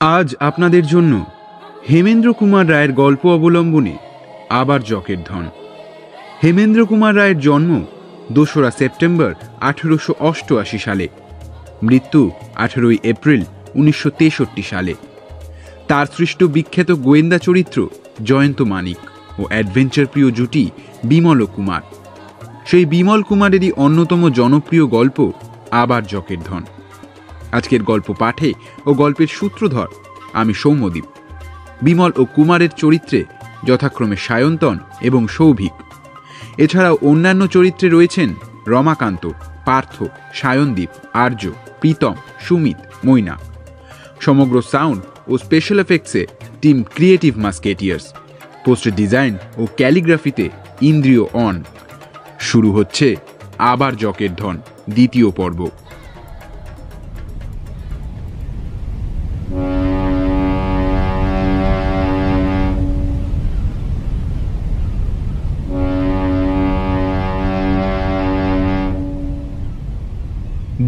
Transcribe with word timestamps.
আজ 0.00 0.36
আপনাদের 0.40 0.86
জন্য 0.86 1.24
হেমেন্দ্র 1.90 2.32
কুমার 2.32 2.70
রায়ের 2.70 2.92
গল্প 2.92 3.26
অবলম্বনে 3.26 3.96
আবার 4.50 4.80
জকের 4.82 5.20
ধন। 5.24 5.44
হেমেন্দ্র 6.42 6.86
কুমার 6.86 7.16
রায়ের 7.16 7.38
জন্ম 7.40 7.70
দোসরা 8.32 8.70
সেপ্টেম্বর 8.70 9.32
আঠেরোশো 9.60 10.14
অষ্টআশি 10.20 10.78
সালে, 10.78 11.08
মৃত্যু 11.82 12.30
আঠেরোই 12.56 12.98
এপ্রিল 13.02 13.42
উনিশশো 13.74 14.10
তেষট্টি 14.10 14.62
সালে। 14.62 14.94
তার 15.88 16.06
সৃষ্ট 16.16 16.44
বিখ্যাত 16.44 16.90
গোয়েন্দা 16.92 17.38
চরিত্র 17.38 17.88
জয়ন্ত 18.24 18.62
মানিক 18.62 19.00
ও 19.38 19.42
অ্যাডভেঞ্চার 19.48 20.06
প্রিয় 20.06 20.30
জুটি 20.30 20.70
বিমল 21.04 21.46
কুমার। 21.56 21.82
সেই 22.66 22.84
বিমল 22.84 23.22
কুমারেরই 23.22 23.70
অন্যতম 23.72 24.22
জনপ্রিয় 24.30 24.86
গল্প 24.86 25.32
আবার 25.70 26.02
জকের 26.06 26.38
ধন। 26.44 26.62
আজকের 27.52 27.82
গল্প 27.82 28.14
পাঠে 28.18 28.52
ও 28.86 28.94
গল্পের 28.94 29.26
সূত্রধর 29.26 29.86
আমি 30.32 30.54
সৌম্যদীপ। 30.54 31.04
বিমল 31.82 32.12
ও 32.16 32.24
কুমারের 32.24 32.68
চরিত্রে 32.76 33.24
যথাক্রমে 33.64 34.16
সায়ন্তন 34.16 34.78
এবং 35.00 35.28
সৌভিক। 35.28 35.72
এছাড়াও 36.58 36.98
অন্যান্য 37.02 37.46
চরিত্রে 37.46 37.88
রয়েছেন 37.88 38.34
রমাকান্ত, 38.66 39.30
পার্থ, 39.66 40.04
সায়নদীপ, 40.34 40.88
আর্য, 41.12 41.48
প্রীতম, 41.80 42.14
সুমিত, 42.40 42.76
মৈনা। 43.04 43.38
সমগ্র 44.20 44.62
সাউন্ড 44.62 45.02
ও 45.28 45.38
special 45.38 45.80
এফেক্টসে 45.80 46.26
team 46.62 46.82
creative 46.82 47.38
musketeers. 47.38 48.14
Poster 48.64 48.94
design 48.94 49.36
ও 49.56 49.66
ক্যালিগ্রাফিতে 49.76 50.48
ইন্দ্রিয় 50.80 51.24
অন। 51.32 51.64
শুরু 52.40 52.72
হচ্ছে 52.72 53.16
আবার 53.58 53.96
জকের 53.96 54.34
ধন, 54.34 54.58
দ্বিতীয় 54.90 55.30
পর্ব। 55.30 55.68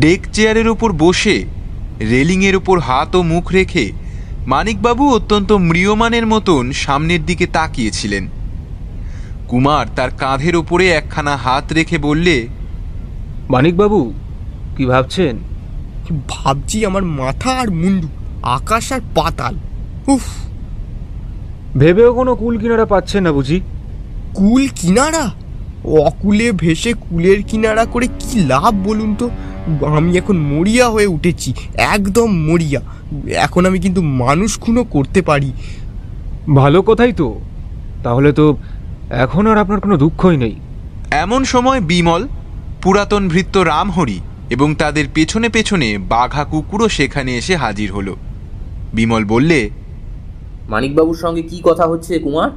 ডেক 0.00 0.20
চেয়ারের 0.32 0.68
ওপর 0.68 0.92
বসে 0.92 1.44
রেলিংয়ের 2.00 2.56
ওপর 2.56 2.78
হাত 2.78 3.16
ও 3.16 3.22
মুখ 3.22 3.52
রেখে 3.52 3.92
মানিকবাবু 4.46 5.14
অত্যন্ত 5.14 5.52
ম্রিয়মানের 5.52 6.26
মতন 6.26 6.72
সামনের 6.72 7.26
দিকে 7.26 7.46
তাকিয়েছিলেন। 7.46 8.28
কুমার 9.48 9.86
তার 9.96 10.10
কাঁধের 10.10 10.56
ওপরে 10.56 10.88
একখানা 10.88 11.36
হাত 11.36 11.72
রেখে 11.72 11.98
বললে 11.98 12.46
মানিকবাবু 13.50 14.12
কি 14.76 14.84
ভাবছেন? 14.84 15.38
ভাবছি 16.28 16.86
আমার 16.86 17.04
মাথা 17.04 17.50
আর 17.50 17.70
মুন্ডু 17.70 18.08
আকাশ 18.42 18.92
আর 18.92 19.00
পাতাল। 19.14 19.54
উফ। 20.06 20.24
ভেবেও 21.76 22.14
কোনো 22.14 22.34
কুল 22.34 22.58
কিনারা 22.58 22.86
পাচ্ছেন 22.86 23.22
না 23.22 23.32
বুঝি? 23.32 23.60
কুল 24.34 24.68
কিনারা? 24.76 25.30
অকুলে 25.84 26.52
ভেসে 26.52 26.92
কুলের 26.92 27.42
কিনারা 27.42 27.84
করে 27.84 28.06
কি 28.06 28.40
লাভ 28.40 28.74
বলুন 28.84 29.14
তো? 29.14 29.30
আমি 29.96 30.18
এখন 30.18 30.38
মরিয়া 30.38 30.88
হয়ে 30.88 31.06
উঠেছি 31.06 31.54
একদম 31.76 32.32
মরিয়া। 32.32 32.80
এখন 33.36 33.66
আমি 33.66 33.78
কিন্তু 33.78 34.02
মানুষ 34.02 34.60
খুনও 34.60 34.84
করতে 34.84 35.22
পারি। 35.22 35.52
ভালো 36.54 36.82
কথাই 36.82 37.12
তো। 37.12 37.40
তাহলে 38.02 38.32
তো 38.32 38.56
এখন 39.10 39.46
আর 39.46 39.58
আপনার 39.58 39.80
কোনো 39.80 39.96
দুঃখই 39.96 40.36
নেই। 40.36 40.54
এমন 41.10 41.44
সময় 41.44 41.80
বিমল 41.80 42.28
পুরাতন 42.82 43.28
ভৃত্য 43.28 43.58
রামহরি 43.58 44.20
এবং 44.50 44.74
তাদের 44.74 45.04
পেছনে 45.14 45.48
পেছনে 45.48 45.98
বাঘা 45.98 46.44
কুকুরও 46.44 46.88
সেখানে 46.88 47.36
এসে 47.36 47.56
হাজির 47.56 47.92
হলো। 47.92 48.16
বিমল 48.94 49.24
বললে 49.24 49.70
মানিকবাবুর 50.70 51.16
সঙ্গে 51.16 51.42
কি 51.42 51.60
কথা 51.64 51.86
হচ্ছে 51.86 52.18
কুমার? 52.18 52.50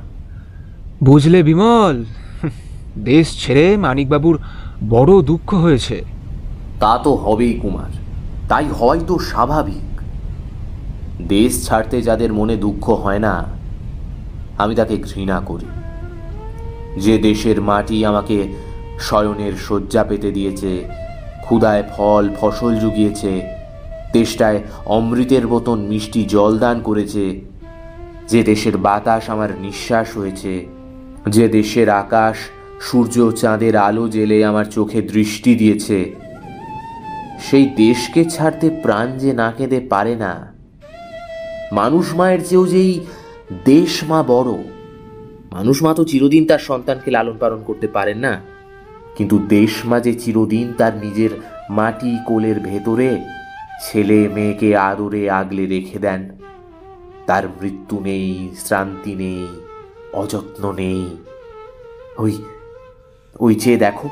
বুঝলে 1.03 1.43
বিমল 1.43 2.05
দেশ 2.95 3.45
ছেড়ে 3.45 3.77
মানিকবাবুর 3.77 4.39
বড় 4.89 5.21
দুঃখ 5.21 5.53
হয়েছে। 5.53 6.12
তা 6.83 6.93
তো 7.05 7.11
হবেই 7.25 7.55
কুমার, 7.61 7.91
তাই 8.49 8.65
হওয়াই 8.77 9.01
তো 9.09 9.15
স্বাভাবিক। 9.31 9.87
দেশ 11.33 11.51
ছাড়তে 11.65 11.97
যাদের 12.07 12.31
মনে 12.39 12.55
দুঃখ 12.65 12.85
হয় 13.03 13.21
না, 13.27 13.35
আমি 14.61 14.73
তাকে 14.79 14.95
ঘৃণা 15.07 15.37
করি। 15.49 15.69
যে 17.03 17.15
দেশের 17.27 17.57
মাটি 17.69 17.97
আমাকে 18.05 18.37
শয়নের 19.07 19.53
শয্যা 19.65 20.03
পেতে 20.09 20.29
দিয়েছে 20.37 20.71
ক্ষুদায় 21.43 21.83
ফল 21.93 22.23
ফসল 22.37 22.73
জুগিয়েছে 22.83 23.31
দেশটায় 24.17 24.59
অমৃতের 24.97 25.45
মতন 25.47 25.77
মিষ্টি 25.91 26.21
জল 26.25 26.53
দান 26.63 26.77
করেছে, 26.87 27.25
যে 28.31 28.39
দেশের 28.49 28.75
বাতাস 28.85 29.23
আমার 29.33 29.51
নিঃশ্বাস 29.63 30.07
হয়েছে, 30.17 30.53
যে 31.35 31.45
দেশের 31.57 31.87
আকাশ 32.03 32.35
সূর্য 32.85 33.15
চাঁদের 33.41 33.75
আলো 33.87 34.05
জেলে 34.15 34.37
আমার 34.45 34.67
চোখে 34.75 34.99
দৃষ্টি 35.13 35.51
দিয়েছে 35.61 35.99
সেই 37.47 37.65
দেশকে 37.83 38.21
ছাড়তে 38.33 38.67
প্রাণ 38.83 39.07
যে 39.21 39.31
না 39.41 39.47
কেঁদে 39.57 39.79
পারে 39.93 40.13
না, 40.23 40.33
মানুষ 41.79 42.05
মায়ের 42.19 42.41
চেয়েও 42.47 42.65
যেই 42.73 42.93
দেশ 43.71 43.93
মা 44.09 44.19
বড়, 44.33 44.51
মানুষ 45.55 45.77
মা 45.83 45.91
তো 45.97 46.03
চিরদিন 46.11 46.43
তার 46.49 46.61
সন্তানকে 46.69 47.09
লালন 47.15 47.35
পালন 47.43 47.61
করতে 47.67 47.87
পারেন 47.95 48.19
না। 48.25 48.33
কিন্তু 49.17 49.35
দেশ 49.55 49.73
মা 49.89 49.97
যে 50.05 50.13
চিরদিন 50.23 50.67
তার 50.79 50.93
নিজের 51.03 51.31
মাটি 51.77 52.11
কোলের 52.27 52.57
ভেতরে 52.69 53.09
ছেলে 53.85 54.19
মেয়েকে 54.35 54.69
আদরে 54.89 55.23
আগলে 55.39 55.63
রেখে 55.73 55.99
দেন, 56.05 56.21
তার 57.27 57.43
মৃত্যু 57.59 57.95
নেই, 58.07 58.27
শ্রান্তি 58.63 59.13
নেই, 59.21 59.43
অযত্ন 60.21 60.63
নেই। 60.81 61.03
ওই 62.23 62.33
ওই 63.45 63.53
যে 63.63 63.73
দেখো, 63.85 64.07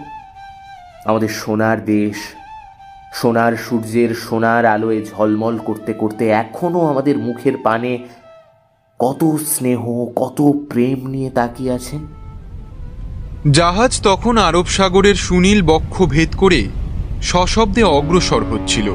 আমাদের 1.10 1.32
সোনার 1.42 1.80
দেশ 1.94 2.18
সোনার 3.12 3.58
সূর্যের 3.58 4.16
সোনার 4.16 4.66
আলোয় 4.66 5.06
ঝলমল 5.06 5.58
করতে 5.58 5.94
করতে 5.94 6.28
এখনও 6.28 6.82
আমাদের 6.86 7.18
মুখের 7.18 7.58
পানে 7.58 7.98
কত 9.00 9.38
স্নেহ, 9.48 10.06
কত 10.16 10.42
প্রেম 10.70 11.08
নিয়ে 11.08 11.30
তাকিয়ে 11.30 11.72
আছেন? 11.72 12.08
জাহাজ 13.52 14.02
তখন 14.02 14.38
আরব 14.38 14.66
সাগরের 14.66 15.16
সুনীল 15.16 15.62
বক্ষ 15.62 16.02
ভেদ 16.04 16.36
করে 16.38 16.68
সশব্দে 17.22 17.84
অগ্রসর 17.84 18.44
হচ্ছিল। 18.44 18.94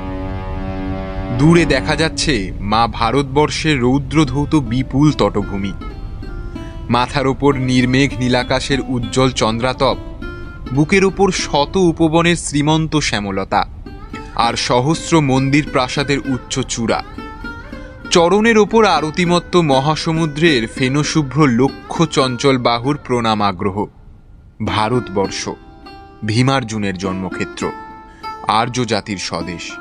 দূরে 1.39 1.65
দেখা 1.65 1.97
যাচ্ছে 1.97 2.53
মা 2.61 2.87
ভারতবর্ষের 2.87 3.81
রৌদ্রধৌত 3.81 4.55
বিপুল 4.55 5.13
তটভূমি। 5.13 5.73
মাথার 6.91 7.27
ওপর 7.27 7.55
নির্মেঘ 7.55 8.11
নীলাকাশের 8.19 8.79
উজ্জ্বল 8.89 9.31
চন্দ্রাতপ, 9.31 9.97
বুকের 10.75 11.05
ওপর 11.05 11.31
শত 11.31 11.77
উপবনের 11.77 12.37
শ্রীমন্ত 12.37 12.97
শ্যামলতা। 12.97 13.76
আর 14.37 14.55
সহস্র 14.57 15.21
মন্দির 15.21 15.65
প্রাসাদের 15.73 16.19
উচ্চ 16.19 16.61
চূড়া। 16.61 17.05
চরণের 18.11 18.59
ওপর 18.59 18.85
আরতিমত্ত 18.85 19.57
মহাসমুদ্রের 19.57 20.69
ফেনশুভ্র 20.75 21.47
লক্ষ 21.47 22.03
চঞ্চল 22.03 22.59
বাহুর 22.59 22.99
প্রণাম 23.05 23.43
আগ্রহ। 23.43 23.87
ভারতবর্ষ, 24.67 25.51
ভীমার্জুনের 26.25 26.99
জন্মক্ষেত্র 26.99 27.71
আর্য 28.49 28.85
জাতির 28.85 29.17
স্বদেশ। 29.17 29.73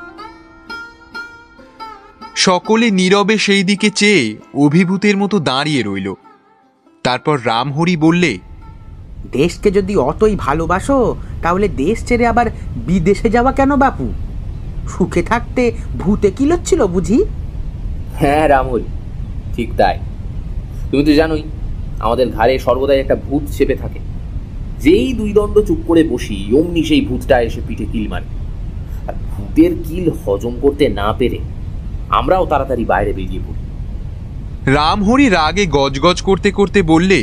সকলে 2.36 2.92
নীরবে 2.92 3.38
সেই 3.38 3.64
দিকে 3.64 3.90
চেয়ে 3.90 4.38
অভিভূতের 4.54 5.18
মতো 5.18 5.40
দাঁড়িয়ে 5.40 5.84
রইল। 5.84 6.14
তারপর 7.04 7.40
রামহরি 7.46 7.98
বললে, 7.98 8.38
দেশকে 9.32 9.72
যদি 9.72 9.96
অতই 9.96 10.36
ভালোবাসো, 10.36 11.16
তাহলে 11.42 11.68
দেশ 11.68 12.06
ছেড়ে 12.06 12.28
আবার 12.28 12.46
বিদেশে 12.76 13.30
যাওয়া 13.30 13.52
কেন 13.52 13.76
বাপু? 13.76 14.14
সুখে 14.88 15.22
থাকতে 15.24 15.64
ভূতে 16.00 16.32
কিলোচ্ছিল 16.32 16.82
বুঝি? 16.88 17.20
হ্যাঁ 18.20 18.48
রামহরি 18.48 18.88
ঠিক 19.56 19.70
তাই। 19.78 19.98
তুমি 20.92 21.04
তো 21.04 21.14
জানোই 21.14 21.44
আমাদের 22.00 22.28
ঘাড়ে 22.30 22.60
সর্বদাই 22.60 23.00
একটা 23.00 23.16
ভূত 23.16 23.44
চেপে 23.58 23.76
থাকে। 23.76 24.00
যেই 24.82 25.14
দুই 25.14 25.34
দণ্ড 25.34 25.56
চুপ 25.60 25.80
করে 25.88 26.04
বসি 26.04 26.38
অমনি 26.60 26.84
সেই 26.84 27.02
ভূতটা 27.02 27.42
এসে 27.42 27.62
পিঠে 27.68 27.86
কিল 27.86 28.06
মারে। 28.08 28.28
আর 29.08 29.14
ভূতের 29.32 29.72
কিল 29.86 30.06
হজম 30.22 30.54
করতে 30.62 30.90
না 30.90 31.14
পেরে 31.14 31.40
আমরাও 32.10 32.46
তাড়াতাড়ি 32.46 32.86
বাইরে 32.86 33.14
বেরিয়ে 33.14 33.42
পড়ি। 33.46 33.62
রামহরি 34.72 35.30
রাগে 35.30 35.66
গজগজ 35.66 36.22
করতে 36.22 36.52
করতে 36.52 36.80
বললে 36.82 37.20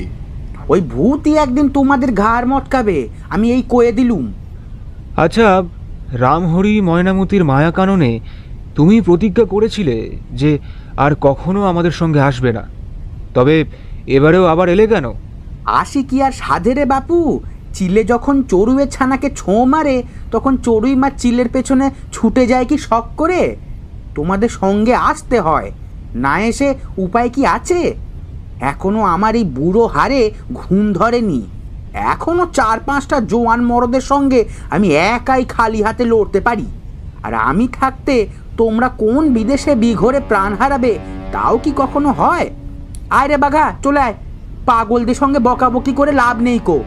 ওই 0.68 0.80
ভূতই 0.80 1.34
একদিন 1.34 1.68
তোমাদের 1.68 2.12
ঘাড় 2.12 2.46
মটকাবে 2.46 3.08
আমি 3.28 3.46
এই 3.52 3.62
কয়ে 3.68 3.92
দিলুম। 3.92 4.32
আচ্ছা 5.16 5.46
রামহরি 6.12 6.80
ময়নামতির 6.80 7.44
মায়া 7.44 7.70
কাননে 7.70 8.20
তুমি 8.74 9.00
প্রতিজ্ঞা 9.00 9.44
করেছিলে 9.44 10.18
যে 10.32 10.58
আর 10.96 11.12
কখনো 11.20 11.64
আমাদের 11.64 11.90
সঙ্গে 11.90 12.20
আসবে 12.20 12.52
না। 12.52 12.62
তবে 13.34 13.64
এবারেও 14.06 14.46
আবার 14.46 14.68
এলে 14.68 14.86
কেন? 14.86 15.12
আসি 15.64 16.02
কি 16.02 16.22
আর 16.22 16.32
সাধে 16.32 16.74
রে 16.74 16.84
বাপু? 16.84 17.40
চিলে 17.72 18.04
যখন 18.04 18.42
চড়ুয়ের 18.42 18.90
ছানাকে 18.90 19.30
ছোঁ 19.36 19.64
মারে, 19.64 20.02
তখন 20.30 20.56
চড়ুই 20.56 20.94
মা 20.94 21.10
চিলের 21.10 21.48
পেছনে 21.48 21.90
ছুটে 22.12 22.46
যায় 22.46 22.64
কি 22.64 22.78
শখ 22.78 23.04
করে? 23.16 23.56
তোমাদের 24.14 24.48
সঙ্গে 24.48 24.94
আসতে 24.94 25.40
হয়। 25.40 25.72
না 26.14 26.40
এসে 26.40 26.74
উপায় 26.96 27.30
কি 27.30 27.46
আছে? 27.46 27.94
এখনও 28.60 29.02
আমার 29.02 29.36
এই 29.36 29.44
বুড়ো 29.44 29.86
হারে 29.86 30.30
ঘুম 30.52 30.92
ধরেনি। 30.92 31.46
এখনও 31.94 32.46
চার 32.46 32.80
পাঁচটা 32.80 33.20
জোয়ান 33.20 33.64
মরদের 33.64 34.00
সঙ্গে 34.00 34.44
আমি 34.70 34.88
একাই 34.94 35.44
খালি 35.44 35.82
হাতে 35.82 36.04
লড়তে 36.04 36.40
পারি। 36.40 36.66
আর 37.22 37.34
আমি 37.34 37.68
থাকতে 37.72 38.26
তোমরা 38.56 38.88
কোন 38.88 39.28
বিদেশে 39.28 39.74
বিঘরে 39.74 40.20
প্রাণ 40.20 40.54
হারাবে 40.54 40.98
তাও 41.32 41.58
কি 41.58 41.72
কখনো 41.76 42.12
হয়? 42.12 42.50
আয় 43.10 43.28
রে 43.28 43.36
বাঘা 43.36 43.74
চলে 43.82 44.00
আয়। 44.00 44.14
পাগলদের 44.66 45.14
সঙ্গে 45.14 45.38
বকাবকি 45.38 45.92
করে 45.92 46.12
লাভ 46.12 46.40
নেই 46.40 46.58
কো। 46.58 46.84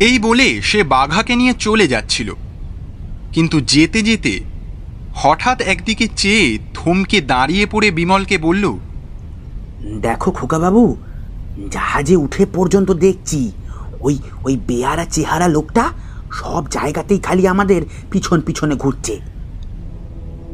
এই 0.00 0.18
বলে 0.18 0.62
সে 0.62 0.82
বাঘাকে 0.82 1.36
নিয়ে 1.36 1.54
চলে 1.58 1.88
যাচ্ছিল। 1.88 2.34
কিন্তু 3.32 3.60
যেতে 3.60 4.02
যেতে 4.02 4.40
হঠাৎ 5.14 5.60
একদিকে 5.60 6.08
চেয়ে 6.16 6.58
থমকে 6.74 7.20
দাঁড়িয়ে 7.20 7.66
পড়ে 7.66 7.90
বিমলকে 7.90 8.38
বলল 8.38 8.76
দেখো 10.00 10.30
খোকাবাবু 10.30 10.96
জাহাজে 11.70 12.16
উঠে 12.16 12.46
পর্যন্ত 12.46 12.90
দেখছি। 12.90 13.52
ওই 14.00 14.18
ওই 14.44 14.56
বেয়ারা 14.66 15.04
চেহারা 15.04 15.48
লোকটা 15.48 15.92
সব 16.32 16.68
জায়গাতেই 16.70 17.18
খালি 17.18 17.48
আমাদের 17.48 17.82
পিছন 18.10 18.40
পিছনে 18.40 18.74
ঘুরছে। 18.74 19.20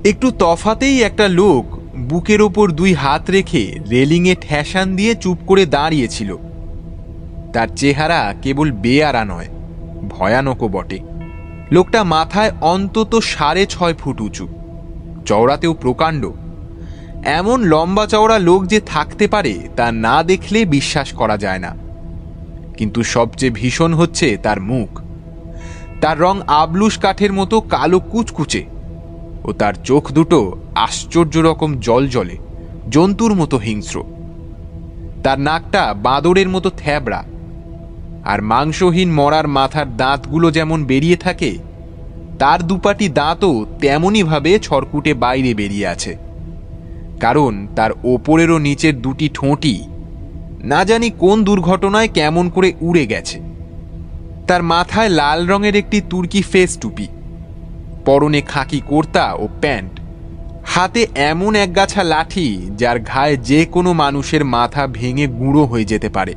একটু 0.05 0.31
তফাতেই 0.31 1.03
একটা 1.03 1.29
লোক 1.29 1.65
বুকের 1.99 2.43
ওপর 2.43 2.71
দুই 2.71 2.95
হাত 2.95 3.31
রেখে 3.31 3.79
রেলিংয়ে 3.91 4.37
ঠ্যাসান 4.41 4.97
দিয়ে 4.97 5.15
চুপ 5.15 5.39
করে 5.47 5.67
দাঁড়িয়েছিল। 5.67 6.37
তার 7.53 7.69
চেহারা 7.77 8.35
কেবল 8.43 8.73
বেয়ারা 8.73 9.25
নয়, 9.25 9.49
ভয়ানকও 10.09 10.69
বটে। 10.69 10.99
লোকটা 11.73 12.05
মাথায় 12.05 12.53
অন্তত 12.61 13.19
সাড়ে 13.19 13.67
ছয় 13.67 13.95
ফুট 13.95 14.21
উঁচু, 14.21 14.49
চওড়াতেও 15.27 15.75
প্রকাণ্ড। 15.75 16.31
এমন 17.25 17.63
লম্বা 17.65 18.07
চওড়া 18.07 18.39
লোক 18.39 18.67
যে 18.67 18.81
থাকতে 18.81 19.29
পারে 19.29 19.69
তা 19.77 19.93
না 19.93 20.23
দেখলে 20.23 20.65
বিশ্বাস 20.65 21.13
করা 21.13 21.37
যায় 21.37 21.59
না। 21.59 21.84
কিন্তু 22.77 23.03
সবচেয়ে 23.03 23.53
ভীষণ 23.53 23.95
হচ্ছে 23.95 24.37
তার 24.37 24.61
মুখ। 24.61 25.01
তার 26.01 26.21
রং 26.21 26.41
আবলুস 26.47 26.99
কাঠের 26.99 27.33
মতো 27.33 27.61
কালো 27.61 28.01
কুচকুচে 28.01 28.65
ও 29.45 29.53
তার 29.53 29.75
চোখ 29.85 30.13
দুটো 30.13 30.59
আশ্চর্য 30.75 31.39
রকম 31.39 31.77
জল 31.77 32.09
জলে 32.09 32.37
জন্তুর 32.91 33.35
মতো 33.35 33.57
হিংস্র। 33.57 34.05
তার 35.23 35.41
নাকটা 35.41 35.95
বাঁদরের 35.95 36.49
মতো 36.49 36.71
থ্যাবড়া 36.77 37.25
আর 38.25 38.43
মাংসহীন 38.43 39.13
মরার 39.13 39.49
মাথার 39.49 39.97
দাঁতগুলো 39.97 40.51
যেমন 40.51 40.85
বেরিয়ে 40.85 41.17
থাকে, 41.17 41.59
তার 42.39 42.63
দুপাটি 42.63 43.09
দাঁতও 43.09 43.67
তেমনইভাবে 43.81 44.59
ছরকুটে 44.59 45.15
বাইরে 45.15 45.55
বেরিয়ে 45.55 45.87
আছে। 45.87 46.17
কারণ 47.21 47.67
তার 47.77 47.91
ওপরেরও 48.05 48.59
নিচের 48.59 49.03
দুটি 49.03 49.29
ঠোঁটই 49.35 49.79
না 50.65 50.85
জানি 50.85 51.11
কোন 51.11 51.45
দুর্ঘটনায় 51.45 52.09
কেমন 52.09 52.51
করে 52.51 52.73
উড়ে 52.81 53.07
গেছে। 53.07 53.41
তার 54.47 54.63
মাথায় 54.63 55.09
লাল 55.09 55.47
রঙের 55.47 55.77
একটি 55.77 56.01
তুর্কি 56.11 56.43
ফেস 56.43 56.79
টুপি, 56.79 57.09
পরনে 58.05 58.41
খাকি 58.41 58.81
কুর্তা 58.87 59.33
ও 59.33 59.49
প্যান্ট, 59.61 60.01
হাতে 60.67 61.07
এমন 61.15 61.55
একগাছা 61.55 62.03
লাঠি 62.03 62.71
যার 62.77 63.01
ঘায়ে 63.01 63.37
যে 63.37 63.65
কোনো 63.65 63.93
মানুষের 63.93 64.45
মাথা 64.45 64.87
ভেঙে 64.87 65.27
গুঁড়ো 65.27 65.65
হয়ে 65.65 65.85
যেতে 65.85 66.09
পারে। 66.09 66.35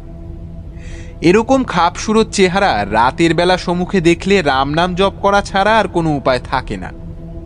এরকম 1.21 1.63
খাপসুরোর 1.63 2.27
চেহারা 2.31 2.85
রাতের 2.91 3.33
বেলা 3.33 3.57
সম্মুখে 3.57 4.01
দেখলে 4.01 4.41
রাম 4.41 4.69
নাম 4.73 4.95
জপ 4.95 5.13
করা 5.21 5.41
ছাড়া 5.41 5.77
আর 5.77 5.87
কোনো 5.87 6.15
উপায় 6.15 6.39
থাকে 6.39 6.77
না। 6.77 6.91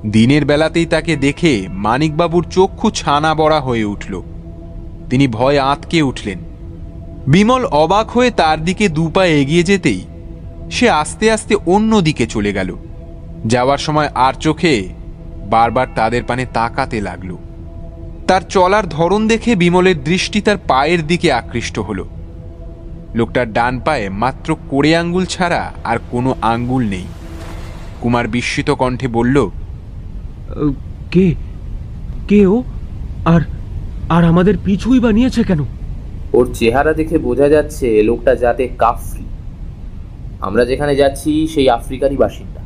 দিনের 0.05 0.45
বেলাতেই 0.45 0.85
তাকে 0.85 1.15
দেখে 1.15 1.67
মানিকবাবুর 1.69 2.45
চক্ষু 2.51 2.89
ছানা 2.89 3.35
বড়া 3.35 3.59
হয়ে 3.59 3.83
উঠল। 3.83 4.21
তিনি 5.09 5.27
ভয় 5.27 5.59
আঁতকে 5.59 6.01
উঠলেন। 6.01 6.39
বিমল 7.27 7.65
অবাক 7.65 8.09
হয়ে 8.09 8.31
তার 8.31 8.65
দিকে 8.65 8.89
দুপা 8.89 9.25
এগিয়ে 9.25 9.63
যেতেই 9.63 10.01
সে 10.71 10.89
আস্তে 10.89 11.31
আস্তে 11.31 11.55
অন্য 11.65 12.01
দিকে 12.01 12.27
চলে 12.27 12.53
গেল। 12.53 12.75
যাওয়ার 13.45 13.77
সময় 13.77 14.09
আর 14.15 14.33
চোখে 14.33 14.89
বারবার 15.49 15.87
তাদের 15.95 16.23
পানে 16.23 16.45
তাকাতে 16.53 17.01
লাগল। 17.01 17.35
তার 18.27 18.41
চলার 18.49 18.89
ধরন 18.89 19.27
দেখে 19.27 19.55
বিমলের 19.55 20.03
দৃষ্টি 20.03 20.41
তার 20.41 20.57
পায়ের 20.57 21.07
দিকে 21.07 21.31
আকৃষ্ট 21.31 21.79
হলো। 21.79 22.07
লোকটার 23.15 23.53
ডান 23.53 23.79
পায়ে 23.79 24.09
মাত্র 24.09 24.57
কোড়ে 24.69 24.95
আঙ্গুল 24.95 25.25
ছাড়া 25.25 25.73
আর 25.83 25.97
কোনো 26.11 26.35
আঙ্গুল 26.41 26.85
নেই। 26.89 27.03
কুমার 28.01 28.27
বিস্মিত 28.27 28.69
কণ্ঠে 28.69 29.07
বলল 29.07 29.49
কে? 31.11 31.35
কে 32.27 32.45
ও? 32.45 32.63
আর 33.25 33.41
আর 34.09 34.23
আমাদের 34.23 34.57
পিছুই 34.65 34.99
বানিয়েছে 34.99 35.43
কেন? 35.43 35.65
ওর 36.33 36.49
চেহারা 36.53 36.93
দেখে 36.93 37.17
বোঝা 37.17 37.49
যাচ্ছে 37.49 38.03
লোকটা 38.03 38.35
যাতে 38.35 38.69
কাফরি। 38.77 39.23
আমরা 40.41 40.65
যেখানে 40.65 40.95
যাচ্ছি 40.95 41.47
সেই 41.47 41.69
আফ্রিকারই 41.69 42.17
বাসিন্দা। 42.17 42.61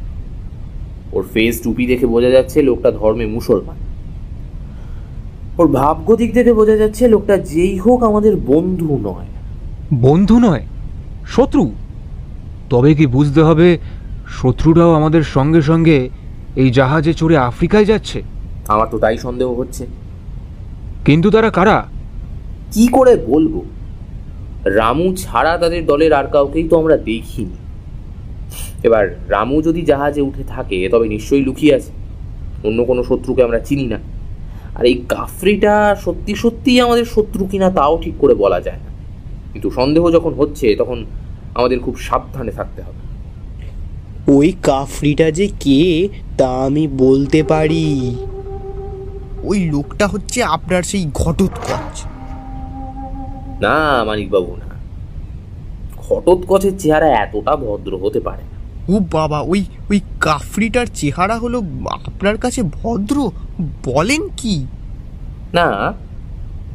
ওর 1.11 1.23
ফেস 1.33 1.61
টুপি 1.61 1.85
দেখে 1.87 2.05
বোঝা 2.05 2.29
যাচ্ছে 2.29 2.61
লোকটা 2.61 2.91
ধর্মে 2.91 3.25
মুসলমান। 3.25 3.75
ওর 5.57 5.67
ভাবগতিক 5.67 6.33
দেখে 6.33 6.53
বোঝা 6.53 6.75
যাচ্ছে 6.75 7.07
লোকটা 7.07 7.37
যেই 7.37 7.77
হোক 7.77 8.03
আমাদের 8.03 8.35
বন্ধু 8.35 8.97
নয়। 9.01 9.25
বন্ধু 9.93 10.39
নয় 10.39 10.61
শত্রু। 11.27 11.71
তবে 12.69 12.93
কি 12.93 13.05
বুঝতে 13.07 13.41
হবে 13.43 13.77
শত্রুরাও 14.27 14.93
আমাদের 14.93 15.23
সঙ্গে 15.23 15.61
সঙ্গে 15.61 16.09
এই 16.55 16.69
জাহাজে 16.71 17.13
চড়ে 17.13 17.37
আফ্রিকায় 17.37 17.85
যাচ্ছে? 17.85 18.21
আমার 18.67 18.87
তো 18.91 18.97
তাই 18.97 19.17
সন্দেহ 19.17 19.53
হচ্ছে। 19.53 19.85
কিন্তু 21.05 21.29
তারা 21.29 21.49
কারা? 21.49 21.83
কি 22.75 22.87
করে 22.87 23.15
বলব? 23.15 23.61
রামু 24.65 25.15
ছাড়া 25.15 25.57
তাদের 25.57 25.85
দলের 25.85 26.13
আর 26.13 26.27
কাউকেই 26.27 26.67
তো 26.67 26.79
আমরা 26.79 26.97
দেখিনি। 26.97 27.55
এবার 28.83 29.15
রামু 29.29 29.61
যদি 29.61 29.81
জাহাজে 29.81 30.21
উঠে 30.21 30.43
থাকে 30.47 30.89
তবে 30.91 31.07
নিশ্চয়ই 31.07 31.41
লুকিয়ে 31.41 31.75
আছে। 31.75 31.91
অন্য 32.63 32.85
কোনো 32.85 33.03
শত্রুকে 33.03 33.43
আমরা 33.43 33.59
চিনি 33.59 33.83
না। 33.83 33.99
আর 34.75 34.85
এই 34.85 35.01
কাফরিটা 35.09 35.95
সত্যি 36.05 36.35
সত্যিই 36.35 36.81
আমাদের 36.81 37.05
শত্রু 37.05 37.45
কিনা 37.45 37.69
তাও 37.69 37.99
ঠিক 38.01 38.13
করে 38.19 38.35
বলা 38.35 38.61
যায় 38.61 38.77
না। 38.77 38.91
কিন্তু 39.53 39.71
সন্দেহ 39.71 40.11
যখন 40.11 40.33
হচ্ছে 40.33 40.75
তখন 40.75 41.05
আমাদের 41.55 41.79
খুব 41.79 41.97
সাবধানে 41.97 42.51
থাকতে 42.51 42.81
হবে। 42.81 43.01
ওই 44.31 44.53
কাফরিটা 44.63 45.31
যে 45.31 45.47
কে 45.59 46.07
তা 46.37 46.47
আমি 46.47 46.87
বলতে 46.87 47.43
পারি। 47.43 48.15
ওই 49.43 49.59
লোকটা 49.59 50.07
হচ্ছে 50.07 50.43
আপনার 50.43 50.83
সেই 50.83 51.05
ঘটোৎকচ। 51.13 52.05
না 53.61 54.03
মানিকবাবু 54.03 54.55
না। 54.55 54.65
ঘটোৎকচের 55.97 56.79
চেহারা 56.79 57.07
এতটা 57.07 57.55
ভদ্র 57.55 57.97
হতে 57.97 58.19
পারে 58.19 58.43
না। 58.43 58.55
ও 58.95 58.99
বাবা 59.11 59.39
ওই 59.39 59.65
ওই 59.89 60.01
কাফরিটার 60.19 60.85
চেহারা 60.93 61.37
হলো 61.37 61.61
আপনার 61.89 62.37
কাছে 62.37 62.63
ভদ্র? 62.63 63.31
বলেন 63.85 64.29
কি? 64.37 64.65
না 65.53 65.93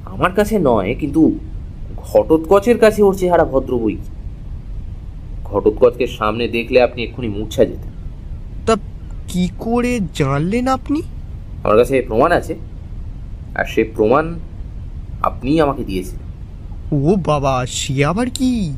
আমার 0.04 0.32
কাছে 0.32 0.58
নয় 0.58 0.94
কিন্তু 1.00 1.38
ঘটোৎকচের 1.96 2.78
কাছে 2.78 3.02
ওর 3.02 3.14
চেহারা 3.14 3.44
ভদ্র 3.44 3.78
বই 3.78 3.92
কি। 3.92 4.10
ঘটোৎকচকে 5.44 6.06
সামনে 6.06 6.48
দেখলে 6.48 6.82
আপনি 6.82 7.02
এক্ষুনি 7.02 7.28
মূর্ছা 7.28 7.64
যেতেন। 7.64 7.92
তা 8.66 8.76
কি 9.28 9.48
করে 9.58 10.00
জানলেন 10.14 10.68
আপনি? 10.68 11.02
আমার 11.64 11.76
কাছে 11.76 12.02
প্রমাণ 12.02 12.32
আছে। 12.32 12.56
আর 13.54 13.64
সে 13.64 13.84
প্রমাণ 13.84 14.34
আপনিই 15.22 15.60
আমাকে 15.60 15.84
দিয়েছিলেন 15.84 16.19
ও 16.92 17.16
বাবা 17.26 17.66
সে 17.66 18.04
আবার 18.04 18.30
কি? 18.34 18.76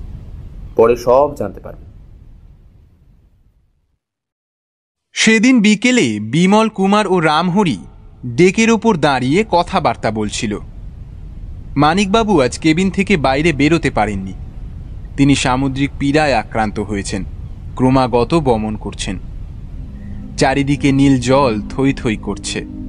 পরে 0.76 0.96
সব 0.96 1.34
জানতে 1.38 1.60
পারবেন 1.60 1.88
সেদিন 5.12 5.60
বিকেলে 5.60 6.20
বিমল 6.20 6.68
কুমার 6.68 7.06
ও 7.06 7.20
রামহরি 7.20 7.78
ডেকের 8.26 8.70
ওপর 8.70 8.96
দাঁড়িয়ে 8.96 9.44
কথাবার্তা 9.50 10.10
বলছিল। 10.10 10.58
মানিকবাবু 11.76 12.40
আজ 12.40 12.58
কেবিন 12.58 12.90
থেকে 12.90 13.16
বাইরে 13.16 13.52
বেরোতে 13.52 13.90
পারেননি। 13.90 14.32
তিনি 15.16 15.34
সামুদ্রিক 15.34 15.90
পীড়ায় 15.98 16.34
আক্রান্ত 16.34 16.80
হয়েছেন 16.80 17.24
ক্রমাগত 17.76 18.34
বমন 18.34 18.76
করছেন। 18.76 19.18
চারিদিকে 20.36 20.92
নীল 20.92 21.20
জল 21.20 21.60
থই 21.68 21.92
থই 21.92 22.16
করছে। 22.16 22.81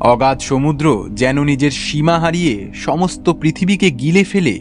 অগাধ 0.00 0.40
সমুদ্র 0.40 1.08
যেন 1.10 1.44
নিজের 1.44 1.70
সীমা 1.70 2.18
হারিয়ে 2.18 2.72
সমস্ত 2.74 3.30
পৃথিবীকে 3.30 3.90
গিলে 3.90 4.24
ফেলে, 4.24 4.60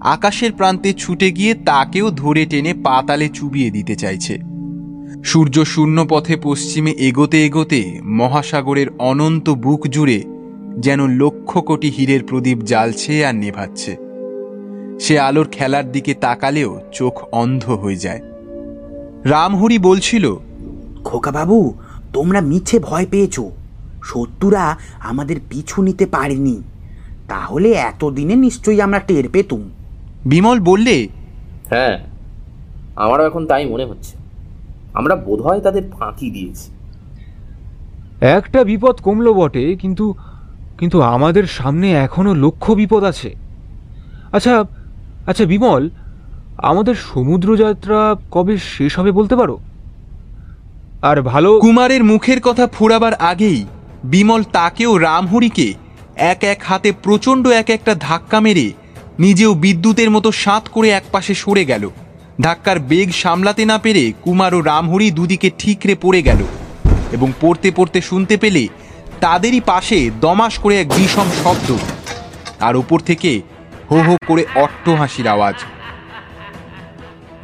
আকাশের 0.00 0.52
প্রান্তে 0.52 0.92
ছুটে 0.92 1.30
গিয়ে 1.30 1.54
তাকেও 1.54 2.10
ধরে 2.10 2.46
টেনে 2.46 2.74
পাতালে 2.74 3.28
চুবিয়ে 3.28 3.70
দিতে 3.70 3.96
চাইছে। 3.96 4.38
সূর্য 5.24 5.64
শূন্য 5.64 6.06
পথে 6.08 6.36
পশ্চিমে 6.42 6.90
এগোতে 6.90 7.46
এগোতে 7.46 8.00
মহাসাগরের 8.04 8.86
অনন্ত 8.98 9.50
বুক 9.50 9.86
জুড়ে 9.86 10.24
যেন 10.78 11.06
লক্ষ 11.06 11.58
কোটি 11.58 11.90
হীরের 11.90 12.22
প্রদীপ 12.24 12.58
জ্বালছে 12.58 13.24
আর 13.24 13.34
নেভাচ্ছে। 13.34 13.96
সে 15.00 15.18
আলোর 15.18 15.48
খেলার 15.52 15.92
দিকে 15.92 16.14
তাকালেও 16.14 16.80
চোখ 16.92 17.34
অন্ধ 17.34 17.70
হয়ে 17.70 17.96
যায়। 17.96 18.20
রামহরি 19.24 19.78
বলছিল 19.78 20.36
খোকা 21.04 21.30
বাবু 21.30 21.74
তোমরা 22.12 22.40
মিছে 22.40 22.78
ভয় 22.78 23.06
পেয়েছ। 23.10 23.40
শত্রুরা 24.08 24.66
আমাদের 25.00 25.38
পিছু 25.50 25.78
নিতে 25.82 26.04
পারেনি। 26.06 26.56
তাহলে 27.28 27.68
এতদিনে 27.90 28.34
নিশ্চয়ই 28.36 28.80
আমরা 28.80 28.98
টের 28.98 29.26
পেতুম। 29.32 29.62
বিমল 30.24 30.58
বললে 30.60 30.96
হ্যাঁ 31.70 31.94
আমারও 32.96 33.26
এখন 33.26 33.42
তাই 33.46 33.64
মনে 33.66 33.84
হচ্ছে। 33.84 34.12
আমরা 34.94 35.14
বোধহয় 35.16 35.60
তাদের 35.60 35.84
ফাঁকি 35.98 36.28
দিয়েছি। 36.30 36.68
একটা 38.36 38.60
বিপদ 38.64 38.94
কমলো 38.96 39.32
বটে 39.34 39.64
কিন্তু 39.76 40.14
কিন্তু 40.78 40.98
আমাদের 41.14 41.44
সামনে 41.58 41.88
এখনও 42.06 42.32
লক্ষ 42.34 42.64
বিপদ 42.70 43.02
আছে। 43.04 43.30
আচ্ছা 44.32 44.54
আচ্ছা 45.26 45.44
বিমল 45.44 45.82
আমাদের 46.62 46.96
সমুদ্রযাত্রা 47.08 48.00
কবে 48.30 48.54
শেষ 48.58 48.92
হবে 48.98 49.10
বলতে 49.12 49.34
পারো? 49.36 49.56
আর 51.02 51.16
ভালো 51.22 51.50
কুমারের 51.60 52.02
মুখের 52.04 52.38
কথা 52.40 52.64
ফুরাবার 52.66 53.14
আগেই 53.14 53.60
বিমল 54.04 54.42
তাকেও 54.42 54.98
রামহরিকে 54.98 55.74
এক 56.16 56.44
এক 56.44 56.62
হাতে 56.64 56.92
প্রচণ্ড 56.92 57.48
এক 57.48 57.70
একটা 57.70 57.94
ধাক্কা 57.94 58.40
মেরে 58.40 58.72
নিজেও 59.18 59.54
বিদ্যুতের 59.54 60.10
মতো 60.10 60.32
সাঁত 60.32 60.68
করে 60.68 60.88
একপাশে 60.88 61.34
সরে 61.34 61.64
গেল। 61.64 61.90
ধাক্কার 62.40 62.78
বেগ 62.78 63.10
সামলাতে 63.12 63.64
না 63.64 63.78
পেরে 63.78 64.12
কুমার 64.22 64.54
ও 64.54 64.60
রামহরি 64.60 65.10
দুদিকে 65.10 65.50
ঠিকরে 65.58 65.94
পড়ে 65.94 66.22
গেল 66.22 66.44
এবং 67.12 67.32
পড়তে 67.40 67.70
পড়তে 67.70 68.00
শুনতে 68.00 68.36
পেলে 68.36 68.68
তাদেরই 69.20 69.60
পাশে 69.60 70.10
দমাস 70.20 70.58
করে 70.58 70.80
এক 70.80 70.88
বিষম 70.88 71.26
শব্দ 71.44 71.76
আর 72.60 72.76
ওপর 72.76 72.98
থেকে 72.98 73.40
হো 73.90 74.02
হো 74.02 74.16
করে 74.26 74.46
অট্ট 74.54 74.88
হাসির 74.88 75.28
আওয়াজ। 75.28 75.54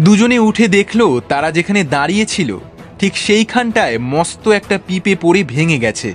দুজনে 0.00 0.38
উঠে 0.38 0.68
দেখল 0.68 1.20
তারা 1.20 1.50
যেখানে 1.50 1.84
দাঁড়িয়েছিল 1.84 2.58
ঠিক 2.98 3.16
সেইখানটায় 3.16 3.98
মস্ত 3.98 4.48
একটা 4.48 4.78
পিপে 4.86 5.16
পড়ে 5.20 5.44
ভেঙে 5.44 5.78
গেছে। 5.78 6.14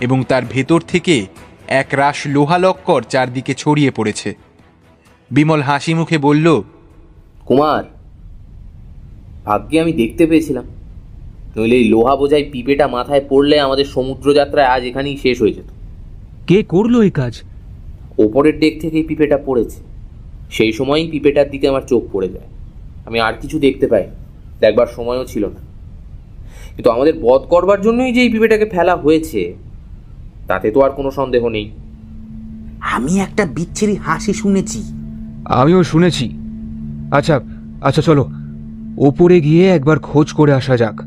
এবং 0.00 0.24
তার 0.28 0.42
ভেতর 0.50 0.80
থেকে 0.80 1.26
এক 1.68 1.86
রাশ 1.92 2.26
লোহালক্কর 2.26 3.02
চারদিকে 3.02 3.54
ছড়িয়ে 3.54 3.90
পড়েছে। 3.90 4.34
বিমল 5.30 5.60
হাসি 5.60 5.94
মুখে 5.94 6.18
বলল 6.18 6.62
কুমার 7.44 7.84
ভাগ্যে 9.44 9.80
আমি 9.80 9.92
দেখতে 9.92 10.26
পেয়েছিলাম। 10.26 10.64
নইলে 11.56 11.76
এই 11.76 11.88
লোহা 11.88 12.16
বোঝাই 12.16 12.44
পিপেটা 12.44 12.88
মাথায় 12.88 13.24
পড়লে 13.28 13.60
আমাদের 13.60 13.84
সমুদ্রযাত্রায় 13.84 14.66
আজ 14.66 14.84
এখানেই 14.84 15.16
শেষ 15.16 15.40
হয়ে 15.40 15.52
যেত। 15.52 15.64
কে 16.46 16.62
করল 16.62 17.00
এই 17.00 17.10
কাজ? 17.10 17.42
ওপরের 18.18 18.58
ডেক 18.58 18.80
থেকেই 18.80 19.02
পিপেটা 19.02 19.38
পড়েছে। 19.38 19.80
সেই 20.50 20.72
সময়ই 20.72 21.08
পিপেটার 21.10 21.50
দিকে 21.50 21.68
আমার 21.68 21.82
চোখ 21.82 22.02
পড়ে 22.12 22.28
যায়। 22.28 22.46
আমি 23.06 23.20
আর 23.20 23.34
কিছু 23.40 23.58
দেখতে 23.58 23.86
পাই 23.86 24.04
দেখবার 24.60 24.86
সময়ও 24.86 25.24
ছিল 25.24 25.44
না। 25.46 25.60
কিন্তু 26.74 26.90
আমাদের 26.90 27.14
বধ 27.20 27.40
করবার 27.40 27.80
জন্যই 27.80 28.12
যে 28.12 28.20
এই 28.20 28.28
পিপেটাকে 28.28 28.66
ফেলা 28.66 28.96
হয়েছে 28.96 29.54
তাতে 30.48 30.70
তো 30.70 30.80
আর 30.80 30.90
কোনো 30.90 31.10
সন্দেহ 31.10 31.48
নেই। 31.48 31.70
আমি 32.80 33.20
একটা 33.20 33.46
বিচ্ছিরি 33.46 33.96
হাসি 33.96 34.32
শুনেছি। 34.32 34.82
আমিও 35.44 35.82
শুনেছি। 35.82 36.38
আচ্ছা 37.12 37.40
আচ্ছা 37.80 38.02
চলো। 38.02 38.30
ওপরে 38.98 39.40
গিয়ে 39.40 39.68
একবার 39.68 39.98
খোঁজ 39.98 40.32
করে 40.32 40.52
আসা 40.52 40.76
যাক। 40.76 41.00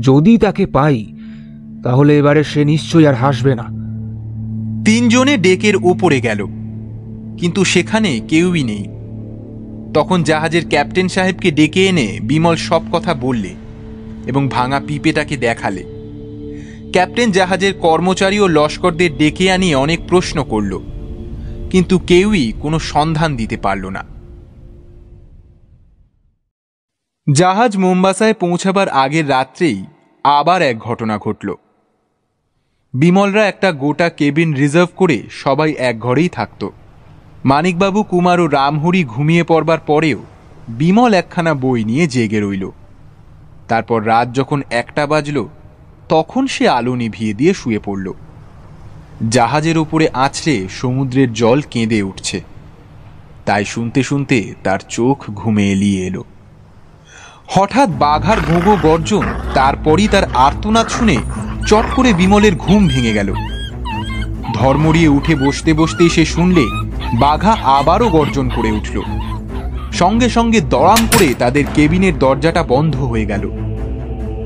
যদি 0.00 0.38
তাকে 0.38 0.66
পাই 0.66 1.06
তাহলে 1.84 2.18
এবারে 2.18 2.44
সে 2.44 2.64
নিশ্চয়ই 2.64 3.06
আর 3.06 3.14
হাসবে 3.14 3.54
না। 3.54 3.62
তিনজনে 4.84 5.36
ডেকের 5.36 5.76
ওপরে 5.76 6.20
গেল। 6.20 6.46
কিন্তু 7.38 7.64
সেখানে 7.64 8.20
কেউই 8.28 8.62
নেই। 8.62 8.88
তখন 9.94 10.22
জাহাজের 10.22 10.68
ক্যাপ্টেন 10.68 11.08
সাহেবকে 11.08 11.50
ডেকে 11.50 11.86
এনে 11.86 12.18
বিমল 12.22 12.56
সব 12.56 12.82
কথা 12.92 13.14
বললে 13.14 13.54
এবং 14.26 14.48
ভাঙা 14.48 14.80
পিপেটাকে 14.86 15.36
দেখালে। 15.36 15.93
ক্যাপ্টেন 16.94 17.30
জাহাজের 17.30 17.80
কর্মচারী 17.80 18.38
ও 18.38 18.48
লস্করদের 18.48 19.16
ডেকে 19.16 19.52
আনিয়ে 19.52 19.74
অনেক 19.74 20.00
প্রশ্ন 20.08 20.44
করল। 20.44 20.80
কিন্তু 21.70 21.98
কেউই 21.98 22.52
কোনো 22.60 22.78
সন্ধান 22.78 23.36
দিতে 23.36 23.56
পারল 23.56 23.88
না। 23.88 24.04
জাহাজ 27.32 27.76
মোম্বাসায় 27.76 28.34
পৌঁছাবার 28.34 28.88
আগের 28.88 29.30
রাত্রেই 29.30 29.84
আবার 30.24 30.62
এক 30.62 30.78
ঘটনা 30.78 31.18
ঘটল। 31.18 31.54
বিমলরা 32.94 33.46
একটা 33.46 33.72
গোটা 33.72 34.10
কেবিন 34.10 34.54
রিজার্ভ 34.54 34.88
করে 34.96 35.22
সবাই 35.30 35.72
এক 35.72 36.00
ঘরেই 36.00 36.28
থাকত। 36.28 36.68
মানিকবাবু, 37.44 38.02
কুমার 38.02 38.40
ও 38.40 38.46
রামহরি 38.46 39.04
ঘুমিয়ে 39.04 39.44
পড়বার 39.44 39.78
পরেও 39.78 40.18
বিমল 40.68 41.14
একখানা 41.14 41.54
বই 41.54 41.84
নিয়ে 41.84 42.06
জেগে 42.06 42.40
রইল। 42.40 42.70
তারপর 43.68 44.06
রাত 44.06 44.32
যখন 44.34 44.62
একটা 44.70 45.06
বাজল 45.06 45.44
তখন 46.08 46.46
সে 46.46 46.68
আলো 46.68 46.94
নিভিয়ে 46.94 47.34
দিয়ে 47.34 47.54
শুয়ে 47.54 47.78
পড়ল। 47.78 48.12
জাহাজের 49.30 49.78
উপরে 49.78 50.08
আছড়ে 50.12 50.68
সমুদ্রের 50.70 51.32
জল 51.32 51.62
কেঁদে 51.70 52.02
উঠছে। 52.02 52.42
তাই 53.46 53.64
শুনতে 53.64 54.02
শুনতে 54.02 54.54
তার 54.64 54.78
চোখ 54.88 55.24
ঘুমে 55.30 55.72
এলিয়ে 55.72 56.06
এলো। 56.06 56.24
হঠাৎ 57.46 57.88
বাঘার 57.88 58.36
ঘোঘো 58.40 58.76
গর্জন, 58.82 59.22
তারপরই 59.54 60.08
তার 60.08 60.34
আর্তনাদ 60.34 60.88
শুনে 60.88 61.16
চট 61.66 61.84
করে 61.96 62.12
বিমলের 62.12 62.56
ঘুম 62.56 62.88
ভেঙে 62.88 63.12
গেল। 63.12 63.34
ধর্মড়িয়ে 64.54 65.08
উঠে 65.08 65.34
বসতে 65.34 65.74
বসতেই 65.74 66.08
সে 66.08 66.24
শুনলে 66.24 66.64
বাঘা 67.18 67.56
আবারও 67.64 68.08
গর্জন 68.08 68.48
করে 68.48 68.70
উঠল। 68.70 69.02
সঙ্গে 69.92 70.28
সঙ্গে 70.28 70.60
দড়াম 70.60 71.06
করে 71.12 71.34
তাদের 71.38 71.64
কেবিনের 71.74 72.18
দরজাটা 72.18 72.62
বন্ধ 72.62 72.96
হয়ে 72.96 73.26
গেল। 73.26 73.73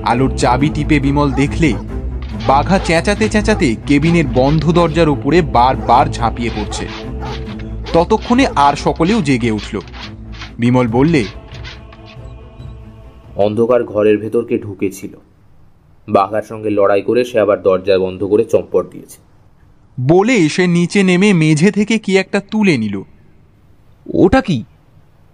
আলোর 0.09 0.33
চাবি 0.37 0.69
টিপে 0.75 1.01
বিমল 1.01 1.29
দেখলে 1.33 1.71
বাঘা 2.47 2.79
চেঁচাতে 2.79 3.29
চেঁচাতে 3.29 3.69
কেবিনের 3.87 4.27
বন্ধ 4.35 4.63
দরজার 4.73 5.09
উপরে 5.09 5.39
বারবার 5.57 6.07
ঝাঁপিয়ে 6.07 6.51
পড়ছে। 6.57 6.87
ততক্ষণে 7.93 8.45
আর 8.47 8.75
সকলেও 8.77 9.23
জেগে 9.23 9.51
উঠল। 9.51 9.81
বিমল 10.59 10.87
বললে 10.89 11.23
অন্ধকার 13.37 13.85
ঘরের 13.85 14.17
ভেতরকে 14.19 14.59
ঢুকেছিল। 14.59 15.13
বাঘার 16.09 16.43
সঙ্গে 16.43 16.71
লড়াই 16.71 17.03
করে 17.03 17.23
সে 17.25 17.37
আবার 17.41 17.59
দরজা 17.63 17.99
বন্ধ 17.99 18.21
করে 18.25 18.45
চম্পট 18.45 18.85
দিয়েছে। 18.91 19.19
বলে 20.01 20.37
সে 20.49 20.65
নিচে 20.67 21.01
নেমে 21.03 21.31
মেঝে 21.33 21.71
থেকে 21.71 21.95
কি 21.99 22.13
একটা 22.17 22.39
তুলে 22.51 22.75
নিল। 22.79 22.97
ওটা 24.15 24.41
কি? 24.41 24.59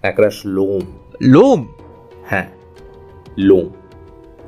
একরাশ 0.03 0.39
লোম। 0.47 0.85
লোম? 1.23 1.61
হ্যাঁ 2.27 2.49
লোম। 3.39 3.67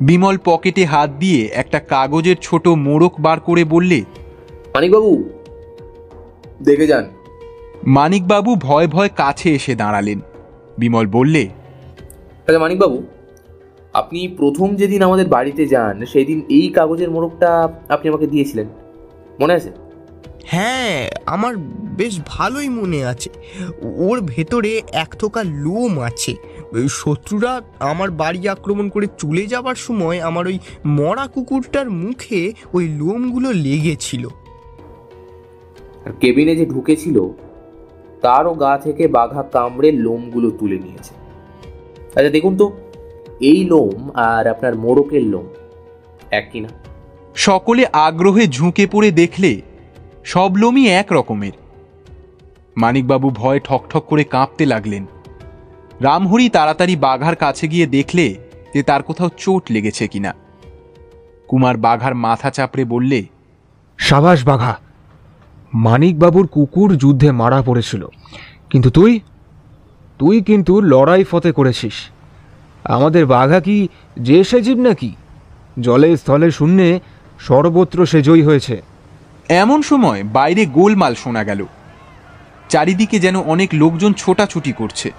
বিমল 0.00 0.38
পকেটে 0.45 0.85
হাত 0.85 1.11
দিয়ে 1.11 1.47
একটা 1.47 1.79
কাগজের 1.79 2.37
ছোট 2.43 2.69
মোড়ক 2.69 3.21
বার 3.21 3.41
করে 3.41 3.65
বললে 3.65 4.05
মানিকবাবু 4.75 5.31
দেখে 6.62 6.87
যান। 6.87 7.05
মানিকবাবু 7.87 8.55
ভয় 8.55 8.87
ভয় 8.87 9.09
কাছে 9.17 9.55
এসে 9.55 9.75
দাঁড়ালেন। 9.75 10.21
বিমল 10.79 11.07
বললে 11.07 11.49
আচ্ছা 12.47 12.59
মানিকবাবু 12.59 13.03
আপনি 13.93 14.29
প্রথম 14.29 14.76
যেদিন 14.76 15.03
আমাদের 15.03 15.26
বাড়িতে 15.26 15.67
যান 15.67 16.05
সেই 16.07 16.25
দিন 16.25 16.43
এই 16.49 16.69
কাগজের 16.69 17.11
মোড়কটা 17.11 17.69
আপনি 17.88 18.09
আমাকে 18.09 18.26
দিয়েছিলেন। 18.26 18.67
মনে 19.41 19.53
আছে? 19.53 19.71
হ্যাঁ 20.45 21.11
আমার 21.26 21.57
বেশ 21.97 22.21
ভালোই 22.26 22.69
মনে 22.69 23.05
আছে। 23.05 23.31
ওর 23.83 24.21
ভেতরে 24.21 24.83
এক 24.93 25.15
থোকা 25.19 25.43
লোম 25.43 26.00
আছে। 26.00 26.37
শত্রুরা 26.88 27.61
আমার 27.78 28.11
বাড়ি 28.11 28.49
আক্রমণ 28.49 28.88
করে 28.88 29.06
চলে 29.18 29.46
যাবার 29.46 29.75
সময় 29.75 30.20
আমার 30.20 30.46
ওই 30.46 30.58
মরা 30.87 31.26
কুকুরটার 31.26 31.90
মুখে 31.90 32.52
ওই 32.73 32.88
লোমগুলো 32.88 33.52
লেগেছিল। 33.52 34.28
আর 36.04 36.12
কেবিনে 36.20 36.56
যে 36.56 36.66
ঢুকেছিল 36.66 37.28
তারও 38.23 38.54
গা 38.54 38.78
থেকে 38.78 39.08
বাঘা 39.08 39.42
কামড়ে 39.42 39.92
লোমগুলো 39.92 40.50
তুলে 40.50 40.78
নিয়েছে। 40.78 41.14
আচ্ছা 42.14 42.30
দেখুন 42.30 42.56
তো 42.56 42.73
এই 43.40 43.64
লোম 43.64 44.11
আর 44.14 44.46
আপনার 44.46 44.75
মোড়কের 44.75 45.23
লোম 45.23 45.46
এক 46.30 46.49
কিনা 46.52 46.68
সকলে 47.35 47.87
আগ্রহে 47.92 48.46
ঝুঁকে 48.46 48.87
পড়ে 48.87 49.11
দেখলে 49.11 49.61
সব 50.25 50.56
লোমই 50.56 50.87
এক 50.88 51.12
রকমের। 51.12 51.52
মানিকবাবু 52.76 53.30
ভয় 53.30 53.61
ঠকঠক 53.61 54.04
করে 54.06 54.25
কাঁপতে 54.25 54.66
লাগলেন। 54.66 55.06
রামহরি 56.00 56.49
তাড়াতাড়ি 56.49 56.97
বাঘার 56.97 57.37
কাছে 57.37 57.69
গিয়ে 57.69 57.87
দেখলে 57.87 58.35
যে 58.75 58.83
তার 58.83 59.03
কোথাও 59.03 59.29
চোট 59.37 59.62
লেগেছে 59.71 60.09
কিনা। 60.09 60.35
কুমার 61.49 61.76
বাঘার 61.76 62.15
মাথা 62.15 62.50
চাপড়ে 62.50 62.85
বললে 62.85 63.25
সাবাস 63.99 64.45
বাঘা 64.45 64.76
মানিকবাবুর 65.75 66.47
কুকুর 66.47 66.97
যুদ্ধে 66.97 67.33
মারা 67.33 67.62
পড়েছিল। 67.62 68.09
কিন্তু 68.71 68.91
তুই 68.91 69.21
তুই 70.19 70.43
কিন্তু 70.43 70.81
লড়াই 70.81 71.25
ফতে 71.25 71.53
করেছিস। 71.53 71.93
আমাদের 72.85 73.26
বাঘা 73.26 73.61
কি 73.61 73.88
যে 74.21 74.45
সে 74.45 74.62
জীব 74.62 74.79
নাকি? 74.79 75.15
জলে 75.81 76.17
স্থলে 76.17 76.50
শূন্যে 76.50 77.00
সর্বত্র 77.38 78.07
সে 78.07 78.23
জয়ী 78.23 78.43
হয়েছে। 78.43 78.83
এমন 79.49 79.83
সময় 79.83 80.25
বাইরে 80.25 80.67
গোলমাল 80.67 81.15
শোনা 81.15 81.45
গেল। 81.45 81.67
চারিদিকে 82.69 83.19
যেন 83.19 83.41
অনেক 83.41 83.71
লোকজন 83.73 84.12
ছোটাছুটি 84.12 84.73
করছে। 84.73 85.12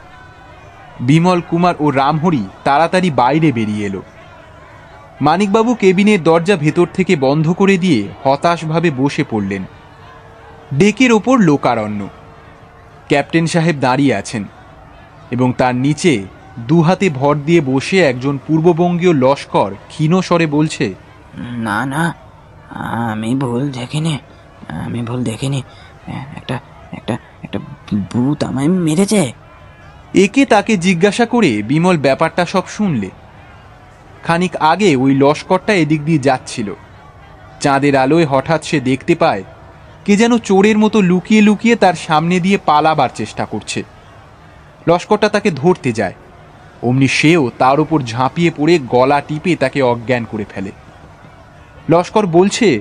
বিমল 1.00 1.42
কুমার 1.50 1.75
ও 1.80 1.92
রামহরি 1.92 2.44
তাড়াতাড়ি 2.63 3.10
বাইরে 3.10 3.51
বেরিয়ে 3.51 3.86
এলো। 3.86 4.01
মানিকবাবু 5.22 5.75
কেবিনের 5.75 6.24
দরজা 6.24 6.56
ভেতর 6.56 6.88
থেকে 6.94 7.16
বন্ধ 7.16 7.51
করে 7.51 7.77
দিয়ে 7.77 8.08
হতাশভাবে 8.24 8.92
বসে 8.98 9.24
পড়লেন। 9.30 9.63
ডেকের 10.74 11.12
ওপর 11.12 11.39
লোকারণ্য। 11.39 12.08
ক্যাপ্টেন 13.08 13.46
সাহেব 13.48 13.75
দাঁড়িয়ে 13.80 14.16
আছেন 14.16 14.44
এবং 15.32 15.54
তার 15.54 15.75
নিচে 15.75 16.25
দুহাতে 16.60 17.10
ভর 17.10 17.36
দিয়ে 17.36 17.62
বসে 17.62 18.00
একজন 18.00 18.39
পূর্ববঙ্গীয় 18.48 19.13
লস্কর 19.13 19.74
ক্ষীণ 19.88 20.22
স্বরে 20.22 20.46
বলছে, 20.46 20.96
না 21.38 21.86
না, 21.86 22.13
আমি 23.12 23.36
ভুল 23.36 23.72
দেখিনি, 23.72 24.18
আমি 24.70 25.01
ভুল 25.01 25.24
দেখিনি। 25.24 25.63
একটা 26.08 26.60
একটা 26.92 27.18
একটা 27.44 27.60
ভূত 28.12 28.44
আমায় 28.44 28.68
মেরেছে। 28.68 29.34
একে 30.14 30.46
তাকে 30.46 30.78
জিজ্ঞাসা 30.78 31.26
করে 31.26 31.62
বিমল 31.62 31.98
ব্যাপারটা 31.98 32.46
সব 32.46 32.66
শুনলে। 32.68 33.10
খানিক 34.24 34.56
আগে 34.56 34.96
ওই 34.96 35.16
লস্করটা 35.16 35.74
এদিক 35.74 36.02
দিয়ে 36.06 36.20
যাচ্ছিল। 36.20 36.74
চাঁদের 37.62 37.96
আলোয় 37.96 38.26
হঠাৎ 38.26 38.64
সে 38.64 38.80
দেখতে 38.80 39.16
পায়, 39.16 39.44
কে 40.06 40.18
যেন 40.18 40.38
চোরের 40.38 40.78
মতো 40.78 41.02
লুকিয়ে 41.02 41.42
লুকিয়ে 41.42 41.76
তার 41.76 41.94
সামনে 41.94 42.40
দিয়ে 42.40 42.58
পালাবার 42.66 43.10
চেষ্টা 43.16 43.46
করছে। 43.46 43.84
লস্করটা 44.88 45.30
তাকে 45.30 45.52
ধরতে 45.52 45.92
যায়। 45.92 46.14
অমনি 46.84 47.08
সেও 47.08 47.52
তার 47.58 47.80
উপর 47.80 48.00
ঝাঁপিয়ে 48.02 48.52
পড়ে 48.52 48.80
গলা 48.80 49.22
টিপে 49.22 49.56
তাকে 49.56 49.82
অজ্ঞান 49.82 50.26
করে 50.26 50.46
ফেলে। 50.50 50.72
লস্কর 51.90 52.26
বলছে 52.26 52.80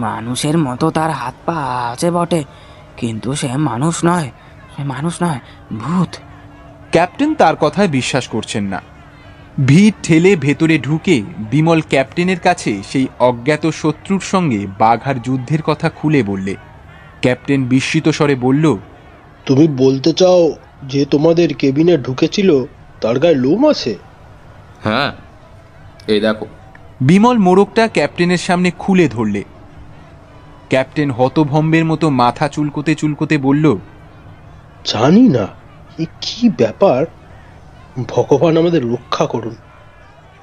মানুষের 0.00 0.58
মতো 0.58 0.90
তার 0.90 1.10
হাত 1.10 1.34
পা 1.46 1.54
আছে 1.92 2.10
বটে, 2.10 2.44
কিন্তু 2.96 3.34
সে 3.34 3.56
মানুষ 3.56 4.04
নয়। 4.04 4.30
মানুষ 4.84 5.22
নয় 5.22 5.40
ভূত। 5.78 6.16
ক্যাপ্টেন 6.90 7.34
তার 7.34 7.56
কথায় 7.56 7.88
বিশ্বাস 7.88 8.28
করছেন 8.28 8.64
না। 8.64 8.82
ভিড় 9.66 9.90
ঠেলে 10.02 10.36
ভেতরে 10.36 10.78
ঢুকে 10.78 11.22
বিমল 11.38 11.80
ক্যাপ্টেনের 11.88 12.40
কাছে 12.40 12.82
সেই 12.92 13.06
অজ্ঞাত 13.18 13.66
শত্রুর 13.66 14.20
সঙ্গে 14.20 14.66
বাঘার 14.78 15.22
যুদ্ধের 15.22 15.62
কথা 15.62 15.90
খুলে 15.90 16.22
বললে। 16.22 16.56
ক্যাপ্টেন 17.20 17.64
বিস্মিত 17.64 18.08
স্বরে 18.08 18.34
বলল 18.34 18.76
তুমি 19.46 19.68
বলতে 19.68 20.12
চাও 20.12 20.52
যে 20.82 21.04
তোমাদের 21.04 21.54
কেবিনে 21.54 21.98
ঢুকেছিল 21.98 22.64
তার 23.00 23.18
গায়ে 23.18 23.34
লোম 23.34 23.70
আছে? 23.70 23.98
হ্যাঁ 24.84 25.12
এই 26.06 26.20
দেখো। 26.20 26.46
বিমল 27.00 27.38
মোড়কটা 27.38 27.88
ক্যাপ্টেনের 27.88 28.38
সামনে 28.38 28.70
খুলে 28.78 29.08
ধরলে। 29.08 29.44
ক্যাপ্টেন 30.68 31.10
হতভম্বের 31.10 31.84
মতো 31.84 32.10
মাথা 32.10 32.48
চুলকোতে 32.48 32.94
চুলকোতে 32.94 33.38
বলল 33.38 33.78
জানি 34.84 35.28
না, 35.28 35.48
এ 35.98 36.06
কি 36.20 36.48
ব্যাপার? 36.48 37.06
ভগবান 38.08 38.56
আমাদের 38.56 38.92
রক্ষা 38.92 39.26
করুন। 39.26 39.54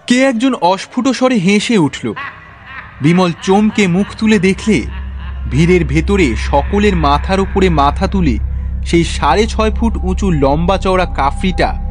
কে 0.08 0.24
একজন 0.24 0.54
অস্ফুট 0.54 1.08
স্বরে 1.08 1.36
হেসে 1.36 1.78
উঠল। 1.78 2.14
বিমল 3.02 3.32
চমকে 3.42 3.88
মুখ 3.88 4.08
তুলে 4.20 4.40
দেখলে, 4.40 4.82
ভিড়ের 5.52 5.86
ভেতরে 5.86 6.36
সকলের 6.36 6.96
মাথার 6.96 7.40
উপরে 7.40 7.70
মাথা 7.70 8.08
তুলে, 8.08 8.38
সেই 8.86 9.04
সাড়ে 9.04 9.48
ছয় 9.48 9.72
ফুট 9.72 9.98
উঁচু 10.04 10.32
লম্বা 10.32 10.78
চওড়া 10.78 11.06
কাফরিটা 11.06 11.86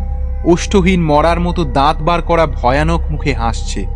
ওষ্ঠহীন 0.44 1.04
মরার 1.04 1.40
মতো 1.40 1.64
দাঁত 1.64 1.96
বার 2.02 2.22
করা 2.22 2.46
ভয়ানক 2.46 3.00
মুখে 3.10 3.34
হাসছে। 3.34 3.86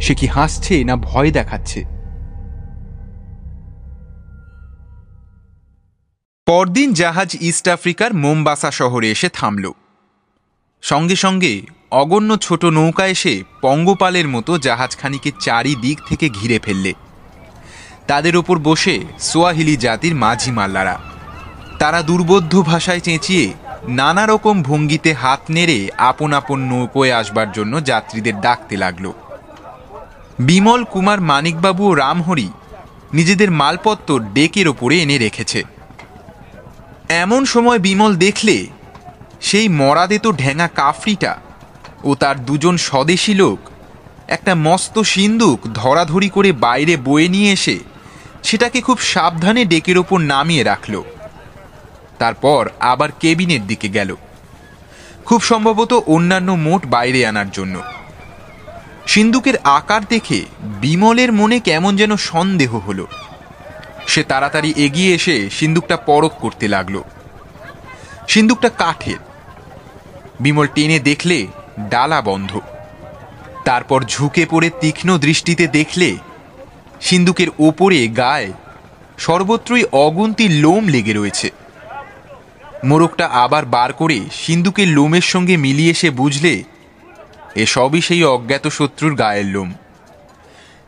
সে 0.00 0.14
কি 0.14 0.26
হাসছে 0.26 0.84
না 0.84 0.96
ভয় 0.96 1.30
দেখাচ্ছে? 1.30 1.84
পরদিন 6.50 6.92
জাহাজ 6.92 7.36
ইস্ট 7.40 7.68
আফ্রিকার 7.68 8.14
মোমবাসা 8.14 8.70
শহরে 8.70 9.10
এসে 9.10 9.28
থামল। 9.28 9.72
সঙ্গে 10.82 11.16
সঙ্গে 11.16 11.62
অগণ্য 11.90 12.36
ছোট 12.36 12.64
নৌকা 12.64 13.06
এসে 13.06 13.42
পঙ্গপালের 13.62 14.28
মতো 14.28 14.58
জাহাজখানিকে 14.58 15.32
চারিদিক 15.40 15.98
থেকে 16.08 16.28
ঘিরে 16.28 16.58
ফেললে। 16.58 16.92
তাদের 18.06 18.36
ওপর 18.36 18.58
বসে 18.58 19.00
সোয়াহিলি 19.18 19.76
জাতির 19.76 20.14
মাঝি 20.14 20.50
মাল্লারা। 20.50 21.00
তারা 21.78 22.02
দুর্বোধ্য 22.02 22.62
ভাষায় 22.62 23.00
চেঁচিয়ে 23.00 23.52
নানা 23.88 24.26
রকম 24.26 24.62
ভঙ্গিতে 24.62 25.12
হাত 25.12 25.40
নেড়ে 25.50 25.88
আপন 25.98 26.32
আপন 26.32 26.58
নৌকোয় 26.60 27.12
আসবার 27.12 27.52
জন্য 27.52 27.84
যাত্রীদের 27.84 28.40
ডাকতে 28.40 28.76
লাগল। 28.76 29.12
বিমল 30.38 30.84
কুমার 30.84 31.20
মানিকবাবু 31.20 31.90
ও 31.90 31.94
রামহরি 31.94 32.48
নিজেদের 33.12 33.50
মালপত্র 33.50 34.18
ডেকের 34.18 34.68
ওপরে 34.68 34.98
এনে 34.98 35.18
রেখেছে। 35.18 35.79
এমন 37.10 37.44
সময় 37.44 37.78
বিমল 37.78 38.16
দেখলে, 38.16 38.66
সেই 39.40 39.68
মরাদেতো 39.68 40.32
ঢ্যাঙা 40.32 40.68
কাফরিটা 40.68 41.36
ও 42.04 42.14
তার 42.14 42.44
দুজন 42.44 42.76
স্বদেশী 42.76 43.34
লোক 43.34 43.58
একটা 44.28 44.54
মস্ত 44.54 44.98
সিন্দুক 44.98 45.60
ধরাধরি 45.74 46.28
করে 46.28 46.52
বাইরে 46.52 46.96
বয়ে 46.96 47.28
নিয়ে 47.28 47.52
এসে 47.52 47.78
সেটাকে 48.42 48.80
খুব 48.80 48.98
সাবধানে 48.98 49.64
ডেকের 49.64 49.98
ওপর 49.98 50.20
নামিয়ে 50.20 50.62
রাখল। 50.62 51.02
তারপর 52.18 52.70
আবার 52.80 53.08
কেবিনের 53.20 53.66
দিকে 53.66 53.88
গেল। 53.88 54.16
খুব 55.24 55.42
সম্ভবত 55.42 55.92
অন্যান্য 56.06 56.52
মোট 56.52 56.86
বাইরে 56.86 57.26
আনার 57.26 57.50
জন্য। 57.50 57.82
সিন্দুকের 59.06 59.54
আকার 59.64 60.00
দেখে 60.04 60.44
বিমলের 60.62 61.32
মনে 61.32 61.60
কেমন 61.60 61.96
যেন 61.96 62.16
সন্দেহ 62.16 62.78
হলো। 62.78 63.06
সে 64.12 64.22
তাড়াতাড়ি 64.22 64.70
এগিয়ে 64.76 65.14
এসে 65.14 65.36
সিন্দুকটা 65.50 65.96
পরখ 66.08 66.32
করতে 66.40 66.66
লাগল। 66.68 66.96
সিন্দুকটা 68.28 68.68
কাঠের। 68.68 69.20
বিমল 70.40 70.66
টেনে 70.74 70.98
দেখলে 71.00 71.38
ডালা 71.90 72.20
বন্ধ। 72.20 72.50
তারপর 73.64 74.00
ঝুঁকে 74.02 74.44
পড়ে 74.50 74.68
তীক্ষ্ণ 74.80 75.08
দৃষ্টিতে 75.18 75.64
দেখলে 75.66 76.08
সিন্দুকের 77.00 77.50
ওপরে 77.58 78.08
গায়ে 78.08 78.52
সর্বত্রই 79.18 79.84
অগুন্তি 80.04 80.46
লোম 80.62 80.82
লেগে 80.88 81.12
রয়েছে। 81.12 81.48
মোরগটা 82.84 83.26
আবার 83.44 83.64
বার 83.64 83.90
করে 83.92 84.18
সিন্দুকের 84.32 84.88
লোমের 84.88 85.26
সঙ্গে 85.32 85.54
মিলিয়ে 85.56 85.94
সে 85.94 86.08
বুঝলে, 86.10 86.54
এসবই 87.54 88.00
সেই 88.00 88.22
অজ্ঞাত 88.24 88.64
শত্রুর 88.68 89.14
গায়ের 89.14 89.46
লোম। 89.46 89.70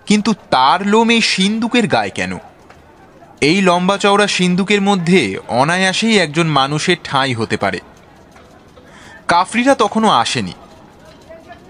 কিন্তু 0.07 0.31
তার 0.51 0.81
লোম 0.87 1.09
সিন্দুকের 1.33 1.87
গায়ে 1.87 2.17
কেন? 2.19 2.33
এই 3.43 3.61
লম্বা 3.61 3.99
চওড়া 3.99 4.27
সিন্দুকের 4.27 4.81
মধ্যে 4.81 5.39
অনায়াসেই 5.49 6.19
একজন 6.19 6.47
মানুষের 6.47 6.97
ঠাঁই 7.05 7.35
হতে 7.35 7.57
পারে। 7.57 7.81
কাফরিরা 9.29 9.75
তখনও 9.75 10.09
আসেনি। 10.09 10.53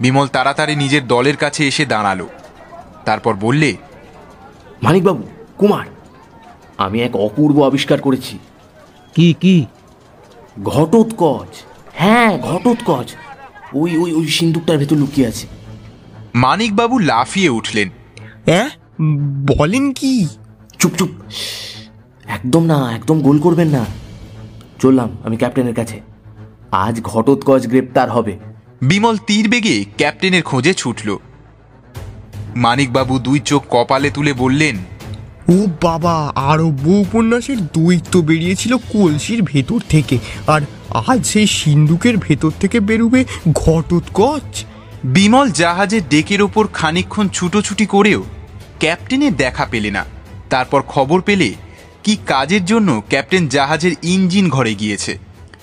বিমল 0.00 0.26
তাড়াতাড়ি 0.26 0.76
নিজের 0.76 1.06
দলের 1.06 1.37
কাছে 1.37 1.68
এসে 1.68 1.85
দাঁড়াল। 1.87 2.26
তারপর 3.04 3.35
বললে 3.35 3.76
মানিকবাবু 4.82 5.28
কুমার 5.58 5.87
আমি 6.78 7.02
এক 7.02 7.16
অপূর্ব 7.16 7.66
আবিষ্কার 7.66 8.00
করেছি। 8.00 8.38
কি 9.14 9.35
কি? 9.40 9.66
ঘটোৎকচ। 10.62 11.62
হ্যাঁ 11.94 12.38
ঘটোৎকচ। 12.38 13.12
ওই 13.74 13.96
ওই 13.96 14.12
ওই 14.12 14.26
সিন্দুকটার 14.28 14.78
ভেতর 14.78 14.96
লুকিয়ে 14.96 15.26
আছে। 15.26 15.46
মানিকবাবু 16.35 16.98
লাফিয়ে 16.98 17.48
উঠলেন। 17.48 17.88
হ্যাঁ 18.46 18.70
বলেন 19.56 19.92
কি? 19.92 20.28
চুপ 20.82 20.92
চুপ। 20.98 21.08
একদম 22.26 22.64
না 22.64 22.92
একদম 22.92 23.20
গোল 23.20 23.38
করবেন 23.38 23.68
না। 23.68 23.86
চললাম 24.82 25.16
আমি 25.24 25.36
ক্যাপ্টেনের 25.36 25.74
কাছে। 25.74 26.00
আজ 26.70 27.00
ঘটোৎকচ 27.02 27.66
গ্রেপ্তার 27.66 28.10
হবে। 28.10 28.38
বিমল 28.82 29.16
তীর 29.16 29.48
বেগে 29.48 29.84
ক্যাপ্টেনের 29.96 30.42
খোঁজে 30.42 30.74
ছুটল। 30.74 31.16
মানিকবাবু 32.56 33.18
দুই 33.18 33.40
চোখ 33.40 33.62
কপালে 33.70 34.10
তুলে 34.10 34.32
বললেন 34.32 34.76
ও 35.48 35.66
বাবা 35.82 36.32
আরব্য 36.34 36.88
উপন্যাসের 36.88 37.66
দৈত্য 37.66 38.18
বেরিয়েছিল 38.18 38.76
কলসির 38.76 39.42
ভেতর 39.42 39.80
থেকে 39.88 40.18
আর 40.46 40.60
আজ 41.06 41.26
সেই 41.26 41.46
সিন্দুকের 41.46 42.16
ভেতর 42.16 42.50
থেকে 42.60 42.80
বেরোবে 42.80 43.24
ঘটোৎকচ? 43.52 44.64
বিমল 45.04 45.50
জাহাজের 45.50 46.08
ডেকের 46.08 46.42
ওপর 46.42 46.66
খানিকক্ষণ 46.66 47.28
ছুটোছুটি 47.28 47.86
করেও 47.86 48.24
ক্যাপ্টেনের 48.78 49.36
দেখা 49.36 49.66
পেলে 49.70 49.90
না। 49.90 50.21
তারপর 50.52 50.80
খবর 50.82 51.20
পেলে 51.20 51.50
কি 52.04 52.16
কাজের 52.26 52.64
জন্য 52.64 53.02
ক্যাপ্টেন 53.08 53.44
জাহাজের 53.48 53.94
ইঞ্জিন 54.02 54.46
ঘরে 54.48 54.74
গিয়েছে। 54.74 55.12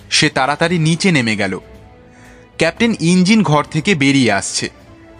সে 0.09 0.27
তাড়াতাড়ি 0.29 0.77
নিচে 0.79 1.09
নেমে 1.11 1.35
গেল। 1.35 1.53
ক্যাপ্টেন 2.57 2.91
ইঞ্জিন 2.99 3.43
ঘর 3.43 3.63
থেকে 3.71 3.91
বেরিয়ে 3.95 4.31
আসছে। 4.31 4.65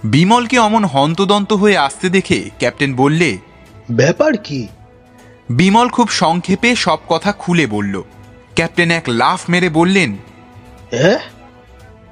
বিমলকে 0.03 0.57
অমন 0.59 0.83
হন্তদন্ত 0.85 1.53
হয়ে 1.53 1.77
আসতে 1.77 2.09
দেখে 2.09 2.39
ক্যাপ্টেন 2.57 2.91
বললে 2.95 3.29
ব্যাপার 3.91 4.37
কি? 4.37 4.67
বিমল 5.49 5.87
খুব 5.89 6.07
সংক্ষেপে 6.09 6.75
সব 6.75 6.99
কথা 7.09 7.31
খুলে 7.31 7.65
বলল। 7.67 7.95
ক্যাপ্টেন 8.55 8.91
এক 8.91 9.05
লাফ 9.07 9.41
মেরে 9.49 9.69
বললেন 9.69 10.11
হ্যাঁ? 10.91 11.19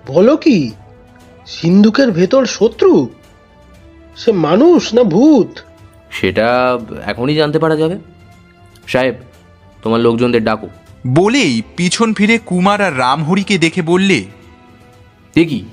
বলো 0.07 0.37
কি? 0.37 0.71
সিন্ধুকের 1.47 2.09
ভেতর 2.11 2.43
শত্রু? 2.45 3.09
সে 4.17 4.31
মানুষ 4.31 4.93
না 4.93 5.03
ভূত? 5.03 5.51
সেটা 6.11 6.79
এখনই 7.05 7.35
জানতে 7.35 7.59
পারা 7.59 7.75
যাবে। 7.75 7.97
সাহেব 8.87 9.15
তোমার 9.83 9.99
লোকজনদের 9.99 10.43
ডাকো। 10.43 10.69
বলেই 11.07 11.61
পিছন 11.77 12.13
ফিরে 12.13 12.37
কুমার 12.37 12.81
আর 12.81 12.97
রামহরিকে 12.97 13.57
দেখে 13.57 13.81
বললে 13.81 14.23
দেখি 15.35 15.65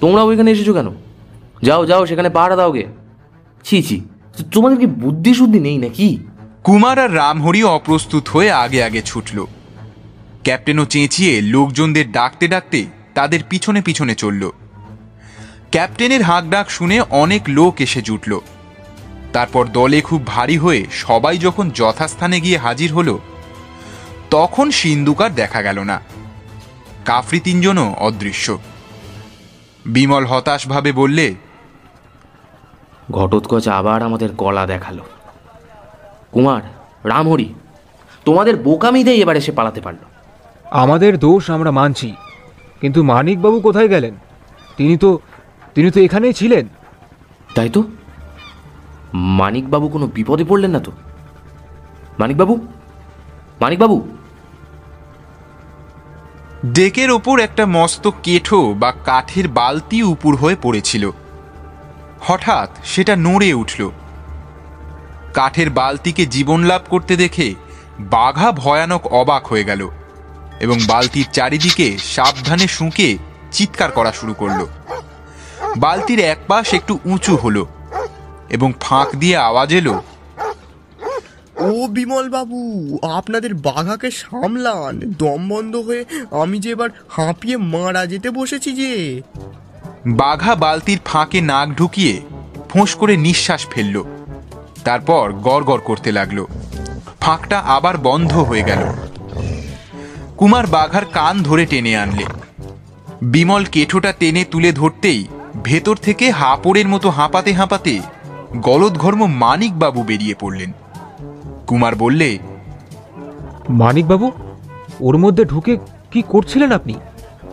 তোমরা 0.00 0.22
ওইখানে 0.22 0.50
এসেছ 0.50 0.70
কেন? 0.70 0.88
যাও 1.62 1.86
যাও 1.86 2.06
সেখানে 2.06 2.28
পাহারা 2.30 2.56
দাও 2.56 2.72
গে। 2.72 2.86
ছি 3.64 3.82
ছি 3.82 4.00
তোমাদের 4.52 4.78
কি 4.78 4.86
বুদ্ধি 4.86 5.34
শুদ্ধি 5.34 5.60
নেই 5.60 5.78
নাকি? 5.78 6.18
কুমার 6.62 6.98
আর 6.98 7.14
রামহরি 7.14 7.62
অপ্রস্তুত 7.62 8.28
হয়ে 8.28 8.50
আগে 8.50 8.84
আগে 8.84 9.02
ছুটল। 9.02 9.46
ক্যাপ্টেনও 10.42 10.84
চেঁচিয়ে 10.84 11.40
লোকজনদের 11.40 12.12
ডাকতে 12.12 12.48
ডাকতে 12.48 12.86
তাদের 13.14 13.40
পিছনে 13.48 13.80
পিছনে 13.82 14.14
চলল। 14.14 14.50
ক্যাপ্টেনের 15.70 16.22
হাঁক 16.22 16.44
ডাক 16.50 16.70
শুনে 16.70 17.00
অনেক 17.00 17.42
লোক 17.48 17.80
এসে 17.80 18.02
জুটল। 18.02 18.40
তারপর 19.36 19.64
দলে 19.72 20.00
খুব 20.00 20.20
ভারী 20.26 20.56
হয়ে 20.58 20.80
সবাই 20.90 21.36
যখন 21.38 21.70
যথাস্থানে 21.70 22.40
গিয়ে 22.40 22.58
হাজির 22.58 22.90
হলো 22.92 23.14
তখন 24.30 24.70
সিন্দুকার 24.70 25.30
দেখা 25.34 25.60
গেল 25.62 25.78
না। 25.80 26.00
কাফরি 27.04 27.40
তিনজনও 27.40 27.94
অদৃশ্য। 27.98 28.46
বিমল 29.86 30.24
হতাশভাবে 30.26 30.90
বললে 30.92 31.26
ঘটোৎকচ 33.10 33.68
আবার 33.68 34.02
আমাদের 34.02 34.30
গলা 34.32 34.66
দেখাল। 34.66 34.98
কুমার 36.32 36.62
রামহরি 37.04 37.48
তোমাদের 38.24 38.56
বোকামিতেই 38.56 39.22
এবার 39.22 39.36
এসে 39.36 39.52
পালাতে 39.52 39.80
পারল। 39.80 40.02
আমাদের 40.82 41.12
দোষ 41.18 41.44
আমরা 41.50 41.70
মানছি 41.70 42.08
কিন্তু 42.80 43.00
মানিকবাবু 43.02 43.60
কোথায় 43.60 43.88
গেলেন? 43.88 44.14
তিনি 44.76 44.94
তো 44.96 45.10
তিনি 45.74 45.88
তো 45.90 45.98
এখানেই 46.00 46.32
ছিলেন। 46.32 46.66
তাই 47.54 47.68
তো? 47.68 47.80
মানিকবাবু 49.16 49.88
কোনো 49.88 50.06
বিপদে 50.06 50.44
পড়লেন 50.44 50.70
না 50.70 50.80
তো? 50.80 50.92
মানিকবাবু? 52.18 52.66
মানিকবাবু? 53.60 54.16
ডেকের 56.66 57.10
ওপর 57.10 57.40
একটা 57.40 57.66
মস্ত 57.66 58.10
কেঠো 58.22 58.74
বা 58.74 58.92
কাঠের 58.92 59.48
বালতি 59.48 60.02
উপুর 60.02 60.36
হয়ে 60.36 60.56
পড়েছিল। 60.62 61.10
হঠাৎ 62.20 62.70
সেটা 62.84 63.16
নড়ে 63.16 63.52
উঠল। 63.52 63.90
কাঠের 65.34 65.70
বালতিকে 65.70 66.26
জীবন 66.26 66.64
লাভ 66.64 66.82
করতে 66.88 67.16
দেখে 67.16 67.54
বাঘা 68.00 68.52
ভয়ানক 68.52 69.06
অবাক 69.06 69.46
হয়ে 69.46 69.64
গেল 69.64 69.88
এবং 70.60 70.78
বালতির 70.86 71.26
চারিদিকে 71.32 71.98
সাবধানে 71.98 72.66
শুঁকে 72.66 73.18
চিৎকার 73.52 73.90
করা 73.90 74.12
শুরু 74.12 74.34
করল। 74.34 74.66
বালতির 75.76 76.20
এক 76.20 76.38
পাশ 76.46 76.74
একটু 76.74 76.98
উঁচু 77.04 77.36
হলো। 77.36 77.66
এবং 78.50 78.72
ফাঁক 78.80 79.08
দিয়ে 79.16 79.36
আওয়াজ 79.36 79.74
এলো। 79.74 80.02
ও 81.56 81.86
বিমল 81.86 82.28
বাবু 82.28 82.98
আপনাদের 83.02 83.54
বাঘাকে 83.54 84.10
সামলান। 84.10 85.00
দম 85.18 85.48
বন্ধ 85.48 85.76
হয়ে 85.76 86.04
আমি 86.30 86.58
যে 86.58 86.70
এবার 86.70 86.88
হাঁপিয়ে 87.08 87.56
মারা 87.56 88.06
যেতে 88.06 88.30
বসেছি 88.30 88.72
যে। 88.72 89.22
বাঘা 90.06 90.54
বালতির 90.54 90.98
ফাঁকে 91.04 91.40
নাক 91.40 91.68
ঢুকিয়ে 91.68 92.22
ফোঁস 92.68 92.94
করে 92.94 93.16
নিঃশ্বাস 93.16 93.66
ফেলল। 93.66 94.04
তারপর 94.84 95.32
গড় 95.32 95.78
করতে 95.84 96.12
লাগল। 96.12 96.46
ফাঁকটা 97.20 97.58
আবার 97.58 97.98
বন্ধ 97.98 98.38
হয়ে 98.38 98.62
গেল। 98.62 98.78
কুমার 100.36 100.66
বাঘার 100.66 101.04
কান 101.04 101.42
ধরে 101.42 101.66
টেনে 101.66 101.96
আনলে। 101.96 102.24
বিমল 103.22 103.64
কেঠোটা 103.64 104.12
টেনে 104.12 104.44
তুলে 104.44 104.72
ধরতেই 104.72 105.26
ভেতর 105.64 105.96
থেকে 105.96 106.30
হাঁপড়ের 106.30 106.88
মতো 106.88 107.10
হাঁপাতে 107.10 107.52
হাঁপাতে 107.52 108.00
গলদঘর্ম 108.54 109.26
মানিকবাবু 109.26 110.02
বেরিয়ে 110.02 110.34
পড়লেন। 110.40 110.72
কুমার 111.66 111.94
বললে 111.94 112.38
মানিকবাবু 113.68 114.30
ওর 115.00 115.18
মধ্যে 115.18 115.44
ঢুকে 115.44 115.76
কি 116.10 116.22
করছিলেন 116.28 116.72
আপনি? 116.72 116.94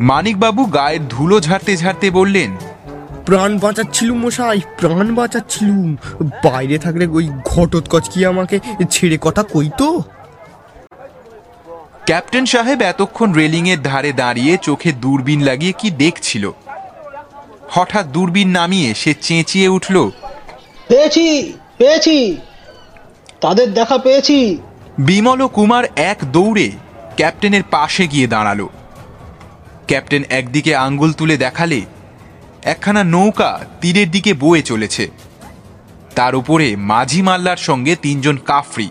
মানিকবাবু 0.01 0.65
গায়ের 0.65 1.08
ধুলো 1.08 1.41
ঝাড়তে 1.41 1.77
ঝাড়তে 1.77 2.12
বললেন 2.12 2.51
প্রাণ 3.25 3.60
বাঁচাচ্ছিলুম 3.60 4.25
মশাই 4.25 4.62
প্রাণ 4.77 5.15
বাঁচাচ্ছিলুম। 5.15 5.97
বাইরে 6.43 6.77
থাকলে 6.77 7.08
ওই 7.08 7.29
ঘটোৎকচ 7.45 8.10
কি 8.10 8.25
আমাকে 8.25 8.60
ছেড়ে 8.91 9.17
কথা 9.21 9.43
কইতো 9.43 10.03
ক্যাপ্টেন 12.06 12.45
সাহেব 12.45 12.82
এতক্ষণ 12.82 13.34
রেলিংয়ের 13.34 13.82
ধারে 13.82 14.13
দাঁড়িয়ে 14.13 14.58
চোখে 14.58 14.91
দূরবীন 14.91 15.41
লাগিয়ে 15.41 15.71
কি 15.71 15.91
দেখছিল? 15.91 16.51
হঠাৎ 17.69 18.06
দূরবীন 18.06 18.49
নামিয়ে 18.49 18.93
সে 18.93 19.13
চেঁচিয়ে 19.21 19.67
উঠল 19.67 20.12
পেয়েছি 20.88 21.54
পেয়েছি। 21.78 22.38
তাদের 23.41 23.74
দেখা 23.74 23.98
পেয়েছি। 23.98 24.58
বিমল 25.00 25.41
ও 25.41 25.48
কুমার 25.48 25.84
এক 25.96 26.17
দৌড়ে 26.32 26.72
ক্যাপ্টেনের 27.15 27.63
পাশে 27.72 28.08
গিয়ে 28.08 28.28
দাঁড়াল। 28.28 28.67
ক্যাপ্টেন 29.88 30.24
একদিকে 30.30 30.76
আঙ্গুল 30.76 31.12
তুলে 31.13 31.38
দেখালে 31.38 31.82
একখানা 32.63 33.04
নৌকা 33.04 33.60
তীরের 33.82 34.12
দিকে 34.12 34.34
বয়ে 34.34 34.62
চলেছে। 34.62 35.10
তার 36.15 36.36
উপরে 36.36 36.76
মাঝি 36.76 37.22
মাল্লার 37.22 37.58
সঙ্গে 37.58 37.96
তিনজন 37.96 38.38
কাফরি। 38.46 38.89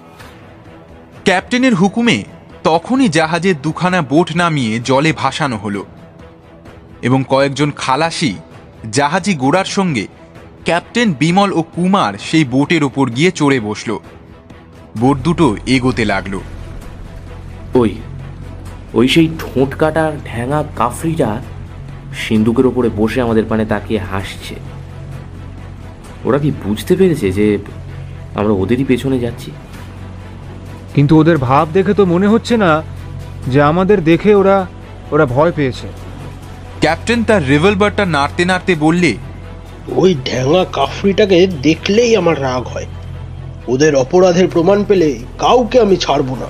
ক্যাপ্টেনের 1.24 1.74
হুকুমে 1.74 2.24
তখনই 2.64 3.08
জাহাজের 3.08 3.62
দুখানা 3.62 4.02
বোট 4.02 4.36
নামিয়ে 4.36 4.80
জলে 4.80 5.12
ভাসানো 5.12 5.56
হলো 5.56 5.84
এবং 7.02 7.24
কয়েকজন 7.28 7.70
খালাসি 7.76 8.34
জাহাজি 8.90 9.34
গোড়ার 9.34 9.64
সঙ্গে 9.64 10.06
ক্যাপ্টেন 10.64 11.14
বিমল 11.18 11.52
ও 11.52 11.62
কুমার 11.62 12.14
সেই 12.20 12.44
বোটের 12.44 12.84
ওপর 12.84 13.10
গিয়ে 13.10 13.30
চড়ে 13.30 13.60
বসল। 13.60 13.98
বোট 14.98 15.18
দুটো 15.18 15.56
এগোতে 15.66 16.04
লাগল। 16.04 16.40
ওই 17.74 17.94
ওই 18.94 19.08
সেই 19.08 19.28
ঠোঁট 19.38 19.74
কাটা 19.74 20.12
ঢ্যাঙা 20.24 20.64
কাফরিটা 20.76 21.42
সিন্দুকের 22.14 22.66
ওপরে 22.66 22.90
বসে 22.96 23.20
আমাদের 23.20 23.44
পানে 23.48 23.64
তাকিয়ে 23.66 24.00
হাসছে। 24.00 24.54
ওরা 26.24 26.38
কি 26.38 26.52
বুঝতে 26.64 26.96
পেরেছে 26.96 27.32
যে 27.32 27.58
আমরা 28.34 28.52
ওদেরই 28.52 28.84
পেছনে 28.84 29.18
যাচ্ছি? 29.18 29.50
কিন্তু 30.94 31.18
ওদের 31.20 31.38
ভাব 31.38 31.68
দেখে 31.72 31.94
তো 31.94 32.06
মনে 32.06 32.26
হচ্ছে 32.26 32.56
না 32.56 32.82
যে 33.46 33.62
আমাদের 33.62 34.04
দেখে 34.04 34.34
ওরা 34.34 34.66
ওরা 35.10 35.26
ভয় 35.26 35.52
পেয়েছে। 35.52 35.88
ক্যাপ্টেন 36.80 37.24
তার 37.24 37.48
রিভলভারটা 37.48 38.04
নাড়তে 38.06 38.44
নাড়তে 38.44 38.74
বললে 38.74 39.16
ওই 39.88 40.14
ঢ্যাঙা 40.14 40.64
কাফরিটাকে 40.64 41.46
দেখলেই 41.46 42.16
আমার 42.16 42.42
রাগ 42.42 42.62
হয়। 42.62 42.86
ওদের 43.68 43.96
অপরাধের 43.96 44.48
প্রমাণ 44.48 44.84
পেলে 44.84 45.18
কাউকে 45.38 45.80
আমি 45.80 45.96
ছাড়বো 45.96 46.36
না। 46.36 46.46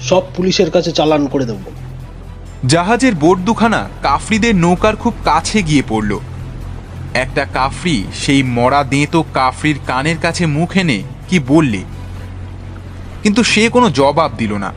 সব 0.00 0.22
পুলিশের 0.36 0.70
কাছে 0.70 0.92
চালান 0.92 1.26
করে 1.26 1.44
দেবো। 1.44 1.70
জাহাজের 2.66 3.14
বোট 3.14 3.38
দুখানা 3.38 3.88
কাফরিদের 4.02 4.56
নৌকার 4.56 4.96
খুব 4.96 5.14
কাছে 5.24 5.62
গিয়ে 5.62 5.82
পড়ল। 5.88 6.18
একটা 7.14 7.44
কাফরি 7.44 8.04
সেই 8.14 8.42
মরা 8.42 8.84
দেঁতো 8.84 9.24
কাফরির 9.34 9.78
কানের 9.86 10.16
কাছে 10.22 10.46
মুখ 10.46 10.76
এনে 10.76 11.02
কি 11.28 11.38
বললে? 11.38 11.78
কিন্তু 13.22 13.42
সে 13.42 13.68
কোনো 13.68 13.90
জবাব 13.90 14.30
দিল 14.38 14.54
না। 14.54 14.72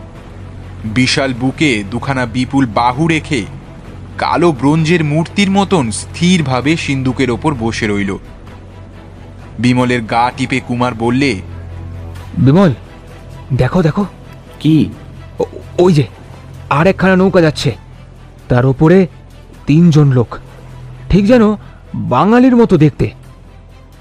বিশাল 0.85 1.33
বুকে 1.33 1.83
দুখানা 1.91 2.25
বিপুল 2.25 2.65
বাহু 2.65 3.07
রেখে 3.07 3.45
কালো 4.17 4.51
ব্রোঞ্জের 4.51 5.03
মূর্তির 5.03 5.51
মতন 5.51 5.91
স্থিরভাবে 5.91 6.77
সিন্দুকের 6.77 7.31
ওপর 7.31 7.53
বসে 7.53 7.87
রইল। 7.87 8.17
বিমলের 9.59 10.01
গা 10.01 10.31
টিপে 10.37 10.59
কুমার 10.59 10.93
বললে 10.93 11.41
বিমল 12.37 12.73
দেখো 13.53 13.81
দেখো। 13.81 14.05
কি? 14.59 14.89
ওই 15.77 15.93
যে 15.93 16.05
আর 16.69 16.87
একখানা 16.87 17.15
নৌকা 17.15 17.41
যাচ্ছে। 17.41 17.75
তার 18.49 18.65
ওপরে 18.65 19.07
তিনজন 19.67 20.11
লোক। 20.11 20.37
ঠিক 21.09 21.25
যেন 21.25 21.55
বাঙালির 21.95 22.55
মতো 22.55 22.77
দেখতে। 22.77 23.09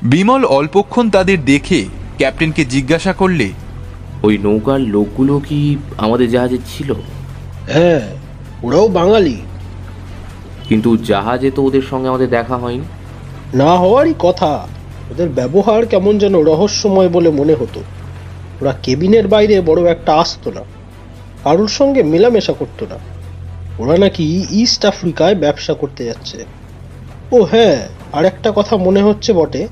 বিমল 0.02 0.44
অল্পক্ষণ 0.44 1.10
তাদের 1.10 1.44
দেখে 1.44 1.84
ক্যাপ্টেনকে 2.16 2.64
জিজ্ঞাসা 2.64 3.12
করলে 3.12 3.50
ওই 4.22 4.38
নৌকার 4.38 4.80
লোকগুলো 4.80 5.38
কি 5.38 5.76
আমাদের 5.98 6.30
জাহাজে 6.30 6.58
ছিল? 6.66 6.92
হ্যাঁ 7.72 8.00
ওরাও 8.62 8.88
বাঙালি। 8.88 9.36
কিন্তু 10.72 10.96
জাহাজে 10.96 11.50
তো 11.50 11.62
ওদের 11.62 11.82
সঙ্গে 11.90 12.08
আমাদের 12.08 12.28
দেখা 12.28 12.56
হয়নি। 12.56 12.84
না 13.54 13.76
হওয়ারই 13.78 14.14
কথা। 14.18 14.66
ওদের 15.10 15.28
ব্যবহার 15.28 15.86
কেমন 15.86 16.18
যেন 16.18 16.34
রহস্যময় 16.38 17.08
বলে 17.08 17.30
মনে 17.30 17.54
হতো। 17.54 17.80
ওরা 18.60 18.72
কেবিনের 18.82 19.28
বাইরে 19.28 19.60
বড় 19.60 19.90
একটা 19.90 20.14
আসতো 20.14 20.50
না 20.50 20.62
কারোর 21.44 21.68
সঙ্গে 21.68 22.02
মেলামেশা 22.02 22.52
করতো 22.52 22.86
না। 22.90 22.98
ওরা 23.78 23.96
নাকি 23.98 24.46
ইস্ট 24.50 24.84
আফ্রিকায় 24.84 25.34
ব্যবসা 25.34 25.74
করতে 25.74 26.04
যাচ্ছে। 26.04 26.44
ও 27.32 27.42
হ্যাঁ 27.42 27.88
আর 28.12 28.24
একটা 28.24 28.52
কথা 28.54 28.76
মনে 28.76 29.02
হচ্ছে 29.02 29.32
বটে। 29.32 29.68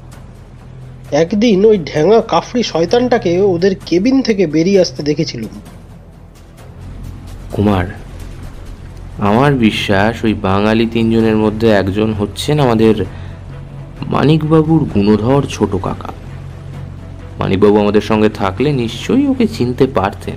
একদিন 1.10 1.64
ওই 1.64 1.78
ঢ্যাঙা 1.78 2.20
কাফরি 2.20 2.62
শয়তানটাকে 2.62 3.40
ওদের 3.40 3.72
কেবিন 3.86 4.22
থেকে 4.22 4.46
বেরিয়ে 4.46 4.80
আসতে 4.80 5.02
দেখেছিলুম। 5.02 5.54
কুমার 7.52 7.86
আমার 9.18 9.54
বিশ্বাস, 9.54 10.24
ওই 10.24 10.34
বাঙালি 10.34 10.86
তিনজনের 10.86 11.36
মধ্যে 11.36 11.70
একজন 11.70 12.12
হচ্ছেন 12.12 12.60
আমাদের 12.60 13.04
মানিকবাবুর 14.06 14.84
গুণধর 14.84 15.42
ছোট 15.42 15.76
কাকা। 15.76 16.12
মানিকবাবু 17.38 17.80
আমাদের 17.80 18.00
সঙ্গে 18.00 18.28
থাকলে 18.28 18.72
নিশ্চয়ই 18.72 19.26
ওকে 19.26 19.46
চিনতে 19.46 19.86
পারতেন। 19.86 20.36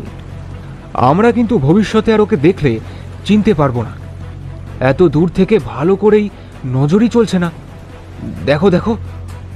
আমরা 0.94 1.32
কিন্তু 1.32 1.58
ভবিষ্যতে 1.58 2.14
আর 2.14 2.22
ওকে 2.22 2.36
দেখলে 2.36 2.80
চিনতে 3.26 3.54
পারব 3.54 3.82
না। 3.82 3.92
এত 4.80 5.04
দূর 5.04 5.30
থেকে 5.36 5.60
ভালো 5.60 5.96
করেই 5.96 6.30
নজরই 6.66 7.08
চলছে 7.08 7.40
না। 7.40 7.52
দেখো 8.46 8.70
দেখো, 8.70 8.98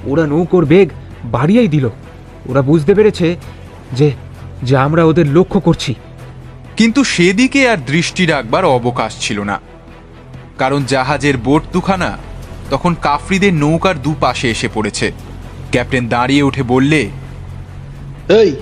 ওরা 0.06 0.27
নৌকোর 0.27 0.65
বেগ 0.65 0.89
বাড়িয়েই 1.25 1.67
দিল। 1.67 1.89
ওরা 2.45 2.62
বুঝতে 2.62 2.95
পেরেছে 2.95 3.36
যে 3.93 4.12
যে 4.63 4.77
আমরা 4.77 5.03
ওদের 5.03 5.32
লক্ষ্য 5.32 5.60
করছি। 5.60 5.95
কিন্তু 6.78 7.04
সেদিকে 7.04 7.70
আর 7.70 7.78
দৃষ্টি 7.78 8.26
রাখবার 8.26 8.66
অবকাশ 8.66 9.20
ছিল 9.20 9.44
না। 9.44 9.60
কারণ 10.58 10.86
জাহাজের 10.86 11.38
বোট 11.38 11.63
দুখানা 11.74 12.18
তখন 12.70 12.96
কাফরিদের 13.02 13.54
নৌকার 13.54 14.02
দুপাশে 14.02 14.52
এসে 14.52 14.70
পড়েছে। 14.74 15.12
ক্যাপ্টেন 15.72 16.08
দাঁড়িয়ে 16.08 16.42
উঠে 16.42 16.63
বললে 16.63 17.10
এই 18.30 18.56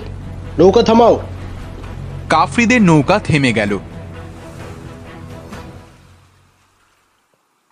নৌকা 0.58 0.82
থামাও। 0.82 1.22
কাফরিদের 2.30 2.82
নৌকা 2.82 3.18
থেমে 3.18 3.52
গেল। 3.52 3.78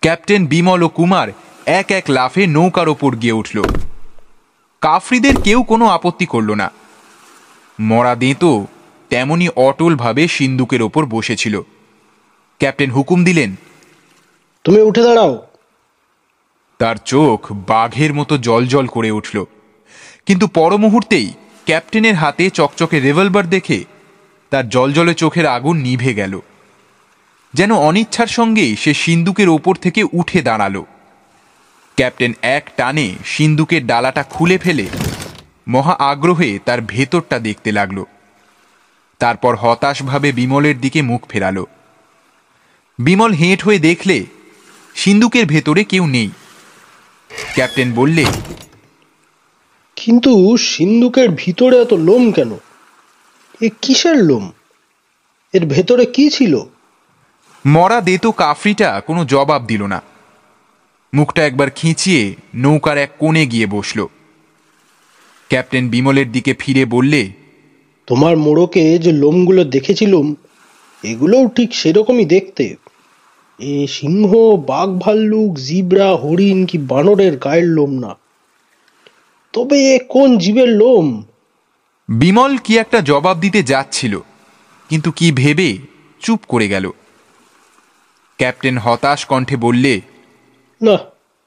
ক্যাপ্টেন 0.01 0.45
বিমল 0.45 0.83
ও 0.83 0.89
কুমার 0.89 1.27
এক 1.65 1.91
এক 1.91 2.03
লাফে 2.09 2.47
নৌকার 2.47 2.89
ওপর 2.89 3.15
গিয়ে 3.15 3.33
উঠল। 3.33 3.63
কাফরিদের 4.81 5.41
কেউ 5.41 5.63
কোনো 5.63 5.85
আপত্তি 5.87 6.25
করল 6.25 6.53
না। 6.53 6.71
মরা 7.79 8.15
দেঁতো 8.15 8.67
তেমনি 9.09 9.49
অটলভাবে 9.55 10.27
সিন্দুকের 10.27 10.81
ওপর 10.81 11.05
বসেছিল। 11.05 11.61
ক্যাপ্টেন 12.59 12.91
হুকুম 12.91 13.23
দিলেন 13.23 13.55
তুমি 14.63 14.81
উঠে 14.81 15.03
দাঁড়াও। 15.03 15.47
তার 16.79 16.95
চোখ 17.05 17.51
বাঘের 17.51 18.13
মতো 18.13 18.37
জলজল 18.37 18.87
করে 18.87 19.11
উঠল। 19.11 19.45
কিন্তু 20.25 20.47
পর 20.47 20.77
মুহূর্তেই 20.77 21.33
ক্যাপ্টেনের 21.65 22.15
হাতে 22.15 22.49
চকচকে 22.49 22.99
রেভলভার 22.99 23.49
দেখে 23.49 23.85
তার 24.49 24.69
জলজলে 24.69 25.13
চোখের 25.13 25.45
আগুন 25.45 25.77
নিভে 25.77 26.13
গেল। 26.13 26.39
যেন 27.53 27.71
অনিচ্ছার 27.75 28.27
সঙ্গেই 28.27 28.75
সে 28.75 28.93
সিন্দুকের 28.93 29.49
ওপর 29.49 29.75
থেকে 29.75 30.03
উঠে 30.13 30.41
দাঁড়াল। 30.41 30.83
ক্যাপ্টেন 31.95 32.33
এক 32.41 32.69
টানে 32.77 33.15
সিন্দুকের 33.25 33.87
ডালাটা 33.87 34.23
খুলে 34.23 34.57
ফেলে 34.57 34.85
মহা 35.67 35.93
আগ্রহে 35.93 36.59
তার 36.65 36.81
ভেতরটা 36.81 37.39
দেখতে 37.39 37.71
লাগল। 37.71 38.03
তারপর 39.25 39.55
হতাশভাবে 39.55 40.31
বিমলের 40.31 40.81
দিকে 40.81 41.01
মুখ 41.01 41.27
ফেরালো। 41.29 41.65
বিমল 42.99 43.31
হেঁট 43.31 43.63
হয়ে 43.63 43.79
দেখলে 43.79 44.25
সিন্দুকের 44.95 45.45
ভেতরে 45.45 45.83
কেউ 45.83 46.05
নেই। 46.05 46.29
ক্যাপ্টেন 47.53 47.93
বললে 47.93 48.25
কিন্তু 49.95 50.57
সিন্ধুকের 50.57 51.29
ভিতরে 51.35 51.81
এত 51.81 51.93
লোম 51.93 52.31
কেন? 52.31 52.51
এ 53.61 53.69
কিসের 53.81 54.23
লোম? 54.23 54.51
এর 55.53 55.65
ভেতরে 55.65 56.05
কি 56.05 56.29
ছিল? 56.29 56.63
মরা 57.65 58.01
দেতো 58.01 58.31
কাফরিটা 58.31 59.01
কোনো 59.01 59.25
জবাব 59.25 59.65
দিল 59.65 59.83
না। 59.83 60.01
মুখটা 61.13 61.45
একবার 61.45 61.71
খিঁচিয়ে 61.71 62.35
নৌকার 62.55 62.97
এক 62.97 63.11
কোণে 63.19 63.47
গিয়ে 63.47 63.65
বসল। 63.65 64.05
ক্যাপ্টেন 65.47 65.89
বিমলের 65.89 66.31
দিকে 66.31 66.53
ফিরে 66.59 66.85
বললে 66.85 67.44
তোমার 68.07 68.37
মোড়কে 68.37 68.99
যে 68.99 69.11
লোমগুলো 69.11 69.63
দেখেছিলুম 69.63 70.35
এগুলোও 71.03 71.47
ঠিক 71.47 71.75
সেরকমই 71.75 72.25
দেখতে। 72.25 72.75
এ 73.59 73.87
সিংহ 73.87 74.55
বাঘ 74.55 74.89
ভাল্লুক 74.99 75.53
জিব্রা 75.53 76.15
হরিণ 76.15 76.65
কি 76.65 76.77
বানরের 76.77 77.37
গায়ের 77.37 77.63
লোম 77.63 77.91
না? 77.99 78.15
তবে 79.53 79.95
এ 79.95 79.99
কোন 80.09 80.37
জীবের 80.37 80.69
লোম? 80.69 81.23
বিমল 82.09 82.57
কি 82.57 82.77
একটা 82.77 83.01
জবাব 83.01 83.39
দিতে 83.39 83.63
যাচ্ছিল 83.63 84.19
কিন্তু 84.89 85.11
কি 85.11 85.31
ভেবে 85.31 85.77
চুপ 86.19 86.39
করে 86.47 86.67
গেল। 86.67 86.91
ক্যাপ্টেন 88.37 88.77
হতাশ 88.77 89.25
কণ্ঠে 89.25 89.55
বললে 89.55 90.01
না 90.81 90.97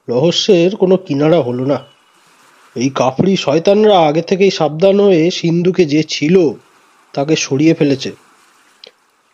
রহস্যের 0.09 0.75
কোনো 0.75 0.97
কিনারা 0.97 1.41
হলো 1.41 1.65
না। 1.65 1.98
এই 2.75 2.89
কাফরি 2.89 3.35
শয়তানরা 3.35 4.07
আগে 4.07 4.21
থেকেই 4.21 4.51
সাবধান 4.51 4.99
হয়ে 4.99 5.31
সিন্ধুকে 5.31 5.85
যে 5.85 6.03
ছিল 6.03 6.53
তাকে 7.13 7.35
সরিয়ে 7.35 7.73
ফেলেছে। 7.73 8.11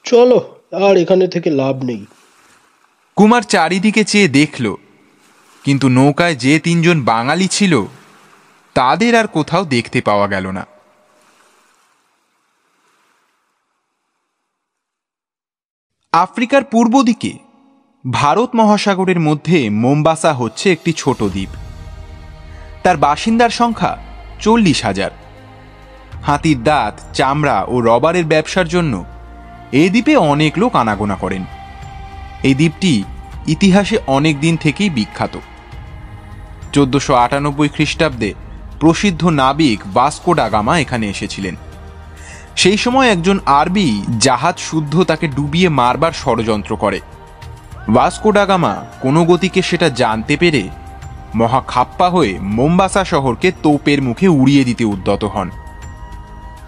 চলো, 0.04 0.64
আর 0.72 0.98
এখানে 0.98 1.28
থেকে 1.28 1.50
লাভ 1.50 1.84
নেই। 1.84 2.06
কুমার 3.16 3.42
চারিদিকে 3.42 4.04
চেয়ে 4.04 4.28
দেখল, 4.28 4.76
কিন্তু 5.64 5.90
নৌকায় 5.90 6.36
যে 6.36 6.60
তিনজন 6.60 7.02
বাঙালি 7.02 7.48
ছিল, 7.48 7.86
তাদের 8.74 9.16
আর 9.16 9.28
কোথাও 9.28 9.66
দেখতে 9.66 10.02
পাওয়া 10.02 10.28
গেল 10.28 10.52
না। 10.52 10.66
আফ্রিকার 16.14 16.64
পূর্ব 16.64 17.04
দিকে 17.04 17.34
ভারত 18.12 18.50
মহাসাগরের 18.56 19.20
মধ্যে 19.20 19.70
মোম্বাসা 19.70 20.34
হচ্ছে 20.34 20.72
একটি 20.72 20.94
ছোট 20.94 21.24
দ্বীপ। 21.24 21.50
তার 22.86 22.98
বাসিন্দার 22.98 23.50
সংখ্যা 23.50 23.98
চল্লিশ 24.40 24.84
হাজার। 24.84 25.12
হাতির 26.24 26.64
দাঁত, 26.64 26.96
চামড়া 27.14 27.64
ও 27.68 27.82
রবারের 27.82 28.26
ব্যবসার 28.26 28.68
জন্য 28.68 29.06
এই 29.72 29.90
দ্বীপে 29.90 30.16
অনেক 30.16 30.58
লোক 30.58 30.76
আনাগোনা 30.76 31.16
করেন। 31.16 31.46
এই 32.44 32.54
দ্বীপটি 32.54 33.04
ইতিহাসে 33.48 33.98
অনেক 34.08 34.40
দিন 34.40 34.58
থেকেই 34.58 34.90
বিখ্যাত। 34.90 35.38
চোদ্দশো 36.74 37.14
আটানব্বই 37.16 37.70
খ্রিস্টাব্দে 37.70 38.34
প্রসিদ্ধ 38.80 39.26
নাবিক 39.26 39.80
ভাস্কো 39.94 40.34
ডাগামা 40.34 40.80
এখানে 40.80 41.10
এসেছিলেন। 41.10 41.56
সেই 42.56 42.78
সময় 42.78 43.10
একজন 43.10 43.40
আরবি 43.46 44.02
জাহাজ 44.20 44.60
শুদ্ধ 44.60 45.04
তাকে 45.04 45.28
ডুবিয়ে 45.28 45.70
মারবার 45.70 46.12
ষড়যন্ত্র 46.12 46.76
করে। 46.76 47.00
ভাস্কো 47.94 48.32
ডাগামা 48.32 48.86
কোনো 49.02 49.26
গতিকে 49.26 49.62
সেটা 49.62 49.90
জানতে 49.90 50.38
পেরে 50.38 50.85
মহা 51.36 51.62
খাপ্পা 51.68 52.10
হয়ে 52.10 52.40
মোম্বাসা 52.42 53.06
শহরকে 53.06 53.52
তোপের 53.64 54.02
মুখে 54.02 54.28
উড়িয়ে 54.28 54.64
দিতে 54.64 54.86
উদ্যত 54.86 55.24
হন। 55.24 55.50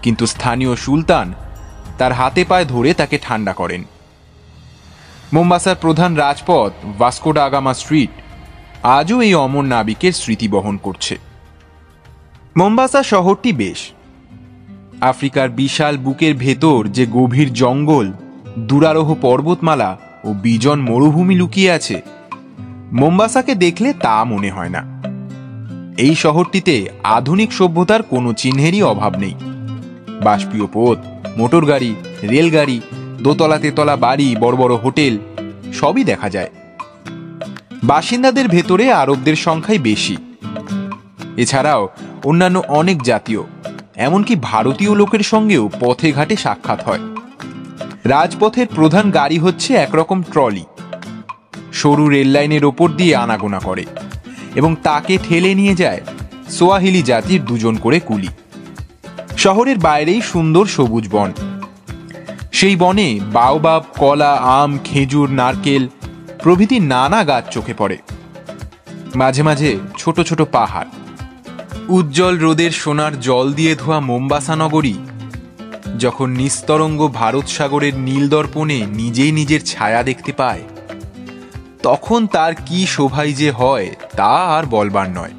কিন্তু 0.02 0.26
স্থানীয় 0.26 0.76
সুলতান 0.76 1.32
তার 1.98 2.12
হাতে 2.12 2.44
পায়ে 2.44 2.64
ধরে 2.64 2.94
তাকে 2.94 3.18
ঠান্ডা 3.22 3.52
করেন। 3.52 3.84
মোম্বাসার 5.32 5.76
প্রধান 5.80 6.16
রাজপথ 6.16 6.72
ভাস্কোডা 6.98 7.44
আগামা 7.44 7.74
স্ট্রিট 7.74 8.10
আজও 8.82 9.20
এই 9.20 9.34
অমর 9.34 9.64
নাবিকের 9.64 10.12
স্মৃতি 10.12 10.48
বহন 10.48 10.76
করছে। 10.76 11.18
মোম্বাসা 12.56 13.02
শহরটি 13.02 13.52
বেশ। 13.52 13.90
আফ্রিকার 15.00 15.48
বিশাল 15.48 15.98
বুকের 15.98 16.34
ভেতর 16.34 16.88
যে 16.88 17.06
গভীর 17.06 17.52
জঙ্গল, 17.52 18.12
দুরারোহ 18.58 19.14
পর্বতমালা 19.14 19.96
ও 20.24 20.32
বিজন 20.32 20.80
মরুভূমি 20.80 21.34
লুকিয়ে 21.34 21.70
আছে 21.70 22.02
মোম্বাসাকে 22.92 23.54
দেখলে 23.54 23.92
তা 23.92 24.24
মনে 24.24 24.50
হয় 24.50 24.68
না। 24.68 25.02
এই 25.98 26.14
শহরটিতে 26.14 26.88
আধুনিক 27.02 27.52
সভ্যতার 27.52 28.02
কোনো 28.02 28.32
চিহ্নেরই 28.32 28.82
অভাব 28.82 29.18
নেই। 29.18 29.34
বাষ্পীয় 30.22 30.66
পথ, 30.72 30.98
মোটর 31.36 31.64
গাড়ি, 31.64 31.94
রেলগাড়ি, 32.22 32.80
দোতলা 33.22 33.58
তেতলা 33.58 33.96
বাড়ি, 33.96 34.36
বড় 34.40 34.56
বড় 34.56 34.76
হোটেল, 34.76 35.18
সবই 35.72 36.04
দেখা 36.04 36.30
যায়। 36.30 36.50
বাসিন্দাদের 37.84 38.48
ভেতরে 38.48 38.92
আরবদের 38.92 39.36
সংখ্যাই 39.36 39.78
বেশি। 39.78 40.16
এছাড়াও 41.36 41.88
অন্যান্য 42.24 42.62
অনেক 42.68 43.02
জাতীয়, 43.02 43.42
এমনকি 43.96 44.36
ভারতীয় 44.36 44.94
লোকের 44.94 45.20
সঙ্গেও 45.20 45.70
পথে 45.80 46.12
ঘাটে 46.12 46.36
সাক্ষাৎ 46.36 46.84
হয়। 46.84 46.98
রাজপথের 48.04 48.66
প্রধান 48.74 49.10
গাড়ি 49.10 49.38
হচ্ছে 49.38 49.74
একরকম 49.74 50.22
ট্রলি। 50.22 50.64
সরু 51.72 52.08
রেললাইনের 52.08 52.64
ওপর 52.64 52.90
দিয়ে 52.90 53.16
আনাগোনা 53.16 53.58
করে 53.58 53.86
এবং 54.54 54.76
তাকে 54.82 55.18
ঠেলে 55.28 55.54
নিয়ে 55.54 55.74
যায় 55.74 56.00
সোয়াহিলি 56.50 57.02
জাতির 57.02 57.44
দুজন 57.44 57.76
করে 57.76 58.00
কুলি। 58.00 58.28
শহরের 59.36 59.78
বাইরেই 59.78 60.20
সুন্দর 60.20 60.66
সবুজ 60.66 61.08
বন। 61.08 61.32
সেই 62.52 62.76
বনে 62.76 63.20
বাওবাব, 63.32 63.84
কলা, 63.98 64.34
আম, 64.34 64.78
খেজুর, 64.84 65.30
নারকেল 65.30 65.88
প্রভৃতি 66.42 66.80
নানা 66.80 67.24
গাছ 67.24 67.44
চোখে 67.50 67.74
পড়ে। 67.78 67.98
মাঝে 69.14 69.42
মাঝে 69.42 69.76
ছোট 69.98 70.20
ছোট 70.20 70.42
পাহাড়। 70.42 70.88
উজ্জ্বল 71.88 72.38
রোদের 72.38 72.70
সোনার 72.70 73.20
জল 73.20 73.52
দিয়ে 73.52 73.74
ধোয়া 73.74 74.00
মোম্বাসা 74.00 74.56
নগরী 74.56 74.94
যখন 75.98 76.30
নিস্তরঙ্গ 76.30 77.08
ভারত 77.08 77.46
সাগরের 77.46 77.94
নীল 77.94 78.28
দর্পণে 78.28 78.86
নিজেই 78.86 79.32
নিজের 79.32 79.64
ছায়া 79.64 80.02
দেখতে 80.02 80.32
পায় 80.32 80.60
তখন 81.82 82.26
তার 82.26 82.54
কি 82.66 82.86
শোভাই 82.86 83.32
যে 83.32 83.50
হয়, 83.50 83.94
তা 84.16 84.26
আর 84.26 84.64
বলবার 84.66 85.10
নয়। 85.10 85.30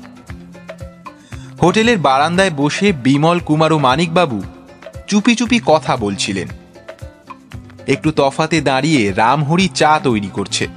হোটেলের 1.61 1.97
বারান্দায় 1.97 2.51
বসে 2.51 2.91
বিমল 2.91 3.39
কুমার 3.39 3.73
ও 3.73 3.77
মানিকবাবু 3.77 4.43
চুপি 5.07 5.35
চুপি 5.35 5.59
কথা 5.65 5.97
বলছিলেন। 5.97 6.47
একটু 7.87 8.11
তফাতে 8.15 8.61
দাঁড়িয়ে 8.61 9.11
রামহরি 9.11 9.67
চা 9.67 9.99
তৈরি 10.03 10.29
করছে। 10.33 10.67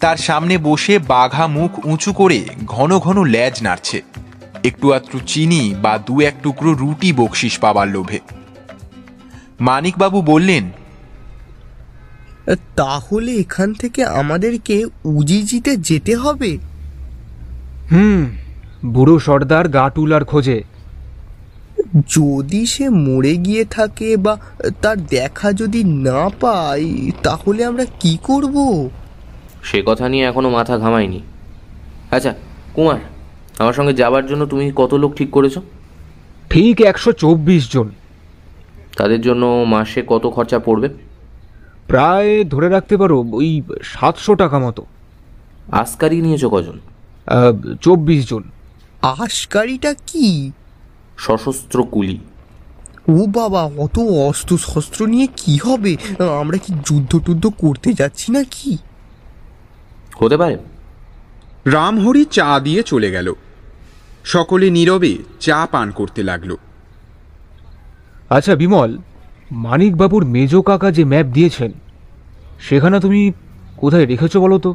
তার 0.00 0.16
সামনে 0.16 0.58
বসে 0.58 0.98
বাঘা 0.98 1.46
মুখ 1.46 1.86
উঁচু 1.86 2.12
করে 2.12 2.44
ঘন 2.66 2.98
ঘন 2.98 3.24
ল্যাজ 3.24 3.62
নাড়ছে। 3.62 4.02
একটু 4.64 4.92
আত্রু 4.92 5.20
চিনি 5.26 5.74
বা 5.82 5.98
দু 5.98 6.20
এক 6.20 6.34
টুকরো 6.42 6.72
রুটি 6.72 7.12
বকশিস 7.12 7.58
পাবার 7.58 7.88
লোভে। 7.88 8.18
মানিকবাবু 9.60 10.22
বললেন 10.22 10.70
তাহলে 12.76 13.32
এখান 13.32 13.72
থেকে 13.72 14.04
আমাদেরকে 14.04 14.84
উজিজিতে 15.04 15.76
যেতে 15.76 16.16
হবে। 16.16 16.58
হুম 17.92 18.24
বুড়ো 18.86 19.18
সর্দার 19.18 19.68
গা 19.68 19.90
টুলার 19.90 20.24
খোঁজে। 20.24 20.62
যদি 22.08 22.66
সে 22.66 22.88
মরে 22.88 23.36
গিয়ে 23.36 23.64
থাকে 23.64 24.16
বা 24.16 24.36
তার 24.82 25.06
দেখা 25.06 25.52
যদি 25.52 25.84
না 25.84 26.28
পাই 26.40 27.10
তাহলে 27.22 27.64
আমরা 27.64 27.84
কি 28.00 28.18
করব? 28.22 28.88
সে 29.62 29.82
কথা 29.86 30.08
নিয়ে 30.08 30.24
এখনও 30.24 30.50
মাথা 30.50 30.78
ঘামায়নি। 30.78 31.20
আচ্ছা 32.10 32.34
কুমার 32.74 32.98
আমার 33.58 33.72
সঙ্গে 33.72 33.92
যাবার 33.92 34.26
জন্য 34.26 34.46
তুমি 34.46 34.72
কত 34.76 34.94
লোক 34.94 35.14
ঠিক 35.14 35.30
করেছ? 35.30 35.58
ঠিক 36.50 36.80
একশো 36.80 37.12
চব্বিশ 37.12 37.72
জন। 37.72 37.88
তাদের 38.96 39.20
জন্য 39.20 39.64
মাসে 39.66 40.02
কত 40.06 40.26
খরচা 40.26 40.58
পড়বে? 40.58 40.88
প্রায় 41.88 42.44
ধরে 42.44 42.68
রাখতে 42.68 42.94
পারো 42.96 43.16
ওই 43.32 43.62
সাতশো 43.82 44.34
টাকা 44.34 44.58
মতো। 44.58 44.82
আসকারি 45.72 46.20
নিয়েছো 46.20 46.48
কজন? 46.50 46.76
চব্বিশ 47.80 48.20
জন। 48.30 48.42
আশকারিটা 49.02 49.94
কি? 50.06 50.52
সশস্ত্র 51.18 51.78
কুলি। 51.84 52.18
ও 53.08 53.26
বাবা 53.26 53.62
অত 53.62 53.98
অস্ত্র 54.28 54.58
শস্ত্র 54.58 55.06
নিয়ে 55.06 55.26
কি 55.36 55.58
হবে? 55.64 55.96
আমরা 56.40 56.58
কি 56.58 56.74
যুদ্ধ 56.86 57.12
টুদ্ধ 57.18 57.44
করতে 57.46 57.92
যাচ্ছি 57.92 58.32
না 58.32 58.42
কি 58.50 58.72
হতে 60.20 60.36
পারে। 60.36 60.56
রামহরি 61.66 62.24
চা 62.24 62.60
দিয়ে 62.60 62.82
চলে 62.82 63.10
গেল। 63.10 63.28
সকলে 64.24 64.70
নীরবে 64.70 65.12
চা 65.40 65.58
পান 65.72 65.90
করতে 65.90 66.22
লাগল। 66.22 66.56
আচ্ছা 68.30 68.54
বিমল 68.54 68.90
মানিকবাবুর 69.54 70.24
মেজ 70.24 70.56
কাকা 70.56 70.90
যে 70.90 71.04
ম্যাপ 71.04 71.26
দিয়েছেন 71.26 71.72
সেখানে 72.60 73.00
তুমি 73.00 73.32
কোথায় 73.76 74.06
রেখেছো 74.06 74.40
বলো 74.40 74.58
তো? 74.58 74.74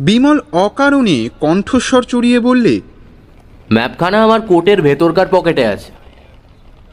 বিমল 0.00 0.40
অকারণে 0.52 1.28
কণ্ঠস্বর 1.40 2.02
চড়িয়ে 2.02 2.40
বললে 2.40 2.80
ম্যাপখানা 3.72 4.24
আমার 4.24 4.40
কোটের 4.40 4.82
ভেতরকার 4.82 5.26
পকেটে 5.30 5.66
আছে। 5.66 5.92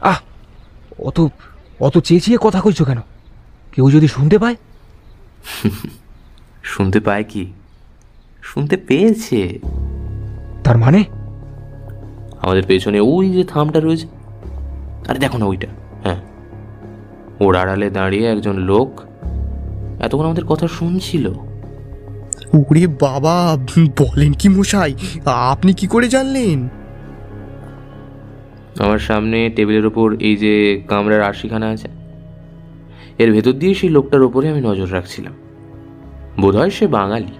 আহ 0.01 0.19
অত 0.99 1.27
অত 1.79 1.97
চেঁচিয়ে 1.97 2.37
কথা 2.41 2.61
কইছো 2.61 2.85
কেন? 2.85 2.99
কেউ 3.71 3.91
যদি 3.91 4.07
শুনতে 4.07 4.39
পায়? 4.39 4.55
শুনতে 6.63 6.99
পায় 6.99 7.23
কি? 7.23 7.53
শুনতে 8.41 8.77
পেয়েছে। 8.77 9.59
তার 10.63 10.77
মানে? 10.77 11.03
আমাদের 12.41 12.63
পেছনে 12.67 12.99
ওই 12.99 13.29
যে 13.29 13.43
থামটা 13.43 13.79
রয়েছে। 13.79 14.07
আরে 15.07 15.19
দেখো 15.19 15.37
না 15.37 15.45
ওইটা। 15.45 15.67
হ্যাঁ। 16.03 16.36
ওর 17.39 17.55
আড়ালে 17.55 17.89
দাঁড়িয়ে 17.89 18.27
একজন 18.27 18.55
লোক 18.57 19.01
এতক্ষণ 19.99 20.25
আমাদের 20.25 20.45
কথা 20.45 20.67
শুনছিল। 20.67 21.27
ওরে 22.53 22.87
বাবা 22.87 23.57
বলেন 23.99 24.33
কি 24.33 24.49
মশাই 24.49 24.93
আপনি 25.25 25.73
কি 25.73 25.87
করে 25.87 26.07
জানলেন? 26.07 26.67
আমার 28.79 28.99
সামনে 28.99 29.49
টেবিলের 29.49 29.85
ওপর 29.85 30.13
এই 30.19 30.35
যে 30.37 30.81
কামরার 30.87 31.21
আশিখানা 31.21 31.67
আছে 31.67 31.87
এর 33.17 33.31
ভেতর 33.31 33.51
দিয়ে 33.51 33.73
সেই 33.73 33.89
লোকটার 33.89 34.21
ওপরে 34.21 34.49
আমি 34.49 34.61
নজর 34.61 34.93
রাখছিলাম। 34.93 35.33
বোধহয় 36.39 36.69
সে 36.69 36.87
বাঙালি। 36.87 37.33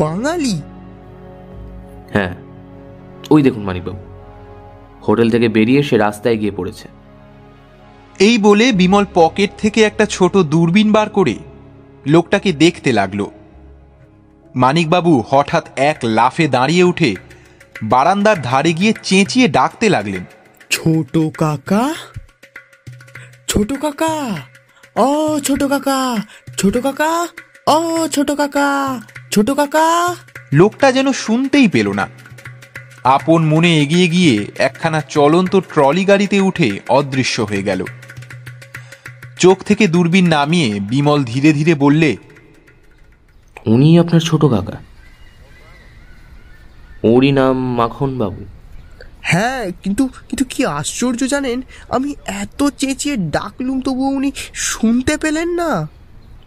বাঙালি? 0.00 0.60
হ্যাঁ। 2.12 2.34
ওই 3.30 3.42
দেখুন 3.42 3.62
মানিকবাবু 3.62 3.98
হোটেল 5.08 5.30
থেকে 5.30 5.48
বেরিয়ে 5.48 5.82
সে 5.82 5.96
রাস্তায় 5.96 6.36
গিয়ে 6.36 6.50
পড়েছে। 6.50 6.88
এই 8.18 8.38
বলে 8.38 8.72
বিমল 8.72 9.04
পকেট 9.14 9.50
থেকে 9.58 9.82
একটা 9.82 10.06
ছোট 10.06 10.36
দূরবীন 10.36 10.92
বার 10.92 11.08
করে 11.10 11.38
লোকটাকে 12.06 12.52
দেখতে 12.52 12.92
লাগল। 12.92 13.26
মানিকবাবু 14.54 15.24
হঠাৎ 15.30 15.68
এক 15.76 15.96
লাফে 16.04 16.48
দাঁড়িয়ে 16.48 16.82
উঠে 16.82 17.14
বারান্দার 17.82 18.42
ধারে 18.42 18.72
গিয়ে 18.72 18.92
চেঁচিয়ে 19.02 19.48
ডাকতে 19.48 19.88
লাগলেন। 19.88 20.24
ছোট 20.70 21.18
কাকা? 21.38 21.94
ছোট 23.48 23.72
কাকা? 23.72 24.44
ও 24.96 25.40
ছোট 25.40 25.64
কাকা! 25.64 26.16
ছোট 26.58 26.78
কাকা? 26.78 27.28
ও 27.68 28.08
ছোট 28.08 28.30
কাকা! 28.30 29.00
ছোট 29.30 29.50
কাকা! 29.50 30.14
লোকটা 30.52 30.92
যেন 30.92 31.12
শুনতেই 31.12 31.68
পেল 31.68 31.92
না। 31.92 32.08
আপন 33.04 33.44
মনে 33.44 33.80
এগিয়ে 33.80 34.08
গিয়ে 34.08 34.46
একখানা 34.58 35.00
চলন্ত 35.00 35.60
ট্রলি 35.60 36.04
গাড়িতে 36.04 36.40
উঠে 36.40 36.80
অদৃশ্য 36.88 37.42
হয়ে 37.42 37.62
গেল। 37.62 37.84
চোখ 39.38 39.62
থেকে 39.62 39.88
দূরবীন 39.88 40.28
নামিয়ে 40.28 40.80
বিমল 40.80 41.24
ধীরে 41.24 41.52
ধীরে 41.52 41.74
বললে 41.74 42.16
উনি 43.66 43.98
আপনার 43.98 44.20
ছোট 44.20 44.44
কাকা। 44.44 44.76
ওরই 47.02 47.32
নাম 47.32 47.74
মাখন 47.74 48.18
বাবু 48.18 48.44
হ্যাঁ 49.22 49.70
কিন্তু 49.82 50.08
কিন্তু 50.28 50.44
কি 50.50 50.66
আশ্চর্য 50.66 51.26
জানেন? 51.26 51.62
আমি 51.88 52.14
এত 52.26 52.68
চেঁচিয়ে 52.78 53.16
ডাকলুম 53.16 53.80
তবুও 53.80 54.08
উনি 54.08 54.32
শুনতে 54.54 55.16
পেলেন 55.16 55.48
না। 55.48 55.88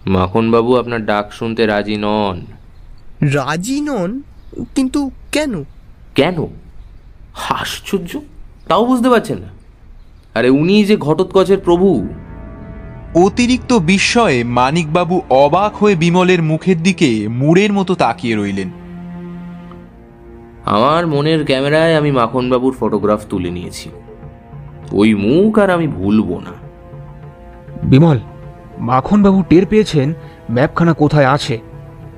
মাখন 0.07 0.51
বাবু 0.51 0.77
আপনার 0.77 1.05
ডাক 1.05 1.33
শুনতে 1.33 1.65
রাজি 1.65 1.95
নন। 1.95 2.45
রাজি 3.21 3.81
নন? 3.81 4.21
কিন্তু 4.75 5.11
কেন? 5.31 5.63
কেন? 6.15 6.47
আশ্চর্য? 7.49 8.19
তাও 8.67 8.85
বুঝতে 8.85 9.09
পারছেন 9.09 9.37
না। 9.37 9.47
আরে 10.35 10.49
উনি 10.49 10.85
যে 10.85 10.97
ঘটোৎকচের 10.97 11.59
প্রভু। 11.59 12.07
অতিরিক্ত 13.15 13.73
বিস্ময়ে 13.73 14.43
মানিকবাবু 14.43 15.21
অবাক 15.29 15.75
হয়ে 15.75 15.95
বিমলের 15.95 16.43
মুখের 16.43 16.83
দিকে 16.83 17.27
মুড়ের 17.27 17.73
মতো 17.73 17.95
তাকিয়ে 17.95 18.35
রইলেন। 18.35 18.69
আমার 20.65 21.07
মনের 21.07 21.45
ক্যামেরায় 21.45 21.95
আমি 21.95 22.11
মাখনবাবুর 22.11 22.75
ফটোগ্রাফ 22.79 23.25
তুলে 23.29 23.49
নিয়েছি। 23.49 23.89
ওই 24.91 25.13
মুখ 25.13 25.59
আর 25.59 25.69
আমি 25.69 25.87
ভুলবো 25.87 26.39
না। 26.39 26.51
বিমল 27.83 28.19
মাখনবাবু 28.79 29.43
টের 29.49 29.65
পেয়েছেন 29.65 30.13
ম্যাপখানা 30.51 30.93
কোথায় 30.93 31.27
আছে। 31.27 31.59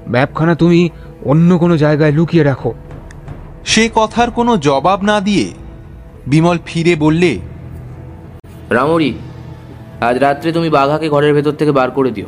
ম্যাপখানা 0.10 0.56
তুমি 0.56 0.90
অন্য 1.26 1.58
কোনো 1.58 1.78
জায়গায় 1.78 2.12
লুকিয়ে 2.12 2.44
রাখো। 2.44 2.74
সে 3.66 3.90
কথার 3.96 4.32
কোনো 4.32 4.58
জবাব 4.58 5.02
না 5.02 5.22
দিয়ে 5.22 5.52
বিমল 6.28 6.58
ফিরে 6.66 6.96
বললে 6.96 7.40
রামরি 8.70 9.14
আজ 10.02 10.18
রাত্রে 10.18 10.52
তুমি 10.52 10.70
বাঘাকে 10.70 11.10
ঘরের 11.10 11.34
ভেতর 11.34 11.52
থেকে 11.52 11.72
বার 11.72 11.92
করে 11.92 12.12
দিও। 12.12 12.26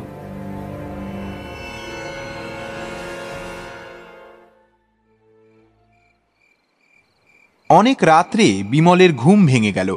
অনেক 7.69 7.97
রাত্রে 8.01 8.63
বিমলের 8.63 9.13
ঘুম 9.13 9.45
ভেঙে 9.45 9.71
গেল। 9.71 9.95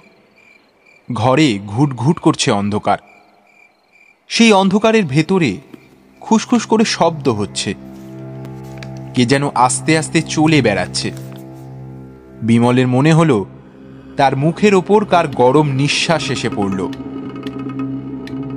ঘরে 1.12 1.59
ঘুট 1.67 1.91
ঘুট 1.91 2.19
করছে 2.19 2.51
অন্ধকার। 2.51 2.99
সেই 4.29 4.53
অন্ধকারের 4.53 5.05
ভেতরে 5.05 5.57
খুসখুস 6.21 6.67
করে 6.67 6.85
শব্দ 6.85 7.29
হচ্ছে। 7.29 7.75
কে 9.15 9.27
যেন 9.27 9.49
আস্তে 9.55 9.99
আস্তে 9.99 10.23
চলে 10.23 10.62
বেড়াচ্ছে। 10.62 11.12
বিমলের 12.43 12.89
মনে 12.89 13.12
হলো, 13.12 13.47
তার 14.17 14.37
মুখের 14.37 14.75
ওপর 14.75 15.05
কার 15.05 15.29
গরম 15.29 15.73
নিঃশ্বাস 15.73 16.31
এসে 16.31 16.50
পড়ল। 16.57 16.88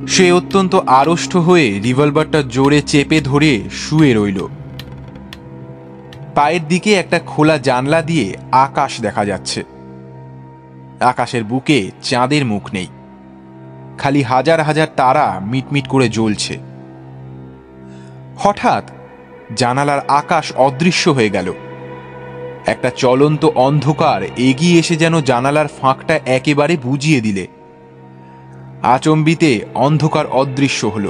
সে 0.09 0.31
অত্যন্ত 0.31 0.75
আড়ষ্ট 0.75 1.37
হয়ে 1.37 1.79
রিভলভারটা 1.79 2.41
জোরে 2.41 2.81
চেপে 2.81 3.21
ধরে 3.21 3.61
শুয়ে 3.71 4.13
রইল। 4.13 4.47
পায়ের 6.35 6.67
দিকে 6.67 6.93
একটা 6.93 7.19
খোলা 7.19 7.57
জানলা 7.57 8.01
দিয়ে 8.01 8.37
আকাশ 8.51 9.01
দেখা 9.01 9.25
যাচ্ছে। 9.25 9.63
আকাশের 10.99 11.43
বুকে 11.43 11.91
চাঁদের 12.01 12.45
মুখ 12.45 12.73
নেই। 12.73 12.87
খালি 13.97 14.21
হাজার 14.21 14.61
হাজার 14.61 14.87
তারা 14.95 15.41
মিটমিট 15.45 15.87
করে 15.87 16.09
জ্বলছে। 16.09 16.59
হঠাৎ 18.37 18.83
জানালার 19.55 19.99
আকাশ 20.07 20.51
অদৃশ্য 20.51 21.09
হয়ে 21.09 21.29
গেল। 21.29 21.53
একটা 22.65 22.89
চলন্ত 22.89 23.45
অন্ধকার 23.45 24.23
এগিয়ে 24.37 24.79
এসে 24.79 24.95
যেন 24.95 25.21
জানালার 25.21 25.67
ফাঁকটা 25.81 26.19
একেবারে 26.25 26.77
বুঝিয়ে 26.77 27.21
দিলে। 27.21 27.47
আচম্বিতে 28.83 29.65
অন্ধকার 29.75 30.25
অদৃশ্য 30.25 30.85
হল, 30.85 31.05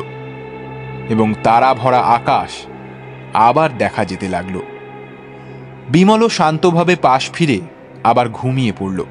এবং 1.10 1.34
তারা 1.44 1.74
ভরা 1.74 2.00
আকাশ 2.00 2.52
আবার 3.34 3.78
দেখা 3.78 4.06
যেতে 4.06 4.30
লাগল। 4.30 4.60
বিমলও 5.90 6.30
শান্তভাবে 6.30 6.96
পাশ 6.96 7.32
ফিরে 7.32 7.60
আবার 8.04 8.30
ঘুমিয়ে 8.30 8.74
পড়ল। 8.80 9.06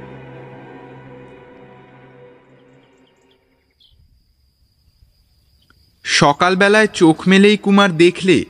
সকালবেলায় 6.05 6.87
চোখ 6.87 7.29
মেলেই 7.29 7.57
কুমার 7.57 7.97
দেখলে, 7.97 8.45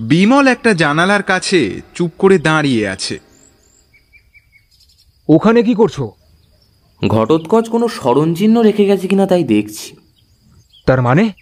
বিমল 0.00 0.46
একটা 0.48 0.72
জানালার 0.72 1.22
কাছে 1.22 1.80
চুপ 1.94 2.10
করে 2.18 2.38
দাঁড়িয়ে 2.38 2.88
আছে। 2.88 3.18
ওখানে 5.28 5.62
কি 5.62 5.74
করছ? 5.74 6.00
ঘটোৎকচ 7.06 7.68
কোনো 7.68 7.88
স্মরণচিহ্ন 7.88 8.60
রেখে 8.60 8.84
গেছে 8.84 9.08
কিনা 9.08 9.26
তাই 9.26 9.44
দেখছি। 9.44 9.96
তার 10.86 11.02
মানে? 11.02 11.32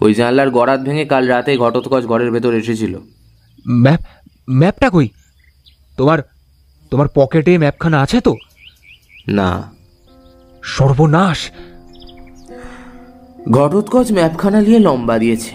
ওই 0.00 0.14
জানলার 0.14 0.50
গড়াত 0.50 0.80
ভেঙে 0.80 1.04
কাল 1.04 1.26
রাতে 1.26 1.56
ঘটোৎকচ 1.56 2.06
ঘরের 2.06 2.32
ভেতর 2.32 2.54
এসেছিল। 2.54 2.98
ম্যাপ 3.68 4.00
ম্যাপটা 4.50 4.90
কই? 4.90 5.08
তোমার 5.96 6.18
তোমার 6.90 7.06
পকেটে 7.14 7.58
ম্যাপখানা 7.58 8.00
আছে 8.00 8.20
তো? 8.20 8.36
না। 9.28 9.72
সর্বনাশ! 10.62 11.50
ঘটোৎকচ 13.50 14.12
ম্যাপখানা 14.12 14.60
নিয়ে 14.60 14.78
লম্বা 14.78 15.18
দিয়েছে। 15.18 15.54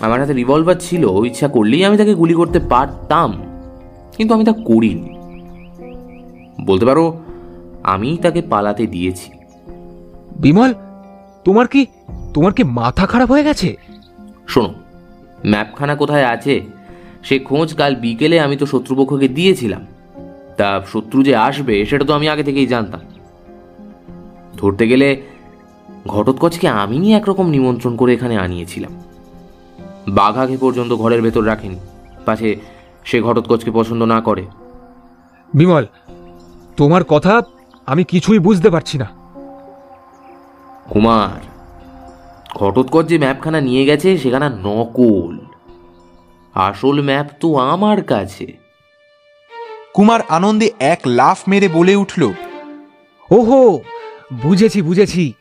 আমার 0.00 0.20
হাতে 0.20 0.32
রিভলভার 0.32 0.74
ছিল 0.80 1.04
ইচ্ছা 1.26 1.48
করলেই 1.48 1.84
আমি 1.84 1.96
তাকে 1.96 2.14
গুলি 2.14 2.34
করতে 2.34 2.58
পারতাম। 2.58 3.42
কিন্তু 4.16 4.34
আমি 4.34 4.44
তা 4.44 4.52
করিনি। 4.52 5.18
বলতে 6.64 6.86
পারো 6.86 7.20
আমি 7.92 8.10
তাকে 8.22 8.40
পালাতে 8.42 8.84
দিয়েছি। 8.86 9.28
বিমল 10.38 10.70
তোমার 11.44 11.66
কি 11.66 11.82
তোমার 12.34 12.52
কি 12.52 12.62
মাথা 12.78 13.04
খারাপ 13.06 13.28
হয়ে 13.30 13.46
গেছে? 13.48 13.68
শোনো 14.48 14.70
ম্যাপখানা 15.46 15.94
কোথায় 15.96 16.26
আছে 16.26 16.54
সে 17.22 17.36
খোঁজ 17.38 17.68
কাল 17.74 17.92
বিকেলে 17.94 18.36
আমি 18.40 18.56
তো 18.56 18.66
শত্রুপক্ষকে 18.66 19.28
দিয়েছিলাম। 19.28 19.82
তা 20.56 20.68
শত্রু 20.92 21.18
যে 21.22 21.32
আসবে 21.48 21.74
সেটা 21.84 22.04
তো 22.04 22.12
আমি 22.14 22.26
আগে 22.28 22.44
থেকেই 22.44 22.66
জানতাম। 22.66 23.00
ধরতে 24.56 24.84
গেলে 24.88 25.08
ঘটোৎকচকে 26.06 26.66
আমি 26.82 26.98
একরকম 27.14 27.46
নিমন্ত্রণ 27.46 27.92
করে 27.96 28.10
এখানে 28.14 28.34
আনিয়েছিলাম। 28.38 28.92
বাঘাকে 30.08 30.56
পর্যন্ত 30.60 30.92
ঘরের 30.92 31.20
ভেতর 31.22 31.44
রাখেনি 31.46 31.78
পাছে 32.26 32.48
সে 33.04 33.16
ঘটোৎকচকে 33.22 33.70
পছন্দ 33.70 34.02
না 34.02 34.18
করে। 34.20 34.44
বিমল 35.54 35.84
তোমার 36.76 37.02
কথা 37.04 37.34
আমি 37.88 38.04
কিছুই 38.04 38.38
বুঝতে 38.38 38.70
পারছি 38.70 38.98
না। 38.98 39.08
কুমার 40.90 41.40
ঘটোৎকর 42.56 43.02
যে 43.02 43.18
ম্যাপখানা 43.18 43.60
নিয়ে 43.60 43.84
গেছে 43.84 44.18
সেখানে 44.18 44.48
নকল। 44.48 45.38
আসল 46.54 47.02
ম্যাপ 47.02 47.26
তো 47.40 47.56
আমার 47.56 48.02
কাছে। 48.02 48.46
কুমার 49.94 50.20
আনন্দে 50.28 50.70
এক 50.80 51.00
লাফ 51.06 51.38
মেরে 51.48 51.68
বলে 51.68 51.96
উঠল 51.96 52.22
ওহো 53.30 53.80
বুঝেছি 54.42 54.82
বুঝেছি। 54.82 55.32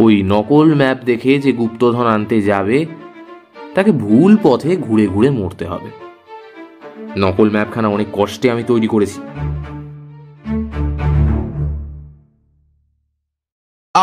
ওই 0.00 0.22
নকল 0.22 0.74
ম্যাপ 0.74 0.98
দেখে 1.04 1.38
যে 1.38 1.52
গুপ্তধন 1.52 2.06
আনতে 2.06 2.40
যাবে 2.40 2.86
তাকে 3.74 3.90
ভুল 3.92 4.36
পথে 4.42 4.76
ঘুরে 4.76 5.06
ঘুরে 5.06 5.30
মরতে 5.30 5.64
হবে। 5.66 5.90
নকল 7.16 7.50
ম্যাপখানা 7.50 7.88
অনেক 7.88 8.06
কষ্টে 8.12 8.50
আমি 8.50 8.62
তৈরি 8.62 8.88
করেছি। 8.88 9.20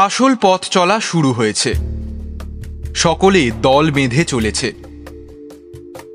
আসল 0.02 0.36
পথ 0.42 0.62
চলা 0.64 1.00
শুরু 1.00 1.34
হয়েছে। 1.34 1.74
সকলে 2.96 3.52
দল 3.62 3.92
বেঁধে 3.92 4.26
চলেছে। 4.26 4.74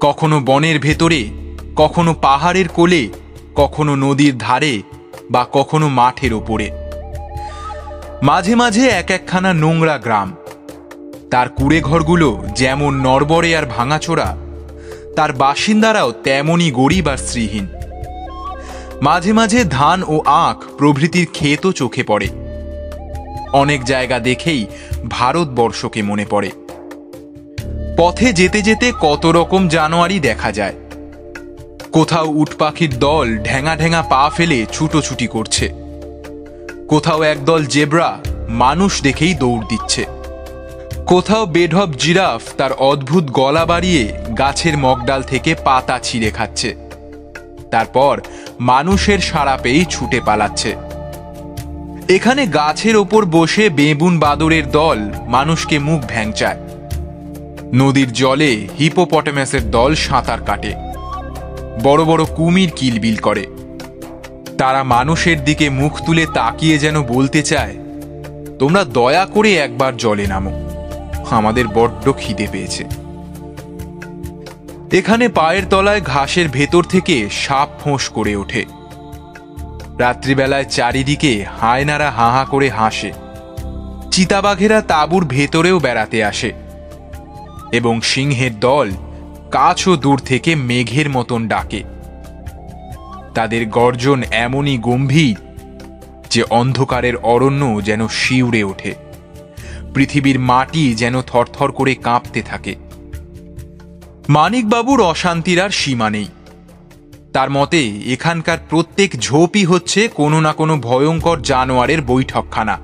কখনো 0.00 0.40
বনের 0.40 0.78
ভেতরে, 0.78 1.28
কখনো 1.76 2.14
পাহাড়ের 2.14 2.68
কোলে, 2.68 3.08
কখনো 3.54 3.96
নদীর 3.96 4.38
ধারে 4.38 4.82
বা 5.30 5.46
কখনো 5.52 5.88
মাঠের 5.88 6.32
ওপরে। 6.32 6.70
মাঝে 8.22 8.54
মাঝে 8.54 8.88
এক 8.88 9.10
একখানা 9.10 9.52
নোংরা 9.52 9.98
গ্রাম। 9.98 10.36
তার 11.30 11.48
কুড়ে 11.48 11.80
ঘরগুলো 11.80 12.44
যেমন 12.54 12.94
নড়বড়ে 12.94 13.56
আর 13.56 13.66
ভাঙাচোরা, 13.66 14.36
তার 15.16 15.32
বাসিন্দারাও 15.32 16.12
তেমনই 16.12 16.70
গরিব 16.70 17.08
আর 17.08 17.16
শ্রীহীন 17.16 17.66
মাঝে 19.02 19.32
মাঝে 19.32 19.64
ধান 19.64 20.02
ও 20.02 20.20
আখ 20.24 20.64
প্রভৃতির 20.78 21.26
ক্ষেতও 21.32 21.72
চোখে 21.72 22.02
পড়ে। 22.02 22.45
অনেক 23.62 23.80
জায়গা 23.84 24.18
দেখেই 24.18 24.62
ভারতবর্ষকে 25.10 26.00
মনে 26.02 26.26
পড়ে। 26.30 26.50
পথে 27.98 28.28
যেতে 28.32 28.62
যেতে 28.62 28.86
কত 29.00 29.26
রকম 29.26 29.62
জানোয়ারই 29.68 30.18
দেখা 30.20 30.50
যায়। 30.52 30.76
কোথাও 31.92 32.26
উটপাখির 32.26 32.92
দল 32.98 33.26
ঢেঙা 33.44 33.74
ঢেঙা 33.76 34.02
পা 34.02 34.30
ফেলে 34.36 34.58
ছুটোছুটি 34.72 35.26
করছে। 35.26 35.66
কোথাও 36.88 37.20
একদল 37.22 37.62
জেব্রা 37.66 38.10
মানুষ 38.62 38.92
দেখেই 39.02 39.34
দৌড় 39.34 39.64
দিচ্ছে। 39.68 40.04
কোথাও 41.06 41.46
বেঢপ 41.46 41.88
জিরাফ 41.98 42.42
তার 42.58 42.72
অদ্ভুত 42.72 43.24
গলা 43.30 43.64
বাড়িয়ে 43.66 44.02
গাছের 44.38 44.74
মগডাল 44.78 45.22
থেকে 45.22 45.50
পাতা 45.64 45.96
ছিঁড়ে 46.02 46.30
খাচ্ছে। 46.30 46.70
তারপর 47.70 48.14
মানুষের 48.60 49.18
সাড়া 49.18 49.56
পেয়েই 49.62 49.84
ছুটে 49.90 50.18
পালাচ্ছে। 50.26 50.70
এখানে 52.08 52.46
গাছের 52.46 52.96
ওপর 52.96 53.24
বসে 53.24 53.70
বেবুন 53.70 54.18
বাদরের 54.18 54.70
দল 54.70 54.98
মানুষকে 55.26 55.78
মুখ 55.78 56.00
ভ্যাংচায়। 56.02 56.56
নদীর 57.74 58.12
জলে 58.12 58.68
হিপোপটেমাসের 58.78 59.70
দল 59.70 59.94
সাঁতার 59.94 60.38
কাটে। 60.40 60.72
বড় 61.82 62.04
বড় 62.04 62.24
কুমির 62.36 62.70
কিলবিল 62.76 63.16
করে। 63.16 63.46
তারা 64.58 64.82
মানুষের 64.84 65.44
দিকে 65.44 65.70
মুখ 65.70 66.00
তুলে 66.06 66.26
তাকিয়ে 66.34 66.78
যেন 66.78 67.02
বলতে 67.02 67.42
চায়, 67.42 67.74
তোমরা 68.58 68.84
দয়া 68.84 69.26
করে 69.26 69.56
একবার 69.56 69.96
জলে 69.96 70.26
নামো। 70.26 70.52
আমাদের 71.30 71.68
বড্ড 71.68 72.12
খিদে 72.18 72.46
পেয়েছে। 72.52 72.84
এখানে 74.96 75.28
পায়ের 75.28 75.62
তলায় 75.70 76.00
ঘাসের 76.00 76.48
ভেতর 76.48 76.82
থেকে 76.82 77.28
সাপ 77.32 77.68
ফোঁস 77.80 78.08
করে 78.08 78.36
ওঠে। 78.36 78.75
রাত্রিবেলায় 79.98 80.64
চারিদিকে 80.64 81.44
হায়নারা 81.60 82.10
হাহা 82.10 82.44
করে 82.44 82.70
হাসে। 82.70 83.12
চিতাবাঘেরা 84.10 84.80
তাঁবুর 84.80 85.24
ভেতরেও 85.24 85.78
বেড়াতে 85.78 86.24
আসে। 86.24 86.52
এবং 87.72 88.00
সিংহের 88.00 88.60
দল 88.60 88.90
কাছও 89.50 89.96
দূর 89.96 90.18
থেকে 90.18 90.54
মেঘের 90.54 91.10
মতন 91.10 91.48
ডাকে। 91.48 91.82
তাদের 93.34 93.66
গর্জন 93.66 94.22
এমনই 94.30 94.78
গম্ভীর 94.78 95.36
যে 96.30 96.42
অন্ধকারের 96.42 97.16
অরণ্য 97.16 97.80
যেন 97.84 98.08
শিউরে 98.08 98.64
ওঠে। 98.64 98.94
পৃথিবীর 99.94 100.38
মাটি 100.38 100.94
যেন 100.94 101.22
থরথর 101.22 101.72
করে 101.72 101.94
কাঁপতে 101.94 102.42
থাকে। 102.42 102.74
মানিকবাবুর 104.28 105.02
অশান্তির 105.02 105.60
আর 105.60 105.70
সীমা 105.70 106.10
নেই। 106.10 106.26
তার 107.36 107.50
মতে, 107.50 107.88
এখানকার 107.88 108.58
প্রত্যেক 108.70 109.18
ঝোপই 109.20 109.64
হচ্ছে 109.64 110.08
কোনো 110.08 110.40
না 110.40 110.52
কোনো 110.52 110.76
ভয়ঙ্কর 110.76 111.42
জানোয়ারের 111.42 112.02
বৈঠকখানা। 112.02 112.78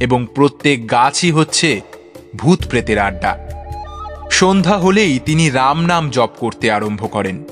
এবং 0.00 0.26
প্রত্যেক 0.34 0.90
গাছই 0.90 1.30
হচ্ছে 1.30 1.80
ভূত 2.36 2.66
প্রেতের 2.68 2.98
আড্ডা। 2.98 3.38
সন্ধ্যা 4.30 4.78
হলেই 4.78 5.18
তিনি 5.18 5.50
রাম 5.50 5.86
নাম 5.86 6.10
জপ 6.10 6.30
করতে 6.38 6.70
আরম্ভ 6.70 7.10
করেন। 7.10 7.44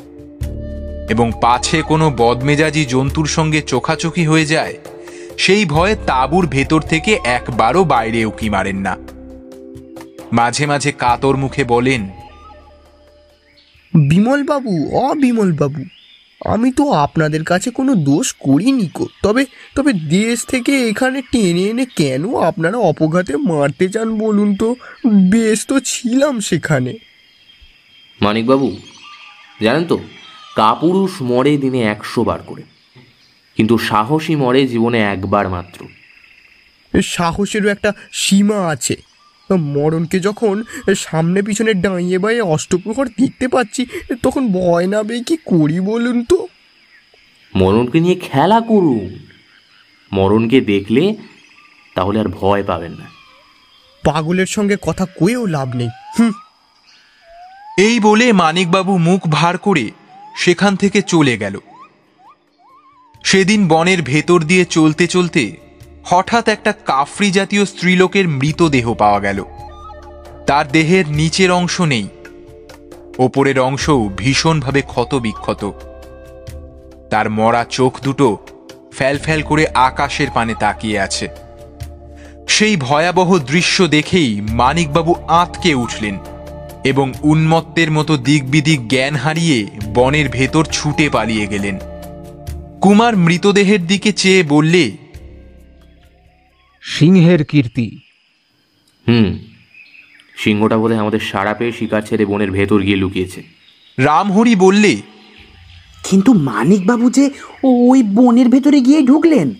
এবং 1.10 1.32
পাছে 1.40 1.82
কোনো 1.82 2.12
বদমেজাজি 2.16 2.84
জন্তুর 2.84 3.26
সঙ্গে 3.26 3.62
চোখাচোখি 3.62 4.26
হয়ে 4.26 4.46
যায়, 4.46 4.74
সেই 5.38 5.64
ভয়ে 5.64 5.96
তাঁবুর 6.06 6.46
ভেতর 6.46 6.80
থেকে 6.80 7.18
একবারও 7.24 7.84
বাইরে 7.84 8.24
উকি 8.24 8.50
মারেন 8.50 8.76
না। 8.76 8.96
মাঝে 10.32 10.66
মাঝে 10.66 10.92
কাতর 10.92 11.36
মুখে 11.36 11.64
বলেন 11.64 12.08
বিমলবাবু 13.94 14.96
অ 14.96 15.14
বিমলবাবু 15.14 15.84
আমি 16.44 16.72
তো 16.72 16.90
আপনাদের 16.90 17.44
কাছে 17.44 17.70
কোনো 17.70 17.94
দোষ 17.94 18.34
করিনি 18.40 18.88
কো। 18.94 19.08
তবে 19.22 19.46
তবে 19.74 19.92
দেশ 19.92 20.46
থেকে 20.46 20.88
এখানে 20.88 21.22
টেনে 21.22 21.62
এনে 21.62 21.86
কেন 21.96 22.36
আপনারা 22.36 22.78
অপঘাতে 22.78 23.36
মারতে 23.36 23.88
চান 23.88 24.18
বলুন 24.18 24.56
তো? 24.56 24.76
বেশ 25.06 25.66
তো 25.66 25.80
ছিলাম 25.80 26.40
সেখানে। 26.40 26.98
মানিকবাবু 28.20 28.76
জানেন 29.60 29.84
তো 29.84 29.98
কাপুরুষ 30.56 31.22
মরে 31.22 31.56
দিনে 31.56 31.82
একশো 31.82 32.24
বার 32.24 32.38
করে। 32.46 32.62
কিন্তু 33.56 33.78
সাহসী 33.78 34.34
মরে 34.34 34.66
জীবনে 34.66 35.00
একবার 35.00 35.48
মাত্র। 35.48 35.88
সাহসেরও 37.02 37.68
একটা 37.68 37.92
সীমা 38.12 38.68
আছে। 38.68 38.96
মরণকে 39.56 40.20
যখন 40.20 40.64
সামনে 40.96 41.42
পিছনে 41.42 41.74
ডাঁইয়ে 41.74 42.18
বাইয়ে 42.18 42.40
অষ্টপ্রহর 42.40 43.08
দেখতে 43.08 43.48
পাচ্ছি 43.48 43.86
তখন 44.22 44.52
ভয় 44.52 44.86
না 44.86 45.02
পেয়ে 45.02 45.22
কি 45.22 45.36
করি 45.36 45.80
বলুন 45.80 46.24
তো? 46.24 46.46
মরণকে 47.54 48.00
নিয়ে 48.00 48.14
খেলা 48.14 48.60
করুন। 48.60 49.18
মরণকে 50.12 50.60
দেখলে 50.60 51.16
তাহলে 51.94 52.20
আর 52.20 52.28
ভয় 52.28 52.62
পাবেন 52.62 52.92
না। 52.92 53.04
পাগলের 54.04 54.46
সঙ্গে 54.46 54.76
কথা 54.82 55.06
কয়েও 55.06 55.46
লাভ 55.46 55.74
নেই। 55.74 55.88
হুম। 56.18 56.32
এই 57.78 58.00
বলে 58.00 58.32
মানিকবাবু 58.32 58.98
মুখ 58.98 59.28
ভার 59.28 59.58
করে 59.58 59.90
সেখান 60.36 60.76
থেকে 60.76 61.02
চলে 61.02 61.38
গেল। 61.38 61.58
সেদিন 63.24 63.68
বনের 63.68 64.02
ভেতর 64.02 64.42
দিয়ে 64.42 64.64
চলতে 64.64 65.06
চলতে 65.06 65.61
হঠাৎ 66.04 66.48
একটা 66.48 66.72
কাফরি 66.72 67.30
জাতীয় 67.30 67.64
স্ত্রীলোকের 67.64 68.28
মৃতদেহ 68.28 68.94
পাওয়া 68.94 69.20
গেল। 69.20 69.44
তার 70.46 70.68
দেহের 70.68 71.08
নিচের 71.08 71.50
অংশ 71.50 71.80
নেই। 71.80 72.08
ওপরের 73.18 73.60
অংশও 73.60 74.10
ভীষণভাবে 74.16 74.82
ক্ষত 74.82 75.14
বিক্ষত 75.14 75.72
তার 77.10 77.30
মরা 77.30 77.64
চোখ 77.70 78.00
দুটো 78.00 78.38
ফ্যাল 78.92 79.18
ফ্যাল 79.18 79.42
করে 79.42 79.66
আকাশের 79.74 80.30
পানে 80.34 80.54
তাকিয়ে 80.60 81.00
আছে। 81.00 81.28
সেই 82.48 82.76
ভয়াবহ 82.76 83.38
দৃশ্য 83.38 83.86
দেখেই 83.86 84.40
মানিকবাবু 84.40 85.14
আঁতকে 85.28 85.74
উঠলেন 85.74 86.18
এবং 86.84 87.12
উন্মত্তের 87.22 87.90
মতো 87.90 88.16
দিক 88.16 88.50
বিদিক 88.50 88.88
জ্ঞান 88.88 89.16
হারিয়ে 89.16 89.66
বনের 89.94 90.28
ভেতর 90.28 90.64
ছুটে 90.64 91.08
পালিয়ে 91.08 91.46
গেলেন। 91.46 91.78
কুমার 92.80 93.16
মৃতদেহের 93.16 93.86
দিকে 93.86 94.12
চেয়ে 94.12 94.42
বললে 94.42 94.90
সিংহের 96.82 97.44
কীর্তি। 97.44 97.98
হুম 99.08 99.38
সিংহটা 100.36 100.76
বোধহয় 100.76 101.00
আমাদের 101.00 101.20
সারা 101.20 101.54
পেয়ে 101.54 101.72
শিকার 101.72 102.02
ছেড়ে 102.02 102.24
বনের 102.26 102.50
ভেতর 102.50 102.82
গিয়ে 102.82 102.96
লুকিয়েছে। 102.96 103.42
রামহরি 103.98 104.54
বললে 104.54 104.96
কিন্তু 106.04 106.32
মানিকবাবু 106.32 107.10
যে 107.10 107.30
ওই 107.62 108.02
বনের 108.02 108.48
ভেতরে 108.48 108.80
গিয়ে 108.80 109.02
ঢুকলেন। 109.02 109.54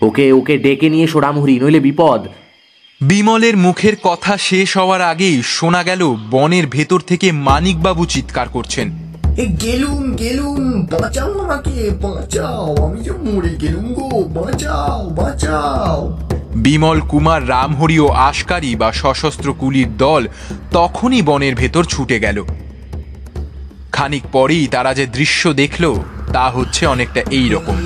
ওকে 0.00 0.32
ওকে 0.32 0.58
ডেকে 0.58 0.90
নিয়ে 0.90 1.04
এসো 1.04 1.20
রামহরি 1.20 1.60
নইলে 1.60 1.80
বিপদ। 1.80 2.28
বিমলের 3.00 3.56
মুখের 3.56 3.96
কথা 4.02 4.38
শেষ 4.38 4.76
হওয়ার 4.76 5.00
আগেই 5.00 5.42
শোনা 5.42 5.82
গেল 5.82 6.16
বনের 6.30 6.66
ভেতর 6.66 7.00
থেকে 7.00 7.32
মানিকবাবু 7.32 8.06
চিৎকার 8.06 8.48
করছেন। 8.48 9.11
এ 9.32 9.46
গেলুম 9.46 10.16
গেলুম, 10.16 10.62
বাঁচাও 10.82 11.40
আমাকে, 11.40 11.90
বাঁচাও, 12.02 12.76
আমি 12.86 13.00
যে 13.02 13.10
মরে 13.10 13.48
গেলুম 13.48 13.94
গো, 13.94 14.08
বাঁচাও 14.28 15.10
বাঁচাও। 15.10 16.18
বিমল 16.54 17.00
কুমার 17.00 17.48
রামহরি 17.48 17.98
ও 17.98 18.08
আশকারি 18.08 18.76
বা 18.76 18.92
সশস্ত্র 18.92 19.52
কুলির 19.52 19.96
দল 19.96 20.28
তখনই 20.72 21.22
বনের 21.22 21.54
ভেতর 21.54 21.84
ছুটে 21.84 22.20
গেল। 22.20 22.44
খানিক 23.92 24.22
পরেই 24.32 24.66
তারা 24.66 24.94
যে 24.94 25.06
দৃশ্য 25.06 25.52
দেখল, 25.52 25.94
তা 26.32 26.50
হচ্ছে 26.50 26.86
অনেকটা 26.86 27.20
এই 27.30 27.48
রকম 27.48 27.76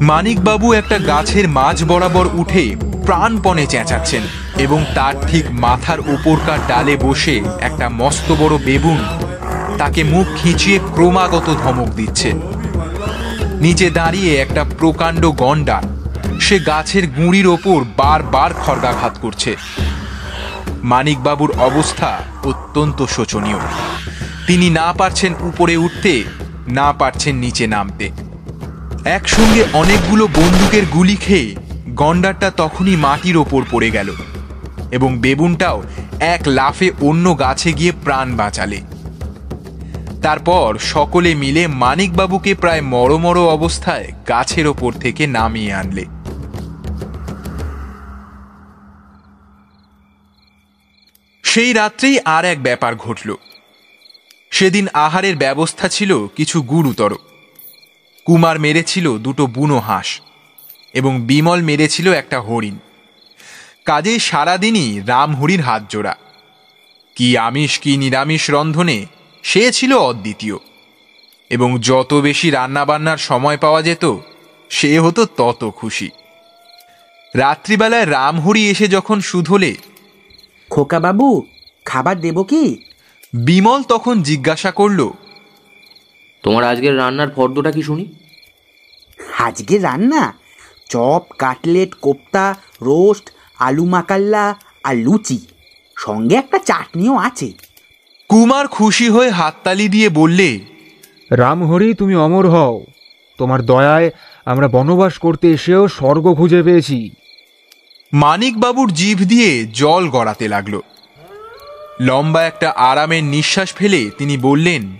মানিকবাবু 0.00 0.72
একটা 0.72 0.98
গাছের 0.98 1.48
মাঝ 1.48 1.84
বরাবর 1.84 2.26
উঠে 2.34 2.76
প্রাণপণে 3.06 3.66
চেঁচাচ্ছেন 3.66 4.22
এবং 4.58 4.84
তার 4.94 5.14
ঠিক 5.28 5.44
মাথার 5.50 6.00
উপরকার 6.00 6.58
ডালে 6.68 6.96
বসে 6.96 7.40
একটা 7.60 7.88
মস্ত 7.88 8.32
বড় 8.32 8.58
বেবুন 8.58 9.00
তাকে 9.82 10.04
মুখ 10.04 10.26
খিঁচিয়ে 10.36 10.78
ক্রমাগত 10.94 11.56
ধমক 11.62 11.88
দিচ্ছে। 11.88 12.32
নিচে 13.60 13.90
দাঁড়িয়ে 13.90 14.36
একটা 14.36 14.64
প্রকাণ্ড 14.78 15.26
গন্ডা 15.26 15.82
সে 16.40 16.58
গাছের 16.58 17.06
গুঁড়ির 17.06 17.46
ওপর 17.46 17.84
বারবার 17.96 18.50
খড়গাঘাত 18.54 19.18
করছে। 19.22 19.56
মানিকবাবুর 20.82 21.52
অবস্থা 21.58 22.20
অত্যন্ত 22.44 23.06
শোচনীয়। 23.06 23.58
তিনি 24.46 24.70
না 24.70 24.92
পারছেন 24.92 25.34
উপরে 25.40 25.76
উঠতে, 25.76 26.24
না 26.68 26.92
পারছেন 26.92 27.36
নিচে 27.36 27.66
নামতে। 27.66 28.10
একসঙ্গে 29.04 29.64
অনেকগুলো 29.72 30.26
বন্দুকের 30.26 30.82
গুলি 30.86 31.16
খেয়ে 31.16 31.56
গন্ডারটা 31.88 32.50
তখনই 32.50 32.96
মাটির 32.96 33.36
ওপর 33.36 33.62
পড়ে 33.70 33.90
গেল 33.90 34.14
এবং 34.90 35.18
বেবুনটাও 35.18 35.82
এক 36.20 36.40
লাফে 36.46 36.90
অন্য 37.00 37.38
গাছে 37.38 37.72
গিয়ে 37.72 37.92
প্রাণ 38.04 38.36
বাঁচালে। 38.36 38.80
তারপর 40.22 40.78
সকলে 40.78 41.34
মিলে 41.34 41.66
মানিকবাবুকে 41.66 42.54
প্রায় 42.54 42.80
মরমর 42.80 43.38
অবস্থায় 43.38 44.12
গাছের 44.28 44.66
ওপর 44.66 44.92
থেকে 44.92 45.26
নামিয়ে 45.26 45.72
আনলে। 45.72 46.04
সেই 51.42 51.72
রাত্রেই 51.72 52.20
আর 52.24 52.44
এক 52.44 52.62
ব্যাপার 52.62 52.96
ঘটল। 52.96 53.34
সেদিন 54.50 54.88
আহারের 54.92 55.36
ব্যবস্থা 55.36 55.88
ছিল 55.88 56.26
কিছু 56.26 56.62
গুরুতর। 56.62 57.14
কুমার 58.24 58.58
মেরেছিল 58.58 59.18
দুটো 59.18 59.46
বুনো 59.46 59.78
হাঁস 59.78 60.20
এবং 60.94 61.20
বিমল 61.20 61.62
মেরেছিল 61.62 62.12
একটা 62.12 62.40
হরিণ। 62.40 62.78
কাজেই 63.84 64.18
সারাদিনই 64.18 65.00
রামহরির 65.00 65.60
হাত 65.60 65.82
জোড়া 65.88 66.16
কি 67.16 67.38
আমিষ, 67.38 67.78
কি 67.78 67.96
নিরামিষ 67.96 68.50
রন্ধনে 68.50 69.06
সে 69.42 69.72
ছিল 69.72 69.92
অদ্বিতীয়। 69.92 70.56
এবং 71.50 71.78
যত 71.80 72.14
বেশি 72.14 72.50
রান্নাবান্নার 72.50 73.18
সময় 73.18 73.56
পাওয়া 73.56 73.82
যেত 73.82 74.16
সে 74.70 74.98
হতো 74.98 75.26
তত 75.26 75.70
খুশি। 75.76 76.10
রাত্রিবেলায় 77.34 78.10
রামহরি 78.10 78.70
এসে 78.70 78.88
যখন 78.88 79.20
শুধলে 79.20 79.74
খোকা 80.70 81.00
বাবু 81.00 81.46
খাবার 81.84 82.20
দেব 82.20 82.42
কি? 82.42 82.84
বিমল 83.34 83.82
তখন 83.82 84.22
জিজ্ঞাসা 84.22 84.70
করল 84.70 85.10
তোমার 86.42 86.64
আজকের 86.64 86.96
রান্নার 86.96 87.30
ফর্দটা 87.30 87.70
কি 87.70 87.82
শুনি? 87.82 88.14
আজকে 89.38 89.78
রান্না? 89.78 90.34
চপ 90.88 91.22
কাটলেট 91.38 91.94
কোপ্তা 91.94 92.54
রোস্ট 92.82 93.30
আলু 93.58 93.84
মাকাল্লা 93.84 94.54
আর 94.84 94.96
লুচি। 94.96 95.46
সঙ্গে 95.98 96.36
একটা 96.36 96.58
চাটনিও 96.58 97.16
আছে। 97.16 97.52
কুমার 98.32 98.68
খুশি 98.68 99.08
হয়ে 99.08 99.30
হাততালি 99.30 99.88
দিয়ে 99.88 100.08
বললে 100.08 100.60
রামহরি 101.30 101.94
তুমি 101.94 102.14
অমর 102.14 102.48
হও। 102.48 102.84
তোমার 103.38 103.62
দয়ায় 103.62 104.10
আমরা 104.44 104.68
বনবাস 104.68 105.18
করতে 105.18 105.50
এসেও 105.50 105.88
স্বর্গ 105.88 106.34
খুঁজে 106.34 106.62
পেয়েছি। 106.62 107.10
মানিকবাবুর 108.12 108.92
জিভ 108.92 109.18
দিয়ে 109.18 109.66
জল 109.66 110.08
গড়াতে 110.08 110.48
লাগল। 110.48 110.80
লম্বা 112.00 112.42
একটা 112.42 112.70
আরামের 112.70 113.24
নিঃশ্বাস 113.24 113.74
ফেলে 113.74 114.10
তিনি 114.18 114.36
বললেন 114.36 114.96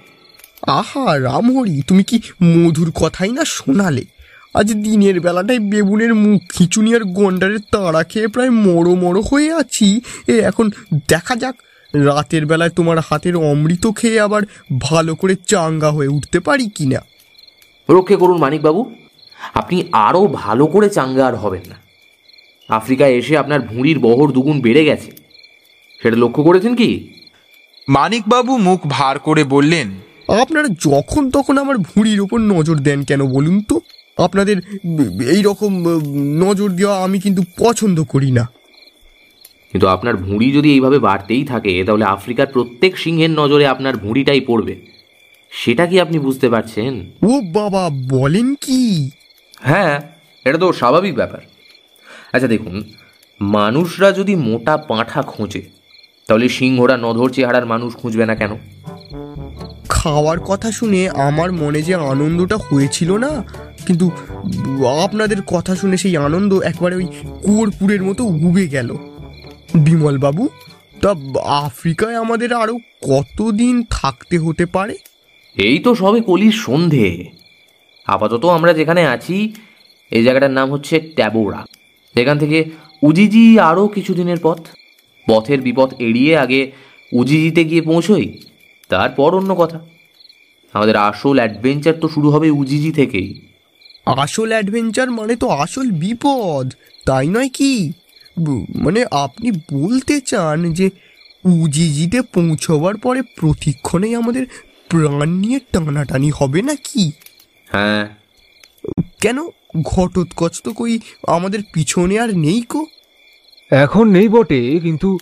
আহা 0.66 1.20
রামহরি 1.20 1.82
তুমি 1.82 2.02
কি 2.02 2.20
মধুর 2.42 2.90
কথাই 2.90 3.32
না 3.32 3.44
শোনালে? 3.44 4.04
আজ 4.54 4.72
দিনের 4.72 5.20
বেলাটায় 5.20 5.58
বেবুনের 5.58 6.14
মুখ 6.14 6.42
খিচুনি 6.52 6.94
আর 6.94 7.04
গন্ডারের 7.04 7.58
তাড়া 7.58 8.04
খেয়ে 8.04 8.28
প্রায় 8.28 8.50
মরো 8.50 8.94
মরো 8.94 9.20
হয়ে 9.20 9.52
আছি। 9.52 10.00
এ 10.26 10.40
এখন 10.40 10.70
দেখা 11.08 11.36
যাক 11.36 11.54
রাতের 11.94 12.46
বেলায় 12.46 12.70
তোমার 12.70 12.98
হাতের 12.98 13.36
অমৃত 13.36 13.86
খেয়ে 13.86 14.20
আবার 14.20 14.42
ভালো 14.80 15.14
করে 15.14 15.34
চাঙ্গা 15.46 15.90
হয়ে 15.90 16.08
উঠতে 16.08 16.40
পারি 16.40 16.70
কি 16.74 16.86
না 16.86 17.00
রক্ষে 17.90 18.16
করুন 18.16 18.38
মানিকবাবু। 18.38 18.94
আপনি 19.54 19.84
আরও 19.92 20.26
ভালো 20.26 20.66
করে 20.66 20.88
চাঙ্গা 20.88 21.26
আর 21.26 21.36
হবেন 21.36 21.62
না। 21.68 21.76
আফ্রিকায় 22.68 23.14
এসে 23.14 23.36
আপনার 23.38 23.60
ভুঁড়ির 23.60 23.98
বহর 23.98 24.32
দুগুণ 24.32 24.60
বেড়ে 24.60 24.84
গেছে। 24.84 25.10
সেটা 26.02 26.16
লক্ষ্য 26.16 26.42
করেছেন 26.42 26.74
কি? 26.76 27.08
মানিকবাবু 27.88 28.58
মুখ 28.58 28.80
ভার 28.88 29.18
করে 29.18 29.44
বললেন 29.44 29.88
আপনারা 30.40 30.68
যখন 30.68 31.30
তখন 31.30 31.58
আমার 31.58 31.78
ভুঁড়ির 31.78 32.20
ওপর 32.20 32.38
নজর 32.38 32.74
দেন 32.74 33.04
কেন 33.04 33.24
বলুন 33.24 33.62
তো? 33.62 33.80
আপনাদের 34.16 34.56
এই 35.28 35.42
রকম 35.42 35.88
নজর 36.18 36.68
দেওয়া 36.68 37.04
আমি 37.04 37.20
কিন্তু 37.20 37.42
পছন্দ 37.58 38.02
করি 38.02 38.30
না। 38.30 38.48
কিন্তু 39.72 39.86
আপনার 39.88 40.16
ভুঁড়ি 40.16 40.52
যদি 40.52 40.72
এইভাবে 40.72 40.98
বাড়তেই 40.98 41.44
থাকে 41.44 41.84
তাহলে 41.84 42.04
আফ্রিকার 42.04 42.46
প্রত্যেক 42.46 42.98
সিংহের 42.98 43.30
নজরে 43.30 43.66
আপনার 43.66 43.96
ভুঁড়িটাই 43.96 44.40
পড়বে। 44.40 44.74
সেটা 45.52 45.86
কি 45.86 46.00
আপনি 46.00 46.18
বুঝতে 46.18 46.48
পারছেন? 46.48 47.10
ও 47.22 47.40
বাবা 47.52 47.90
বলেন 48.08 48.54
কি? 48.54 49.10
হ্যাঁ 49.60 50.00
এটা 50.44 50.58
তো 50.58 50.72
স্বাভাবিক 50.72 51.14
ব্যাপার। 51.14 51.40
আচ্ছা 52.32 52.48
দেখুন 52.48 52.82
মানুষরা 53.40 54.12
যদি 54.12 54.34
মোটা 54.36 54.76
পাঁঠা 54.76 55.22
খোঁজে 55.22 55.62
তাহলে 56.28 56.48
সিংহরা 56.48 56.96
নধর 56.96 57.30
চেহারার 57.30 57.66
মানুষ 57.66 57.96
খুঁজবে 57.96 58.26
না 58.26 58.34
কেন? 58.34 58.52
খাওয়ার 59.88 60.40
কথা 60.40 60.72
শুনে 60.72 61.08
আমার 61.08 61.52
মনে 61.52 61.82
যে 61.82 61.94
আনন্দটা 61.94 62.56
হয়েছিল 62.56 63.16
না 63.16 63.44
কিন্তু 63.86 64.10
আপনাদের 65.04 65.42
কথা 65.46 65.76
শুনে 65.76 65.96
সেই 65.96 66.16
আনন্দ 66.16 66.52
একবারে 66.60 66.94
ওই 66.96 67.06
কুয়োরপুরের 67.42 68.02
মতো 68.02 68.24
উবে 68.24 68.68
গেল। 68.68 68.96
বিমল 69.74 70.18
বাবু 70.18 70.48
তা 71.00 71.14
আফ্রিকায় 71.44 72.16
আমাদের 72.16 72.52
আরও 72.52 72.78
কতদিন 73.02 73.84
থাকতে 73.90 74.38
হতে 74.38 74.66
পারে? 74.66 74.96
এই 75.56 75.78
তো 75.78 75.94
সবে 75.94 76.20
কলির 76.20 76.52
সন্ধে। 76.52 77.30
আপাতত 78.06 78.44
আমরা 78.44 78.72
যেখানে 78.72 79.06
আছি 79.06 79.52
এই 80.10 80.22
জায়গাটার 80.22 80.50
নাম 80.50 80.72
হচ্ছে 80.72 81.00
ট্যাবোরা। 81.00 81.66
এখান 82.16 82.38
থেকে 82.38 82.64
উজিজি 83.02 83.60
আরও 83.60 83.88
কিছুদিনের 83.88 84.36
পথ। 84.42 84.58
পথের 85.28 85.60
বিপদ 85.60 85.94
এড়িয়ে 85.98 86.36
আগে 86.36 86.72
উজিজিতে 87.12 87.64
গিয়ে 87.64 87.82
পৌঁছোই 87.82 88.38
তারপর 88.88 89.34
অন্য 89.34 89.54
কথা। 89.54 89.80
আমাদের 90.72 90.96
আসল 90.96 91.36
অ্যাডভেঞ্চার 91.36 91.94
তো 92.00 92.08
শুরু 92.08 92.30
হবে 92.30 92.50
উজিজি 92.50 92.92
থেকেই। 92.92 93.40
আসল 94.06 94.48
অ্যাডভেঞ্চার 94.48 95.10
মানে 95.10 95.36
তো 95.36 95.48
আসল 95.48 95.90
বিপদ 95.90 96.74
তাই 97.06 97.28
নয় 97.28 97.48
কি? 97.48 97.92
মানে 98.74 99.04
আপনি 99.10 99.50
বলতে 99.72 100.20
চান 100.20 100.72
যে 100.72 100.90
উজিজিতে 101.44 102.22
পৌঁছবার 102.22 102.96
পরে 102.96 103.22
প্রতিক্ষণেই 103.22 104.14
আমাদের 104.14 104.46
প্রাণ 104.88 105.28
নিয়ে 105.28 105.60
টানাটানি 105.72 106.30
হবে 106.30 106.62
না 106.62 106.74
কি 106.84 107.12
হ্যাঁ। 107.68 108.08
কেন? 109.20 109.48
ঘটোৎকচ 109.82 110.62
তো 110.62 110.72
কই 110.72 110.98
আমাদের 111.26 111.60
পিছনে 111.72 112.18
আর 112.18 112.36
নেই 112.36 112.62
কো? 112.62 112.86
এখন 113.70 114.10
নেই 114.10 114.28
বটে 114.28 114.80
কিন্তু 114.80 115.18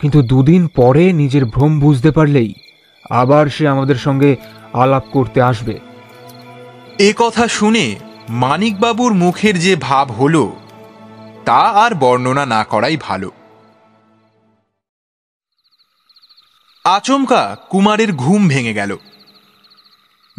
কিন্তু 0.00 0.22
দুদিন 0.22 0.66
পরে 0.66 1.12
নিজের 1.12 1.44
ভ্রম 1.44 1.80
বুঝতে 1.80 2.10
পারলেই 2.10 2.54
আবার 3.10 3.46
সে 3.48 3.68
আমাদের 3.68 3.94
সঙ্গে 3.94 4.36
আলাপ 4.72 5.04
করতে 5.12 5.42
আসবে। 5.42 5.78
এ 6.98 7.12
কথা 7.16 7.48
শুনে 7.48 7.96
মানিকবাবুর 8.28 9.14
মুখের 9.14 9.58
যে 9.58 9.76
ভাব 9.76 10.12
হলো 10.12 10.56
তা 11.44 11.54
আর 11.54 11.94
বর্ণনা 11.94 12.46
না 12.46 12.64
করাই 12.64 12.96
ভালো। 12.96 13.30
আচমকা 16.84 17.56
কুমারের 17.70 18.12
ঘুম 18.12 18.48
ভেঙে 18.48 18.72
গেল। 18.72 18.96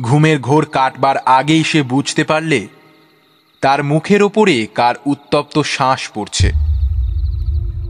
ঘুমের 0.01 0.39
ঘোর 0.39 0.65
কাটবার 0.65 1.17
আগেই 1.17 1.63
সে 1.63 1.81
বুঝতে 1.81 2.23
পারলে, 2.23 2.67
তার 3.61 3.83
মুখের 3.83 4.23
ওপরে 4.23 4.67
কার 4.75 4.95
উত্তপ্ত 5.05 5.59
শ্বাস 5.59 6.09
পড়ছে। 6.13 6.51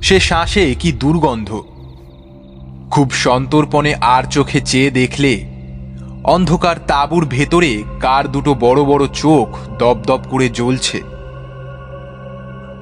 সে 0.01 0.19
শ্বাসে 0.19 0.75
কি 0.79 0.91
দুর্গন্ধ। 0.91 1.49
খুব 2.91 3.11
সন্তর্পণে 3.11 3.95
আর 3.95 4.23
চোখে 4.23 4.61
চেয়ে 4.61 4.91
দেখলে, 4.91 5.33
অন্ধকার 6.23 6.75
তাঁবুর 6.87 7.25
ভেতরে 7.25 7.83
কার 7.99 8.27
দুটো 8.27 8.53
বড় 8.53 8.83
বড় 8.83 9.07
চোখ 9.07 9.47
দপদপ 9.77 10.21
করে 10.29 10.49
জ্বলছে। 10.49 11.14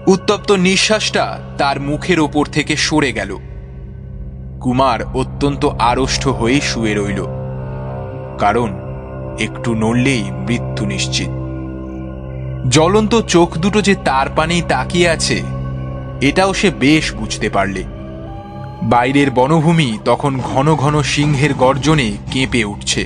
উত্তপ্ত 0.08 0.51
নিঃশ্বাসটা 0.51 1.39
তার 1.58 1.80
মুখের 1.80 2.20
ওপর 2.20 2.45
থেকে 2.45 2.76
সরে 2.76 3.14
গেল। 3.14 3.38
কুমার 4.62 5.04
অত্যন্ত 5.04 5.66
আড়ষ্ট 5.66 6.28
হয়ে 6.28 6.62
শুয়ে 6.62 6.93
রইল। 6.93 7.26
কারণ 8.39 8.74
একটু 9.39 9.76
নড়লেই 9.76 10.24
মৃত্যু 10.32 10.86
নিশ্চিত। 10.86 11.28
জ্বলন্ত 12.70 13.22
চোখ 13.22 13.58
দুটো 13.58 13.82
যে 13.82 13.95
তার 13.95 14.28
পানেই 14.36 14.62
তাকিয়ে 14.62 15.10
আছে, 15.10 15.41
এটাও 16.22 16.54
সে 16.54 16.70
বেশ 16.70 17.14
বুঝতে 17.14 17.49
পারলে। 17.49 17.84
বাইরের 18.84 19.32
বনভূমি 19.32 19.97
তখন 20.06 20.39
ঘন 20.39 20.76
ঘন 20.76 21.01
সিংহের 21.01 21.54
গর্জনে 21.54 22.12
কেঁপে 22.32 22.64
উঠছে। 22.64 23.06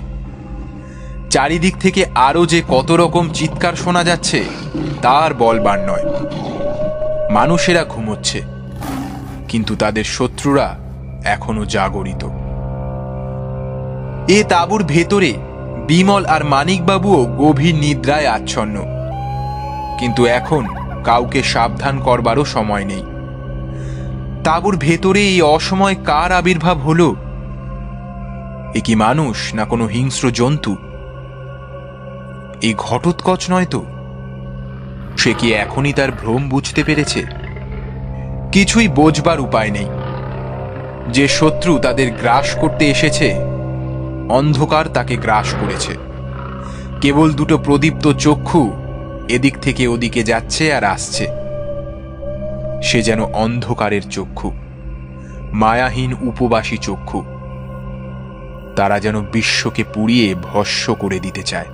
চারিদিক 1.29 1.77
থেকে 1.77 2.05
আরও 2.15 2.45
যে 2.45 2.61
কত 2.67 2.91
রকম 2.91 3.29
চিৎকার 3.29 3.73
শোনা 3.73 4.03
যাচ্ছে, 4.03 4.43
তার 5.01 5.33
বলবার 5.33 5.79
নয়। 5.79 6.03
মানুষেরা 7.31 7.83
ঘুমোচ্ছে, 7.83 8.41
কিন্তু 9.47 9.75
তাদের 9.75 10.03
শত্রুরা 10.03 10.75
এখনও 11.25 11.65
জাগরিত। 11.65 12.23
এ 14.31 14.43
তাঁবুর 14.43 14.83
ভেতরে 14.83 15.33
বিমল 15.87 16.25
আর 16.25 16.43
মানিকবাবুও 16.43 17.21
গভীর 17.25 17.75
নিদ্রায় 17.75 18.27
আচ্ছন্ন। 18.27 18.75
কিন্তু 19.99 20.25
এখন 20.25 20.63
কাউকে 21.03 21.43
সাবধান 21.43 21.99
করবারও 21.99 22.45
সময় 22.45 22.85
নেই। 22.85 23.03
তাঁবুর 24.43 24.77
ভেতরে 24.77 25.21
এই 25.21 25.41
অসময় 25.41 25.95
কার 26.05 26.31
আবির্ভাব 26.31 26.77
হলো? 26.77 27.15
এ 28.73 28.81
কি 28.81 28.95
মানুষ 28.95 29.53
না 29.53 29.65
কোনো 29.65 29.85
হিংস্র 29.85 30.31
জন্তু? 30.31 30.75
এই 32.61 32.73
ঘটোৎকচ 32.77 33.51
নয় 33.51 33.65
তো? 33.65 33.85
সে 35.17 35.33
কি 35.33 35.53
এখনই 35.53 35.93
তার 35.93 36.11
ভ্রম 36.11 36.49
বুঝতে 36.49 36.83
পেরেছে? 36.83 37.23
কিছুই 38.51 38.87
বোঝবার 38.87 39.39
উপায় 39.39 39.71
নেই। 39.71 39.85
যে 41.11 41.27
শত্রু 41.27 41.79
তাদের 41.79 42.11
গ্রাস 42.11 42.55
করতে 42.55 42.85
এসেছে, 42.85 43.35
অন্ধকার 44.29 44.87
তাকে 44.87 45.15
গ্রাস 45.15 45.55
করেছে। 45.61 45.93
কেবল 47.01 47.31
দুটো 47.31 47.57
প্রদীপ্ত 47.57 48.11
চক্ষু 48.13 48.71
এদিক 49.29 49.57
থেকে 49.57 49.87
ওদিকে 49.87 50.23
যাচ্ছে 50.23 50.73
আর 50.73 50.83
আসছে। 50.83 51.27
সে 52.83 53.01
যেন 53.01 53.23
অন্ধকারের 53.23 54.09
চক্ষু, 54.09 54.51
মায়াহীন 55.53 56.13
উপবাসী 56.13 56.77
চক্ষু। 56.77 57.23
তারা 58.75 58.99
যেন 58.99 59.21
বিশ্বকে 59.21 59.83
পুড়িয়ে 59.93 60.35
ভস্য 60.43 60.95
করে 60.95 61.19
দিতে 61.19 61.43
চায়। 61.43 61.65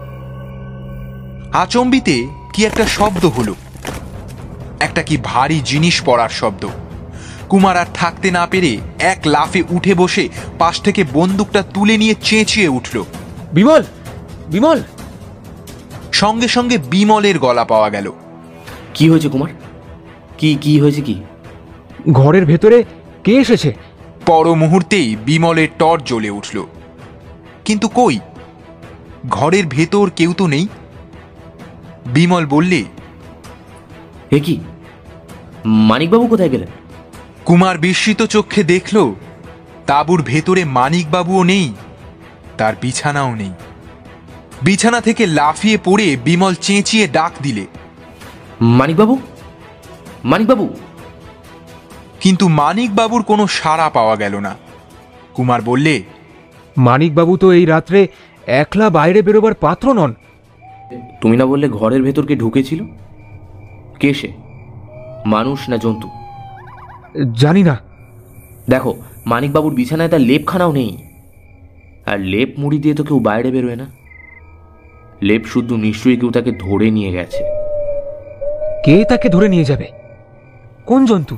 আচম্বিতে 1.54 2.43
কি 2.54 2.66
একটা 2.66 2.86
শব্দ 2.86 3.26
হলো? 3.26 3.56
একটা 4.80 5.04
কি 5.04 5.18
ভারী 5.24 5.62
জিনিস 5.66 6.02
পড়ার 6.06 6.30
শব্দ? 6.30 6.70
কুমার 7.50 7.78
আর 7.78 7.86
থাকতে 7.94 8.32
না 8.32 8.48
পেরে 8.52 8.78
এক 9.00 9.18
লাফে 9.26 9.64
উঠে 9.70 9.94
বসে 9.94 10.30
পাশ 10.60 10.82
থেকে 10.82 11.04
বন্দুকটা 11.14 11.64
তুলে 11.74 11.98
নিয়ে 11.98 12.16
চেঁচিয়ে 12.22 12.68
উঠল। 12.68 13.04
বিমল! 13.54 13.84
বিমল! 14.50 14.84
সঙ্গে 16.14 16.48
সঙ্গে 16.48 16.78
বিমলের 16.78 17.40
গলা 17.40 17.66
পাওয়া 17.66 17.90
গেল। 17.90 18.12
কি 18.94 19.10
হয়েছে 19.10 19.30
কুমার? 19.30 19.50
কি 20.38 20.58
কি 20.62 20.80
হয়েছে 20.80 21.02
কি? 21.02 21.24
ঘরের 22.12 22.46
ভেতরে 22.46 22.84
কে 23.24 23.32
এসেছে? 23.32 23.76
পর 24.26 24.56
মুহূর্তেই 24.56 25.16
বিমলের 25.16 25.68
টর্চ 25.80 26.08
জ্বলে 26.08 26.30
উঠল। 26.30 26.66
কিন্তু 27.66 27.88
কই? 27.88 28.20
ঘরের 29.30 29.66
ভেতর 29.68 30.10
কেউ 30.16 30.34
তো 30.34 30.48
নেই। 30.48 30.68
বিমল 32.06 32.46
বললে 32.46 32.84
এ 34.32 34.40
কি? 34.40 34.60
মানিকবাবু 35.66 36.28
কোথায় 36.28 36.50
গেলেন? 36.50 36.68
কুমার 37.46 37.78
বিস্মিত 37.78 38.22
চক্ষে 38.22 38.64
দেখল 38.64 39.14
তাঁবুর 39.88 40.22
ভেতরে 40.22 40.66
মানিকবাবুও 40.66 41.44
নেই 41.44 41.74
তার 42.58 42.74
বিছানাও 42.82 43.36
নেই। 43.36 43.52
বিছানা 44.62 45.02
থেকে 45.02 45.26
লাফিয়ে 45.26 45.78
পড়ে 45.84 46.18
বিমল 46.24 46.54
চেঁচিয়ে 46.54 47.08
ডাক 47.08 47.32
দিলে 47.42 47.66
মানিকবাবু? 48.62 49.20
মানিকবাবু? 50.26 50.76
কিন্তু 52.20 52.48
মানিকবাবুর 52.48 53.24
কোনো 53.24 53.48
সাড়া 53.48 53.90
পাওয়া 53.90 54.16
গেল 54.16 54.40
না। 54.40 54.56
কুমার 55.34 55.62
বললে 55.62 56.04
মানিকবাবু 56.78 57.38
তো 57.38 57.52
এই 57.52 57.66
রাত্রে 57.66 58.08
একলা 58.48 58.90
বাইরে 58.90 59.22
বেরোবার 59.22 59.54
পাত্র 59.54 59.94
নন। 59.94 60.14
তুমি 61.24 61.38
না 61.38 61.46
বললে 61.46 61.70
ঘরের 61.70 62.04
ভেতর 62.04 62.26
কে 62.26 62.36
ঢুকেছিল? 62.36 62.84
কে 64.00 64.14
সে? 64.14 64.32
মানুষ 65.26 65.70
না 65.70 65.78
জন্তু? 65.78 66.10
জানি 67.34 67.64
না। 67.64 67.80
দেখো 68.70 68.96
মানিকবাবুর 69.26 69.74
বিছানায় 69.74 70.10
তার 70.10 70.22
লেপখানাও 70.22 70.72
নেই। 70.72 70.98
আর 72.06 72.20
লেপ 72.20 72.50
মুড়ি 72.58 72.80
দিয়ে 72.80 72.96
তো 72.96 73.04
কেউ 73.04 73.20
বাইরে 73.20 73.52
বেরোয় 73.52 73.76
না। 73.76 73.86
লেপ 75.22 75.46
শুদ্ধ 75.46 75.72
নিশ্চয়ই 75.72 76.18
কেউ 76.18 76.32
তাকে 76.32 76.52
ধরে 76.52 76.92
নিয়ে 76.92 77.12
গেছে। 77.12 77.44
কে 78.86 79.06
তাকে 79.06 79.30
ধরে 79.30 79.50
নিয়ে 79.50 79.64
যাবে? 79.64 79.88
কোন 80.86 81.06
জন্তু? 81.06 81.38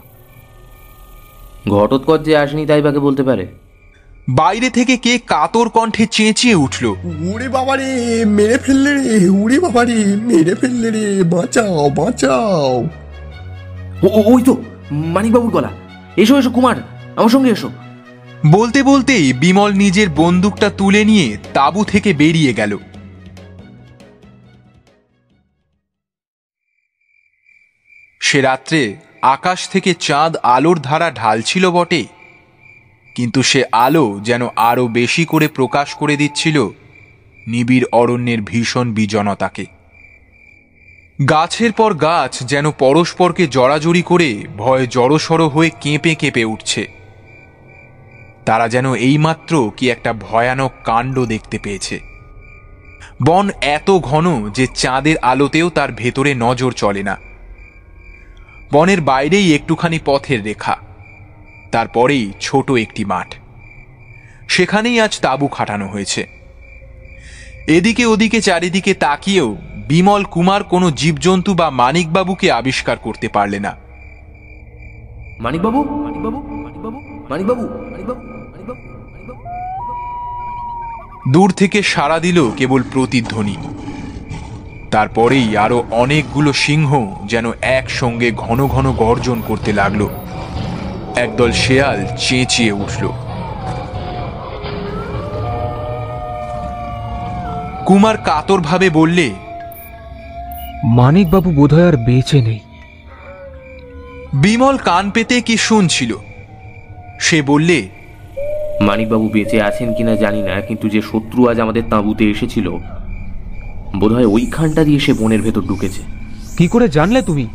ঘটোৎকর 1.70 2.18
যে 2.18 2.38
আসেনি 2.38 2.66
তাই 2.66 2.82
বাকে 2.82 3.00
বলতে 3.00 3.24
পারে? 3.24 3.48
বাইরে 4.30 4.70
থেকে 4.70 4.98
কে 4.98 5.20
কাতর 5.20 5.70
কণ্ঠে 5.70 6.06
চেঁচিয়ে 6.06 6.56
উঠল। 6.56 6.86
উড়ে 7.34 7.50
বাবা 7.50 7.76
রে 7.76 8.26
মেরে 8.26 8.58
ফেললে 8.58 8.92
রে 8.94 9.30
উড়ে 9.30 9.60
বাবা 9.60 9.86
রে 9.86 10.16
মেরে 10.16 10.56
ফেললে 10.56 10.90
রে 10.92 11.24
বাঁচাও 11.24 11.90
বাঁচাও। 11.90 12.90
ওই 14.26 14.44
তো 14.44 14.64
মানিকবাবুর 14.92 15.52
গলা। 15.52 15.72
এসো 16.18 16.40
এসো 16.40 16.50
কুমার 16.50 16.76
আমার 17.16 17.30
সঙ্গে 17.30 17.52
এসো। 17.52 17.70
বলতে 18.52 18.84
বলতেই 18.84 19.34
বিমল 19.34 19.72
নিজের 19.74 20.10
বন্দুকটা 20.10 20.70
তুলে 20.70 21.06
নিয়ে 21.06 21.38
তাঁবু 21.54 21.84
থেকে 21.84 22.14
বেরিয়ে 22.14 22.54
গেল। 22.54 22.78
সে 28.20 28.42
রাত্রে 28.42 28.96
আকাশ 29.22 29.70
থেকে 29.70 29.94
চাঁদ 30.00 30.38
আলোর 30.38 30.80
ধারা 30.80 31.12
ঢালছিল 31.12 31.72
বটে। 31.72 32.15
কিন্তু 33.16 33.44
সে 33.44 33.64
আলো 33.72 34.20
যেন 34.24 34.48
আরও 34.56 34.88
বেশি 34.88 35.26
করে 35.26 35.48
প্রকাশ 35.48 35.94
করে 35.94 36.18
দিচ্ছিল 36.18 36.70
নিবিড় 37.48 37.86
অরণ্যের 37.92 38.42
ভীষণ 38.42 38.94
বিজনতাকে। 38.94 39.66
গাছের 41.30 41.72
পর 41.72 41.94
গাছ 41.94 42.40
যেন 42.40 42.72
পরস্পরকে 42.72 43.48
জড়াজড়ি 43.48 44.02
করে 44.02 44.44
ভয়ে 44.58 44.88
জড়সড় 44.88 45.46
হয়ে 45.46 45.72
কেঁপে 45.82 46.16
কেঁপে 46.16 46.44
উঠছে। 46.44 46.88
তারা 48.46 48.68
যেন 48.68 48.94
এইমাত্র 48.94 49.72
কি 49.78 49.90
একটা 49.90 50.14
ভয়ানক 50.14 50.72
কাণ্ড 50.84 51.26
দেখতে 51.26 51.60
পেয়েছে। 51.60 52.00
বন 53.26 53.50
এত 53.62 53.92
ঘন 53.92 54.50
যে 54.50 54.68
চাঁদের 54.76 55.18
আলোতেও 55.18 55.70
তার 55.70 55.92
ভেতরে 55.92 56.34
নজর 56.34 56.72
চলে 56.72 57.04
না। 57.04 57.18
বনের 58.74 59.02
বাইরেই 59.02 59.56
একটুখানি 59.56 60.00
পথের 60.06 60.44
রেখা। 60.44 60.85
তারপরেই 61.76 62.32
ছোট 62.42 62.72
একটি 62.72 63.06
মাঠ। 63.06 63.36
সেখানেই 64.50 65.00
আজ 65.00 65.20
তাঁবু 65.20 65.48
খাটানো 65.48 65.88
হয়েছে। 65.88 66.28
এদিকে 67.68 68.06
ওদিকে 68.06 68.42
চারিদিকে 68.42 68.94
তাকিয়েও 68.94 69.58
বিমল 69.88 70.24
কুমার 70.24 70.64
কোনো 70.64 70.92
জীবজন্তু 70.92 71.54
বা 71.54 71.70
মানিকবাবুকে 71.70 72.52
আবিষ্কার 72.52 72.98
করতে 72.98 73.28
পারলে 73.28 73.60
না। 73.60 73.76
মানিকবাবু? 75.40 75.84
মানিকবাবু? 75.84 76.40
মানিকবাবু? 77.30 77.64
মানিকবাবু? 77.64 77.64
দূর 81.32 81.52
থেকে 81.52 81.84
সাড়া 81.84 82.20
দিল 82.20 82.52
কেবল 82.52 82.84
প্রতিধ্বনি। 82.94 83.56
তারপরেই 84.92 85.58
আরও 85.58 85.84
অনেকগুলো 85.92 86.54
সিংহ 86.54 87.16
যেন 87.26 87.52
একসঙ্গে 87.62 88.32
ঘন 88.32 88.68
ঘন 88.68 88.92
গর্জন 88.92 89.42
করতে 89.48 89.74
লাগল। 89.74 90.10
একদল 91.16 91.52
শেয়াল 91.52 92.06
চেঁচিয়ে 92.18 92.72
উঠল। 92.72 93.04
কুমার 97.86 98.18
কাতরভাবে 98.18 98.90
বললে 98.90 99.32
মানিকবাবু 100.84 101.52
বোধহয় 101.52 101.88
আর 101.88 101.98
বেঁচে 101.98 102.42
নেই। 102.42 102.60
বিমল 104.34 104.78
কান 104.78 105.12
পেতে 105.12 105.42
কি 105.42 105.58
শুনছিল 105.58 106.18
সে 107.20 107.42
বললে 107.42 107.90
মানিকবাবু 108.82 109.30
বেঁচে 109.30 109.62
আছেন 109.62 109.94
কিনা 109.94 110.16
জানি 110.16 110.42
না 110.42 110.62
কিন্তু 110.62 110.90
যে 110.90 111.02
শত্রু 111.02 111.50
আজ 111.50 111.60
আমাদের 111.60 111.84
তাঁবুতে 111.90 112.30
এসেছিল 112.30 112.70
বোধহয় 114.00 114.26
ওইখানটা 114.26 114.84
দিয়ে 114.84 115.00
সে 115.00 115.14
বনের 115.14 115.42
ভেতর 115.42 115.62
ঢুকেছে। 115.62 116.02
কি 116.58 116.68
করে 116.68 116.88
জানলে 116.88 117.22
তুমি? 117.22 117.48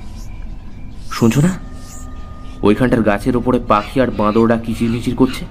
শুনছো 1.13 1.41
না? 1.41 1.70
ওইখানটার 2.63 3.03
গাছের 3.03 3.37
ওপরে 3.37 3.61
পাখি 3.69 4.01
আর 4.01 4.11
বাঁদররা 4.11 4.57
কিচিরমিচির 4.57 5.17
করছে। 5.17 5.45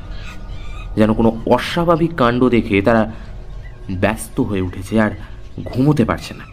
যেন 0.96 1.14
কোনো 1.14 1.42
অস্বাভাবিক 1.46 2.16
কাণ্ড 2.16 2.50
দেখে 2.50 2.82
তারা 2.82 3.12
ব্যস্ত 3.92 4.40
হয়ে 4.40 4.62
উঠেছে 4.62 5.02
আর 5.02 5.12
ঘুমোতে 5.66 6.06
পারছে 6.06 6.34
না। 6.34 6.44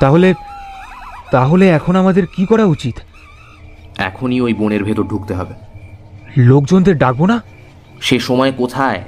তাহলে 0.00 0.34
তাহলে 1.30 1.68
এখন 1.68 1.96
আমাদের 1.96 2.26
কি 2.26 2.46
করা 2.46 2.64
উচিত? 2.64 2.94
এখনই 3.96 4.40
ওই 4.40 4.54
বনের 4.54 4.84
ভেতর 4.84 5.02
ঢুকতে 5.02 5.34
হবে। 5.34 5.54
লোকজনদের 6.36 6.98
ডাকবো 6.98 7.26
না? 7.26 7.42
সে 8.00 8.18
সময় 8.18 8.52
কোথায়? 8.52 9.04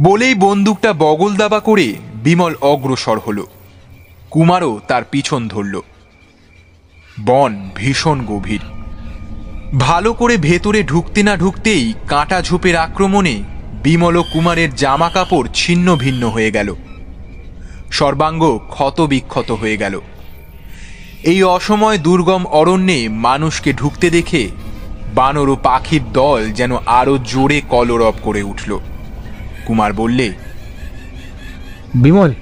বলেই 0.00 0.34
বন্দুকটা 0.34 0.92
বগল 0.92 1.36
দাবা 1.36 1.60
করে 1.60 1.94
বিমল 2.14 2.54
অগ্রসর 2.60 3.18
হলো। 3.18 3.46
কুমারও 4.30 4.80
তার 4.88 5.02
পিছন 5.10 5.48
ধরল। 5.48 5.80
বন 7.20 7.70
ভীষণ 7.76 8.24
গভীর। 8.26 8.60
ভালো 9.78 10.12
করে 10.12 10.36
ভেতরে 10.36 10.82
ঢুকতে 10.82 11.22
না 11.22 11.36
ঢুকতেই 11.36 11.94
কাঁটা 12.08 12.42
ঝোপের 12.42 12.76
আক্রমণে 12.76 13.42
বিমল 13.82 14.22
কুমারের 14.32 14.74
জামা 14.74 15.08
কাপড় 15.08 15.48
ছিন্ন 15.54 15.96
ভিন্ন 15.96 16.28
হয়ে 16.28 16.50
গেল। 16.50 16.74
সর্বাঙ্গ 17.90 18.58
ক্ষত 18.68 19.00
বিক্ষত 19.00 19.50
হয়ে 19.50 19.76
গেল। 19.76 20.00
এই 21.22 21.42
অসময় 21.42 21.98
দুর্গম 21.98 22.46
অরণ্যে 22.46 23.08
মানুষকে 23.08 23.72
ঢুকতে 23.72 24.10
দেখে 24.10 24.48
বানর 25.14 25.48
ও 25.48 25.56
পাখির 25.62 26.00
দল 26.12 26.50
যেন 26.52 26.76
আরও 26.86 27.18
জোরে 27.18 27.62
কলরব 27.68 28.14
করে 28.22 28.42
উঠল। 28.42 28.78
কুমার 29.66 29.92
বললে, 29.92 30.32
বিমল, 31.94 32.34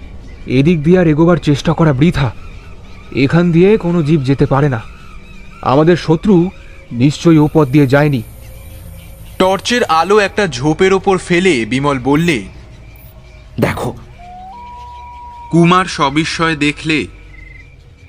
এদিক 0.47 0.83
দিয়ে 0.83 0.99
আর 0.99 1.07
এগোবার 1.07 1.37
চেষ্টা 1.37 1.73
করা 1.73 1.93
বৃথা। 1.93 2.40
এখান 3.17 3.53
দিয়ে 3.53 3.79
কোনো 3.79 4.03
জীব 4.03 4.21
যেতে 4.21 4.47
পারে 4.47 4.69
না। 4.69 4.81
আমাদের 5.63 5.97
শত্রু 5.97 6.51
নিশ্চয়ই 6.93 7.39
ও 7.39 7.49
পথ 7.55 7.69
দিয়ে 7.69 7.87
যায়নি। 7.87 8.23
টর্চের 9.39 9.85
আলো 9.85 10.19
একটা 10.19 10.47
ঝোপের 10.47 10.93
ওপর 10.93 11.19
ফেলে 11.19 11.65
বিমল 11.65 11.99
বললে 11.99 12.43
দেখো 13.61 13.97
কুমার 15.51 15.85
সবিস্ময়ে 15.85 16.57
দেখলে 16.57 17.07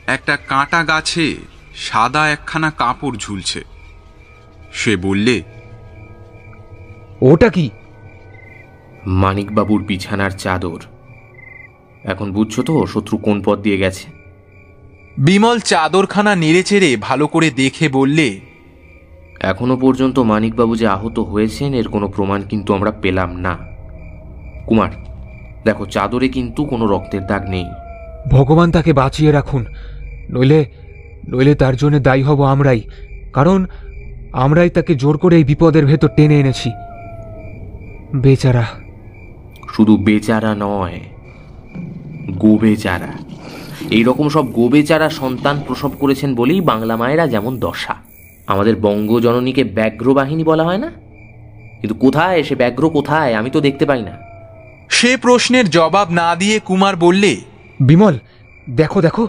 একটা 0.07 0.37
কাঁটা 0.37 0.83
গাছে 0.83 1.35
সাদা 1.75 2.29
একখানা 2.29 2.71
কাপড় 2.71 3.17
ঝুলছে। 3.17 3.63
সে 4.73 4.95
বললে 4.95 5.41
ওটা 7.21 7.49
কি? 7.49 7.69
মানিকবাবুর 9.05 9.83
বিছানার 9.83 10.31
চাদর। 10.31 10.79
এখন 12.03 12.31
বুঝছ 12.31 12.59
তো 12.59 12.85
শত্রু 12.93 13.17
কোন 13.17 13.41
পথ 13.45 13.59
দিয়ে 13.59 13.77
গেছে? 13.77 14.20
বিমল 15.17 15.59
চাদরখানা 15.59 16.35
নেড়েচেড়ে 16.35 16.97
ভালো 17.01 17.27
করে 17.27 17.49
দেখে 17.49 17.89
বললে 17.89 18.39
এখনও 19.39 19.77
পর্যন্ত 19.77 20.19
মানিকবাবু 20.19 20.75
যে 20.75 20.87
আহত 20.87 21.19
হয়েছেন 21.19 21.73
এর 21.73 21.87
কোনো 21.87 22.07
প্রমাণ 22.07 22.41
কিন্তু 22.41 22.73
আমরা 22.73 22.91
পেলাম 22.91 23.39
না। 23.39 23.57
কুমার 24.67 24.89
দেখো 25.65 25.85
চাদরে 25.85 26.29
কিন্তু 26.29 26.65
কোনো 26.65 26.87
রক্তের 26.87 27.25
দাগ 27.25 27.49
নেই। 27.49 27.65
ভগবান 28.29 28.71
তাকে 28.71 28.93
বাঁচিয়ে 28.93 29.31
রাখুন 29.31 29.65
নইলে 30.31 30.65
নইলে 31.29 31.55
তার 31.55 31.75
জন্য 31.75 31.99
দায়ী 31.99 32.21
হব 32.21 32.43
আমরাই 32.43 32.81
কারণ 33.33 33.65
আমরাই 34.31 34.69
তাকে 34.69 34.95
জোর 34.95 35.17
করে 35.17 35.37
এই 35.37 35.43
বিপদের 35.43 35.85
ভেতর 35.85 36.07
টেনে 36.07 36.39
এনেছি। 36.39 36.71
বেচারা। 38.15 38.65
শুধু 39.75 39.97
বেচারা 39.97 40.55
নয় 40.59 40.99
গোবেচারা 43.91 44.11
এইরকম 44.11 44.29
সব 44.29 44.51
গোবেচারা 44.51 45.09
সন্তান 45.09 45.61
প্রসব 45.67 45.91
করেছেন 45.99 46.35
বলেই 46.35 46.61
বাংলা 46.61 46.95
মায়েরা 46.95 47.27
যেমন 47.27 47.59
দশা। 47.59 47.95
আমাদের 48.47 48.75
বঙ্গজননীকে 48.75 49.63
ব্যাঘ্র 49.63 50.13
বাহিনী 50.13 50.43
বলা 50.43 50.63
হয় 50.63 50.77
না? 50.77 50.91
কিন্তু 51.81 51.93
কোথায় 51.93 52.43
সে 52.43 52.55
ব্যাঘ্র 52.55 52.89
কোথায়? 52.89 53.35
আমি 53.35 53.49
তো 53.49 53.61
দেখতে 53.61 53.85
পাই 53.85 54.03
না। 54.03 54.17
সে 54.89 55.17
প্রশ্নের 55.17 55.69
জবাব 55.69 56.09
না 56.11 56.35
দিয়ে 56.35 56.59
কুমার 56.59 56.95
বললে 56.95 57.37
বিমল 57.81 58.19
দেখো 58.69 59.01
দেখো। 59.01 59.27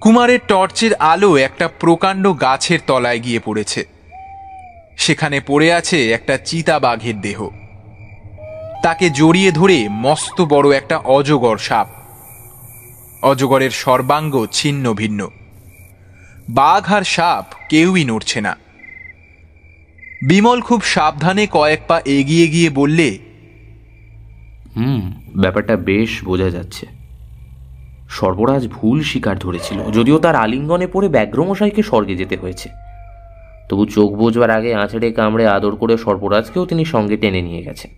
কুমারের 0.00 0.38
টর্চের 0.48 0.94
আলো 0.94 1.36
একটা 1.36 1.68
প্রকাণ্ড 1.68 2.40
গাছের 2.40 2.78
তলায় 2.86 3.20
গিয়ে 3.20 3.40
পড়েছে। 3.44 3.86
সেখানে 4.96 5.40
পড়ে 5.46 5.72
আছে 5.72 6.12
একটা 6.12 6.36
চিতা 6.36 6.78
বাঘের 6.78 7.20
দেহ। 7.20 7.48
তাকে 8.82 9.10
জড়িয়ে 9.10 9.52
ধরে 9.52 9.88
মস্ত 9.90 10.40
বড় 10.40 10.76
একটা 10.76 10.96
অজগর 10.96 11.58
সাপ 11.58 11.86
অজগরের 13.22 13.70
সর্বাঙ্গ 13.70 14.46
ছিন্ন 14.52 14.94
ভিন্ন। 14.94 15.30
বাঘ 16.48 16.92
আর 16.92 17.02
সাপ 17.04 17.44
কেউই 17.70 18.04
নড়ছে 18.04 18.40
না। 18.40 18.56
বিমল 20.26 20.60
খুব 20.60 20.82
সাবধানে 20.82 21.46
কয়েক 21.50 21.80
পা 21.88 22.00
এগিয়ে 22.04 22.48
গিয়ে 22.48 22.70
বললে 22.70 23.18
হুম 24.76 25.12
ব্যাপারটা 25.36 25.76
বেশ 25.76 26.24
বোঝা 26.24 26.50
যাচ্ছে। 26.50 26.86
সর্বরাজ 28.08 28.68
ভুল 28.68 29.02
শিকার 29.02 29.38
ধরেছিল 29.38 29.90
যদিও 29.90 30.18
তার 30.18 30.36
আলিঙ্গনে 30.36 30.86
পড়ে 30.86 31.08
ব্যাঘ্রমশাইকে 31.08 31.82
স্বর্গে 31.82 32.14
যেতে 32.16 32.36
হয়েছে। 32.36 32.68
তবু 33.68 33.86
চোখ 33.86 34.12
বোঝবার 34.12 34.50
আগে 34.50 34.74
আঁচড়ে 34.74 35.12
কামড়ে 35.12 35.46
আদর 35.46 35.76
করে 35.76 35.96
সর্বরাজকেও 35.96 36.66
তিনি 36.66 36.84
সঙ্গে 36.84 37.16
টেনে 37.16 37.42
নিয়ে 37.42 37.62
গেছেন। 37.62 37.90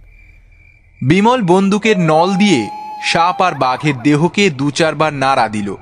বিমল 1.08 1.42
বন্দুকের 1.42 1.98
নল 1.98 2.34
দিয়ে 2.34 2.81
সাপ 3.02 3.42
আর 3.42 3.54
বাঘের 3.54 3.96
দেহকে 4.02 4.50
দু 4.50 4.70
চারবার 4.70 5.12
নাড়া 5.14 5.48
দিল। 5.48 5.76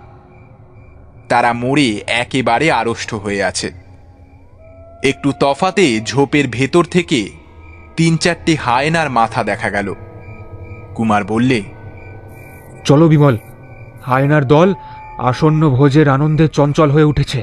তারা 1.28 1.52
মরে 1.52 2.00
একেবারে 2.06 2.72
আড়ষ্ট 2.72 3.14
হয়ে 3.14 3.44
আছে। 3.44 3.72
একটু 5.04 5.32
তফাতে 5.40 6.00
ঝোপের 6.00 6.44
ভেতর 6.48 6.84
থেকে 6.84 7.30
তিন 7.96 8.16
চারটি 8.16 8.54
হায়নার 8.54 9.10
মাথা 9.10 9.44
দেখা 9.44 9.70
গেল। 9.70 9.94
কুমার 10.94 11.24
বললে, 11.24 11.62
চলো 12.84 13.08
বিমল, 13.08 13.36
হায়নার 14.02 14.44
দল 14.44 14.74
আসন্ন 15.18 15.70
ভোজের 15.70 16.08
আনন্দে 16.08 16.48
চঞ্চল 16.48 16.90
হয়ে 16.90 17.04
উঠেছে। 17.04 17.42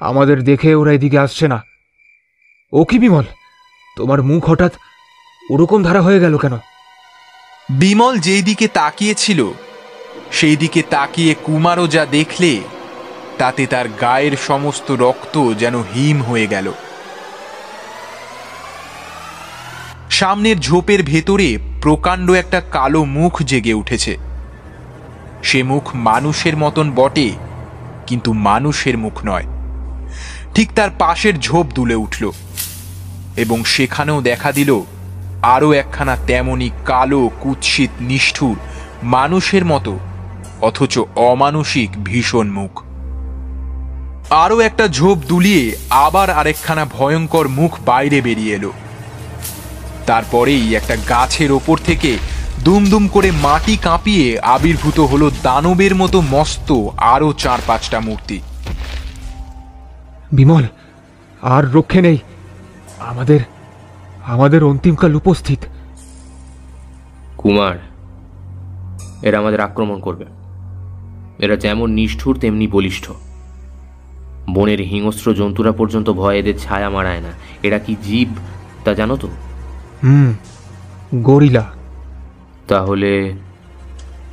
আমাদের 0.00 0.42
দেখে 0.42 0.74
ওরা 0.74 0.92
এদিকে 0.92 1.18
আসছে 1.18 1.48
না। 1.48 1.62
ও 2.72 2.84
কি 2.84 2.98
বিমল? 2.98 3.24
তোমার 3.96 4.22
মুখ 4.22 4.50
হঠাৎ 4.50 4.72
ওরকম 5.50 5.82
ধারা 5.82 6.00
হয়ে 6.00 6.20
গেল 6.20 6.38
কেন? 6.38 6.58
বিমল 7.70 8.18
যেই 8.18 8.42
দিকে 8.42 8.68
তাকিয়েছিল, 8.68 9.50
সেই 10.32 10.56
দিকে 10.56 10.82
তাকিয়ে 10.82 11.34
কুমারও 11.44 11.86
যা 11.86 12.06
দেখলে, 12.06 12.60
তাতে 13.38 13.66
তার 13.66 13.88
গায়ের 13.88 14.32
সমস্ত 14.46 14.90
রক্ত 14.90 15.52
যেন 15.52 15.82
হিম 15.94 16.22
হয়ে 16.22 16.46
গেল। 16.46 16.72
সামনের 20.10 20.60
ঝোপের 20.60 21.02
ভেতরে 21.02 21.58
প্রকাণ্ড 21.82 22.30
একটা 22.30 22.60
কালো 22.60 23.04
মুখ 23.04 23.42
জেগে 23.42 23.72
উঠেছে। 23.72 24.16
সে 25.42 25.62
মুখ 25.62 25.90
মানুষের 25.94 26.56
মতন 26.56 26.90
বটে, 26.90 27.30
কিন্তু 28.06 28.32
মানুষের 28.32 28.98
মুখ 28.98 29.20
নয়। 29.24 29.46
ঠিক 30.54 30.68
তার 30.74 30.90
পাশের 30.98 31.40
ঝোপ 31.40 31.66
দুলে 31.74 31.94
উঠল, 31.94 32.30
এবং 33.36 33.64
সেখানেও 33.64 34.20
দেখা 34.20 34.52
দিল 34.52 34.80
আরও 35.42 35.72
একখানা 35.72 36.16
তেমনি 36.26 36.70
কালো, 36.84 37.30
কুৎসিত, 37.40 37.90
নিষ্ঠুর 38.00 38.56
মানুষের 39.02 39.64
মতো, 39.64 39.98
অথচ 40.60 40.98
অমানসিক 41.16 42.04
ভীষণ 42.04 42.48
মুখ। 42.48 42.82
আরও 44.30 44.60
একটা 44.60 44.88
ঝোপ 44.88 45.18
দুলিয়ে 45.18 45.76
আবার 45.90 46.30
আরেকখানা 46.30 46.84
ভয়ঙ্কর 46.84 47.48
মুখ 47.48 47.78
বাইরে 47.84 48.20
বেরিয়ে 48.20 48.54
এলো। 48.54 48.72
তারপরেই 50.06 50.74
একটা 50.74 50.96
গাছের 51.08 51.52
ওপর 51.52 51.78
থেকে 51.78 52.18
দুমদুম 52.64 53.08
করে 53.08 53.30
মাটি 53.30 53.76
কাঁপিয়ে 53.76 54.40
আবির্ভূত 54.40 55.00
হলো 55.00 55.30
দানবের 55.42 55.94
মতো 55.94 56.20
মস্ত 56.20 56.86
আরও 56.96 57.32
চার 57.32 57.58
পাঁচটা 57.66 58.00
মূর্তি। 58.00 58.40
বিমল, 60.32 60.64
আর 61.42 61.72
রক্ষে 61.72 62.00
নেই। 62.00 62.18
আমাদের 62.98 63.40
আমাদের 64.28 64.64
অন্তিমকাল 64.64 65.14
উপস্থিত। 65.14 65.58
কুমার 67.36 67.78
এরা 69.22 69.38
আমাদের 69.38 69.60
আক্রমণ 69.60 70.00
করবে। 70.00 70.24
এরা 71.38 71.56
যেমন 71.56 71.90
নিষ্ঠুর 71.90 72.38
তেমনি 72.38 72.66
বলিষ্ঠ। 72.66 73.10
বনের 74.50 74.80
হিংস্র 74.80 75.34
জন্তুরা 75.34 75.72
পর্যন্ত 75.72 76.10
ভয় 76.10 76.36
এদের 76.36 76.58
ছায়া 76.58 76.90
মারায় 76.90 77.20
না। 77.20 77.28
এরা 77.62 77.78
কি 77.78 77.96
জীব 78.02 78.28
তা 78.84 78.94
জানো 78.94 79.16
তো? 79.16 79.28
হুম 80.04 80.32
গরিলা। 81.14 81.64
তাহলে 82.68 83.32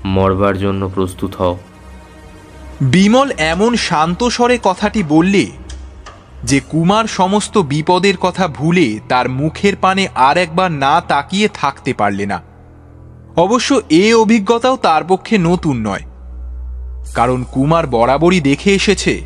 মরবার 0.06 0.58
জন্য 0.58 0.90
প্রস্তুত 0.96 1.36
হও। 1.36 1.58
বিমল 2.82 3.32
এমন 3.38 3.76
শান্ত 3.76 4.24
স্বরে 4.24 4.60
কথাটি 4.64 5.04
বললে 5.04 5.52
যে 6.46 6.60
কুমার 6.60 7.06
সমস্ত 7.06 7.58
বিপদের 7.58 8.18
কথা 8.18 8.48
ভুলে 8.48 9.00
তার 9.10 9.30
মুখের 9.30 9.76
পানে 9.76 10.08
আর 10.16 10.38
একবার 10.38 10.72
না 10.72 11.02
তাকিয়ে 11.02 11.48
থাকতে 11.54 11.94
পারলে 11.94 12.26
না। 12.26 12.42
অবশ্য 13.36 13.82
এ 13.90 14.16
অভিজ্ঞতাও 14.16 14.78
তার 14.78 15.04
পক্ষে 15.04 15.38
নতুন 15.38 15.88
নয়। 15.88 16.02
কারণ 17.16 17.44
কুমার 17.52 17.88
বরাবরই 17.88 18.40
দেখে 18.40 18.72
এসেছে, 18.74 19.22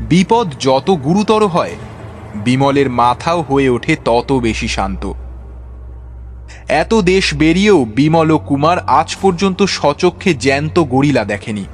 বিপদ 0.00 0.54
যত 0.60 0.90
গুরুতর 0.90 1.46
হয়, 1.46 1.74
বিমলের 2.34 2.90
মাথাও 2.90 3.40
হয়ে 3.42 3.68
ওঠে 3.68 3.96
তত 4.04 4.32
বেশি 4.32 4.68
শান্ত। 4.68 5.12
এত 6.68 6.94
দেশ 6.94 7.34
বেরিয়েও 7.34 7.84
বিমল 7.84 8.30
ও 8.30 8.38
কুমার 8.38 8.78
আজ 8.78 9.16
পর্যন্ত 9.22 9.62
সচক্ষে 9.62 10.34
জ্যান্ত 10.34 10.78
গরিলা 10.78 11.24
দেখেনি। 11.24 11.64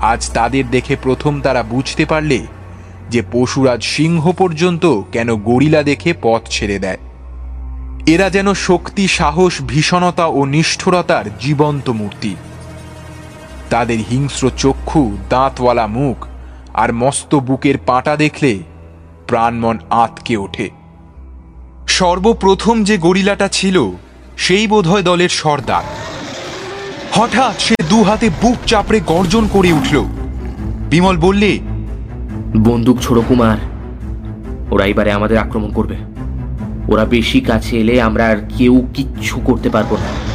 আজ 0.00 0.30
তাদের 0.30 0.64
দেখে 0.70 0.96
প্রথম 1.02 1.40
তারা 1.40 1.62
বুঝতে 1.62 2.04
পারলে 2.04 2.46
যে 3.10 3.22
পশুরাজ 3.32 3.82
সিংহ 3.82 4.32
পর্যন্ত 4.32 5.02
কেন 5.12 5.36
গরিলা 5.36 5.82
দেখে 5.82 6.14
পথ 6.22 6.42
ছেড়ে 6.50 6.78
দেয়। 6.78 6.98
এরা 8.06 8.30
যেন 8.30 8.54
শক্তি, 8.54 9.08
সাহস, 9.08 9.62
ভীষণতা 9.68 10.26
ও 10.26 10.44
নিষ্ঠুরতার 10.44 11.24
জীবন্ত 11.38 11.90
মূর্তি। 11.90 12.36
তাদের 13.70 13.98
হিংস্র 14.10 14.50
চক্ষু, 14.58 15.16
দাঁতওয়ালা 15.30 15.86
মুখ 15.86 16.26
আর 16.74 16.92
মস্ত 16.92 17.34
বুকের 17.34 17.74
পাটা 17.86 18.16
দেখলে 18.16 18.58
প্রাণমন 19.26 19.78
আঁতকে 19.90 20.36
ওঠে। 20.36 20.70
সর্বপ্রথম 21.88 22.84
যে 22.84 22.98
গরিলাটা 22.98 23.48
ছিল, 23.48 23.90
সেই 24.36 24.66
বোধহয় 24.66 25.02
দলের 25.02 25.28
সর্দার। 25.28 25.82
হঠাৎ 27.12 27.60
সে 27.60 27.74
দু 27.88 28.02
হাতে 28.02 28.30
বুক 28.42 28.56
চাপড়ে 28.66 29.00
গর্জন 29.00 29.48
করে 29.52 29.72
উঠল। 29.72 30.04
বিমল 30.90 31.16
বললে 31.16 31.58
বন্দুক 32.56 32.98
ছোড়ো 33.00 33.22
কুমার। 33.28 33.56
ওরা 34.70 34.84
এবারে 34.84 35.12
আমাদের 35.12 35.38
আক্রমণ 35.38 35.72
করবে। 35.72 35.96
ওরা 36.88 37.04
বেশি 37.04 37.40
কাছে 37.40 37.78
এলে 37.78 38.02
আমরা 38.02 38.26
আর 38.26 38.36
কেউ 38.58 38.86
কিচ্ছু 38.94 39.40
করতে 39.44 39.70
পারব 39.70 39.92
না। 39.92 40.30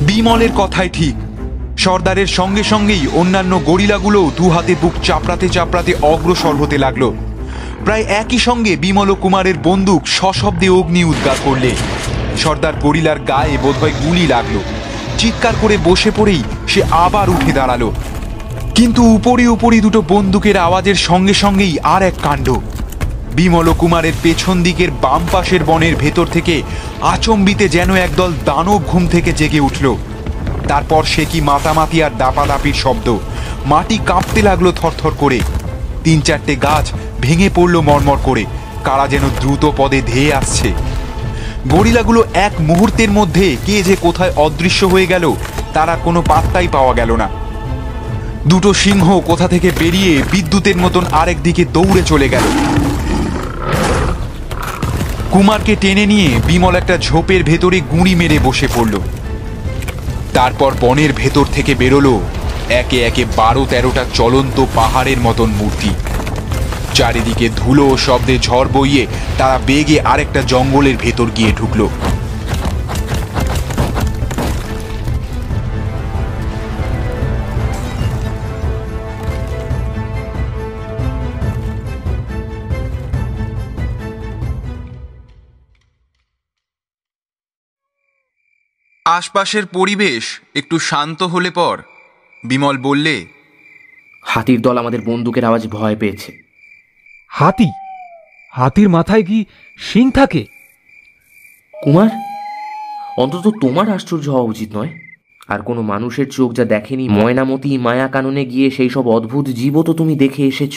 বিমলের 0.00 0.48
কথাই 0.56 0.88
ঠিক। 0.92 1.14
সর্দারের 1.78 2.26
সঙ্গে 2.26 2.62
সঙ্গেই 2.62 3.06
অন্যান্য 3.14 3.60
গরিলাগুলো 3.66 4.30
দু 4.36 4.50
হাতে 4.50 4.74
বুক 4.82 4.92
চাপড়াতে 5.02 5.48
চাপড়াতে 5.48 5.94
অগ্রসর 6.02 6.54
হতে 6.54 6.78
লাগল। 6.78 7.12
প্রায় 7.84 8.02
একই 8.02 8.38
সঙ্গে 8.38 8.76
বিমল 8.76 9.10
ও 9.10 9.14
কুমারের 9.14 9.54
বন্দুক 9.62 10.06
সশব্দে 10.06 10.68
অগ্নি 10.68 11.04
উদ্গার 11.04 11.36
করলে। 11.44 11.70
সর্দার 12.38 12.72
গরিলার 12.80 13.18
গায়ে 13.18 13.58
বোধহয় 13.62 13.92
গুলি 14.04 14.26
লাগল। 14.26 14.58
চিৎকার 15.18 15.52
করে 15.60 15.78
বসে 15.84 16.10
পড়েই 16.16 16.42
সে 16.68 16.82
আবার 16.90 17.30
উঠে 17.30 17.52
দাঁড়াল। 17.52 17.90
কিন্তু 18.74 19.02
উপরে 19.02 19.46
উপরই 19.46 19.80
দুটো 19.80 20.02
বন্দুকের 20.08 20.56
আওয়াজের 20.56 20.94
সঙ্গে 20.94 21.34
সঙ্গেই 21.34 21.78
আর 21.78 22.02
এক 22.02 22.14
কাণ্ড। 22.22 22.54
বিমল 23.34 23.72
কুমারের 23.78 24.12
পেছন 24.22 24.62
দিকের 24.62 24.90
বাম 24.90 25.22
পাশের 25.32 25.64
বনের 25.64 25.96
ভেতর 25.96 26.26
থেকে 26.26 26.62
আচম্বিতে 27.02 27.68
যেন 27.68 27.94
একদল 27.94 28.32
দানব 28.44 28.82
ঘুম 28.86 29.08
থেকে 29.08 29.32
জেগে 29.32 29.60
উঠল। 29.60 29.96
তারপর 30.68 31.02
সে 31.04 31.24
কি 31.24 31.40
মাতামাতি 31.40 32.02
আর 32.02 32.10
দাপাদাপির 32.18 32.74
শব্দ। 32.74 33.18
মাটি 33.66 33.98
কাঁপতে 34.06 34.42
লাগল 34.42 34.72
থরথর 34.72 35.12
করে। 35.18 35.40
তিন 36.04 36.20
চারটে 36.20 36.56
গাছ 36.56 36.92
ভেঙে 37.20 37.50
পড়ল 37.54 37.80
মরমর 37.80 38.16
করে। 38.22 38.44
কারা 38.84 39.08
যেন 39.08 39.22
দ্রুত 39.40 39.70
পদে 39.76 40.02
ধেয়ে 40.06 40.34
আসছে। 40.34 40.72
গরিলাগুলো 41.68 42.24
এক 42.34 42.52
মুহূর্তের 42.60 43.10
মধ্যে 43.10 43.56
কে 43.66 43.82
যে 43.82 43.96
কোথায় 44.00 44.32
অদৃশ্য 44.36 44.86
হয়ে 44.86 45.06
গেল, 45.06 45.34
তারা 45.74 45.96
কোনো 46.04 46.22
পাত্তাই 46.22 46.68
পাওয়া 46.72 46.94
গেল 46.94 47.16
না। 47.16 47.43
দুটো 48.46 48.74
সিংহ 48.74 49.20
কোথা 49.20 49.48
থেকে 49.48 49.70
বেরিয়ে 49.80 50.22
বিদ্যুতের 50.32 50.76
মতন 50.76 51.04
আরেক 51.12 51.42
দিকে 51.42 51.64
দৌড়ে 51.64 52.02
চলে 52.06 52.28
গেল। 52.28 52.42
কুমারকে 55.30 55.76
টেনে 55.80 56.06
নিয়ে 56.06 56.28
বিমল 56.46 56.74
একটা 56.74 56.98
ঝোপের 56.98 57.42
ভেতরে 57.42 57.80
গুঁড়ি 57.80 58.14
মেরে 58.14 58.38
বসে 58.44 58.68
পড়ল। 58.74 58.94
তারপর 60.32 60.72
বনের 60.80 61.12
ভেতর 61.12 61.44
থেকে 61.52 61.74
বেরোলো 61.74 62.20
একে 62.70 62.98
একে 63.02 63.24
বারো 63.36 63.66
তেরোটা 63.70 64.04
চলন্ত 64.14 64.66
পাহাড়ের 64.74 65.20
মতন 65.20 65.50
মূর্তি। 65.50 65.90
চারিদিকে 66.94 67.48
ধুলো 67.56 67.96
শব্দে 67.96 68.38
ঝড় 68.38 68.68
বইয়ে 68.68 69.06
তারা 69.38 69.58
বেগে 69.66 70.00
আরেকটা 70.00 70.42
জঙ্গলের 70.42 70.96
ভেতর 70.96 71.26
গিয়ে 71.36 71.52
ঢুকলো। 71.52 71.88
আশপাশের 89.14 89.66
পরিবেশ 89.66 90.40
একটু 90.54 90.78
শান্ত 90.78 91.22
হলে 91.22 91.50
পর 91.50 91.76
বিমল 92.44 92.76
বললে 92.78 93.26
হাতির 94.24 94.60
দল 94.60 94.78
আমাদের 94.78 95.00
বন্দুকের 95.02 95.44
আওয়াজ 95.44 95.68
ভয় 95.68 95.96
পেয়েছে। 95.96 96.30
হাতি? 97.28 97.68
হাতির 98.52 98.88
মাথায় 98.88 99.22
কি 99.22 99.44
শিং 99.78 100.10
থাকে? 100.10 100.42
কুমার 101.82 102.10
অন্তত 103.16 103.46
তোমার 103.60 103.86
আশ্চর্য 103.90 104.28
হওয়া 104.28 104.42
উচিত 104.42 104.76
নয়। 104.76 104.92
আর 105.48 105.60
কোনো 105.62 105.82
মানুষের 105.82 106.30
চোখ 106.30 106.52
যা 106.52 106.64
দেখেনি 106.64 107.08
ময়নামতি 107.08 107.78
মায়া 107.78 108.08
কাননে 108.08 108.44
গিয়ে 108.44 108.70
সেই 108.70 108.90
সব 108.90 109.08
অদ্ভুত 109.08 109.46
জীবও 109.46 109.82
তো 109.82 109.92
তুমি 109.92 110.14
দেখে 110.16 110.42
এসেছ। 110.46 110.76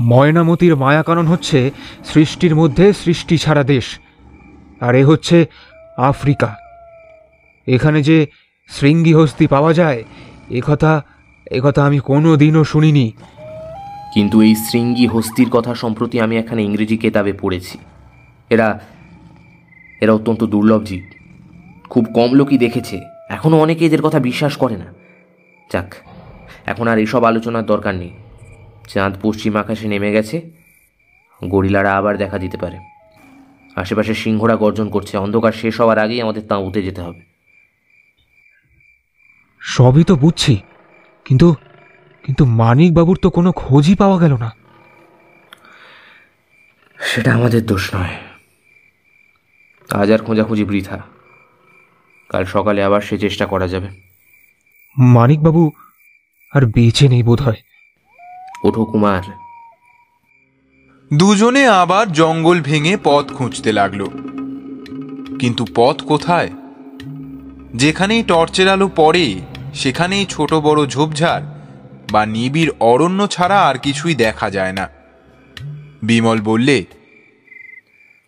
ময়নামতির 0.00 0.76
মায়াকানন 0.76 1.26
হচ্ছে 1.26 1.70
সৃষ্টির 2.04 2.54
মধ্যে 2.54 2.92
সৃষ্টি 2.92 3.38
ছাড়া 3.38 3.64
দেশ 3.64 3.86
আর 4.80 4.94
এ 4.94 5.04
হচ্ছে 5.04 5.46
আফ্রিকা। 5.98 6.65
এখানে 7.66 8.02
যে 8.02 8.26
শৃঙ্গি 8.68 9.12
হস্তি 9.12 9.46
পাওয়া 9.46 9.72
যায় 9.72 10.04
একথা 10.50 11.02
একথা 11.50 11.84
আমি 11.84 11.98
কোনো 11.98 12.36
দিনও 12.36 12.64
শুনিনি। 12.64 13.12
কিন্তু 14.14 14.42
এই 14.42 14.54
শৃঙ্গি 14.54 15.06
হস্তির 15.06 15.50
কথা 15.50 15.74
সম্প্রতি 15.74 16.20
আমি 16.20 16.38
এখানে 16.38 16.62
ইংরেজি 16.62 16.96
কেতাবে 16.96 17.32
পড়েছি। 17.32 17.78
এরা 18.50 18.80
এরা 20.00 20.12
অত্যন্ত 20.12 20.44
দুর্লভ 20.44 20.82
জীব। 20.84 21.02
খুব 21.90 22.04
কম 22.14 22.32
লোকই 22.32 22.58
দেখেছে। 22.58 23.00
এখনও 23.30 23.60
অনেকে 23.60 23.86
এদের 23.86 24.02
কথা 24.02 24.18
বিশ্বাস 24.18 24.56
করে 24.56 24.76
না। 24.76 24.94
যাক, 25.72 25.94
এখন 26.66 26.88
আর 26.88 26.98
এসব 26.98 27.24
আলোচনার 27.24 27.66
দরকার 27.66 27.94
নেই। 27.94 28.10
চাঁদ 28.88 29.14
পশ্চিম 29.22 29.56
আকাশে 29.56 29.88
নেমে 29.88 30.12
গেছে। 30.12 30.50
গরিলারা 31.44 31.96
আবার 31.96 32.16
দেখা 32.16 32.38
দিতে 32.38 32.56
পারে। 32.56 32.78
আশেপাশে 33.76 34.14
সিংহরা 34.14 34.56
গর্জন 34.56 34.88
করছে। 34.88 35.18
অন্ধকার 35.18 35.52
শেষ 35.52 35.80
হওয়ার 35.80 35.98
আগেই 35.98 36.20
আমাদের 36.20 36.42
তাঁবুতে 36.42 36.82
যেতে 36.82 37.00
হবে। 37.00 37.25
সবই 39.66 40.04
তো 40.04 40.16
বুঝছি। 40.16 40.58
কিন্তু 41.24 41.54
কিন্তু 42.22 42.44
মানিক 42.44 42.94
বাবুর 42.94 43.18
তো 43.22 43.30
কোনো 43.30 43.52
খোঁজই 43.52 43.94
পাওয়া 43.94 44.18
গেল 44.18 44.36
না। 44.36 44.50
সেটা 47.00 47.34
আমাদের 47.34 47.66
দোষ 47.66 47.94
নয়। 47.94 48.16
আজ 49.90 50.12
আর 50.12 50.18
খোঁজাখুঁজি 50.18 50.64
বৃথা। 50.64 51.02
কাল 52.28 52.44
সকালে 52.44 52.82
আবার 52.82 53.00
সে 53.00 53.18
চেষ্টা 53.18 53.46
করা 53.46 53.68
যাবে। 53.68 53.88
মানিক 54.98 55.40
বাবু 55.40 55.72
আর 56.52 56.66
বেঁচে 56.66 57.08
নেই 57.08 57.22
বোধহয়। 57.22 57.62
ওঠো 58.64 58.84
কুমার। 58.84 59.22
দুজনে 61.14 61.66
আবার 61.66 62.12
জঙ্গল 62.12 62.60
ভেঙে 62.60 62.96
পথ 63.04 63.32
খুঁজতে 63.32 63.72
লাগল। 63.72 64.04
কিন্তু 65.38 65.66
পথ 65.74 66.02
কোথায়? 66.02 66.50
যেখানেই 67.74 68.22
টর্চের 68.22 68.68
আলো 68.68 68.90
পড়ে 68.96 69.40
সেখানেই 69.76 70.24
ছোট 70.26 70.50
বড় 70.66 70.80
ঝোপঝাড় 70.86 71.44
বা 72.12 72.22
নিবিড় 72.26 72.72
অরণ্য 72.80 73.20
ছাড়া 73.26 73.58
আর 73.68 73.76
কিছুই 73.78 74.14
দেখা 74.14 74.50
যায় 74.50 74.72
না। 74.72 74.86
বিমল 76.02 76.38
বললে 76.40 76.76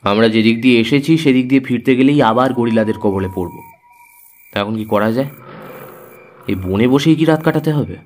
আমরা 0.05 0.29
যেদিক 0.29 0.57
দিয়ে 0.61 0.81
এসেছি 0.81 1.13
সেদিক 1.19 1.49
দিয়ে 1.49 1.61
ফিরতে 1.61 1.93
গেলেই 1.97 2.23
আবার 2.23 2.53
গরিলাদের 2.53 2.99
কবলে 2.99 3.29
পড়ব। 3.35 3.55
তা 4.53 4.57
এখন 4.61 4.77
কি 4.77 4.85
করা 4.85 5.13
যায়? 5.13 5.31
এই 6.49 6.55
বনে 6.55 6.87
বসেই 6.89 7.17
কি 7.17 7.25
রাত 7.25 7.41
কাটাতে 7.43 7.71
হবে? 7.73 7.97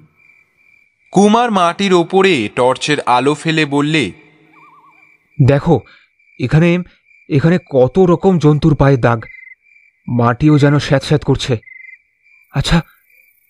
কুমার 1.13 1.51
মাটির 1.51 1.93
ওপরে 1.93 2.33
টর্চের 2.57 2.99
আলো 3.01 3.35
ফেলে 3.35 3.65
বললে 3.65 4.03
দেখো 5.39 5.77
এখানে 6.41 6.71
এখানে 7.29 7.57
কত 7.71 7.97
রকম 7.99 8.33
জন্তুর 8.39 8.75
পায়ে 8.77 8.97
দাগ। 8.97 9.21
মাটিও 10.09 10.55
যেন 10.59 10.75
স্যাঁত 10.79 11.03
স্যাঁত 11.03 11.23
করছে। 11.25 11.55
আচ্ছা 12.55 12.79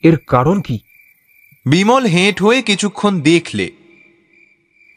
এর 0.03 0.16
কারণ 0.26 0.61
কি? 0.61 0.78
বিমল 1.66 2.05
হেঁট 2.05 2.42
হয়ে 2.42 2.62
কিছুক্ষণ 2.62 3.20
দেখলে। 3.20 3.70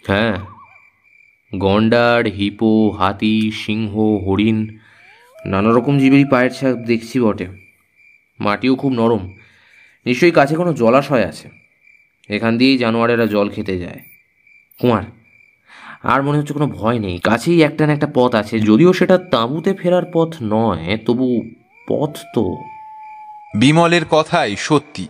হ্যাঁ 0.08 0.38
গন্ডার 1.58 2.26
হিপো 2.26 2.90
হাতি 2.90 3.52
সিংহ 3.52 3.98
হরিণ 4.28 4.78
নানা 5.46 5.70
রকম 5.70 6.00
জীবেরই 6.00 6.26
পায়ের 6.26 6.52
ছাপ 6.52 6.78
দেখছি 6.78 7.20
বটে। 7.20 7.48
মাটিও 8.40 8.76
খুব 8.76 8.92
নরম। 8.92 9.38
নিশ্চয়ই 10.06 10.32
কাছে 10.32 10.56
কোনো 10.56 10.74
জলাশয় 10.74 11.26
আছে। 11.26 11.50
এখান 12.30 12.58
দিয়েই 12.58 12.78
জানোয়ারেরা 12.78 13.26
জল 13.26 13.50
খেতে 13.50 13.80
যায়। 13.80 14.00
কুমার 14.80 15.04
আর 16.04 16.24
মনে 16.24 16.38
হচ্ছে 16.38 16.54
কোনো 16.54 16.68
ভয় 16.68 17.00
নেই। 17.00 17.20
কাছেই 17.20 17.62
একটা 17.62 17.88
না 17.88 17.94
একটা 17.94 18.08
পথ 18.14 18.36
আছে। 18.36 18.60
যদিও 18.60 18.94
সেটা 18.94 19.18
তাঁবুতে 19.18 19.74
ফেরার 19.74 20.04
পথ 20.14 20.36
নয় 20.42 20.98
তবু 21.06 21.42
পথ 21.88 22.18
তো 22.36 22.58
বিমলের 23.56 24.06
কথাই 24.06 24.56
সত্যি। 24.56 25.08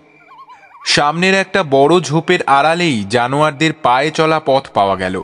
সামনের 0.86 1.34
একটা 1.34 1.64
বড় 1.64 2.00
ঝোপের 2.00 2.44
আড়ালেই 2.44 3.04
জানোয়ারদের 3.10 3.74
পায়ে 3.74 4.12
চলা 4.12 4.42
পথ 4.46 4.70
পাওয়া 4.74 4.96
গেল। 4.96 5.22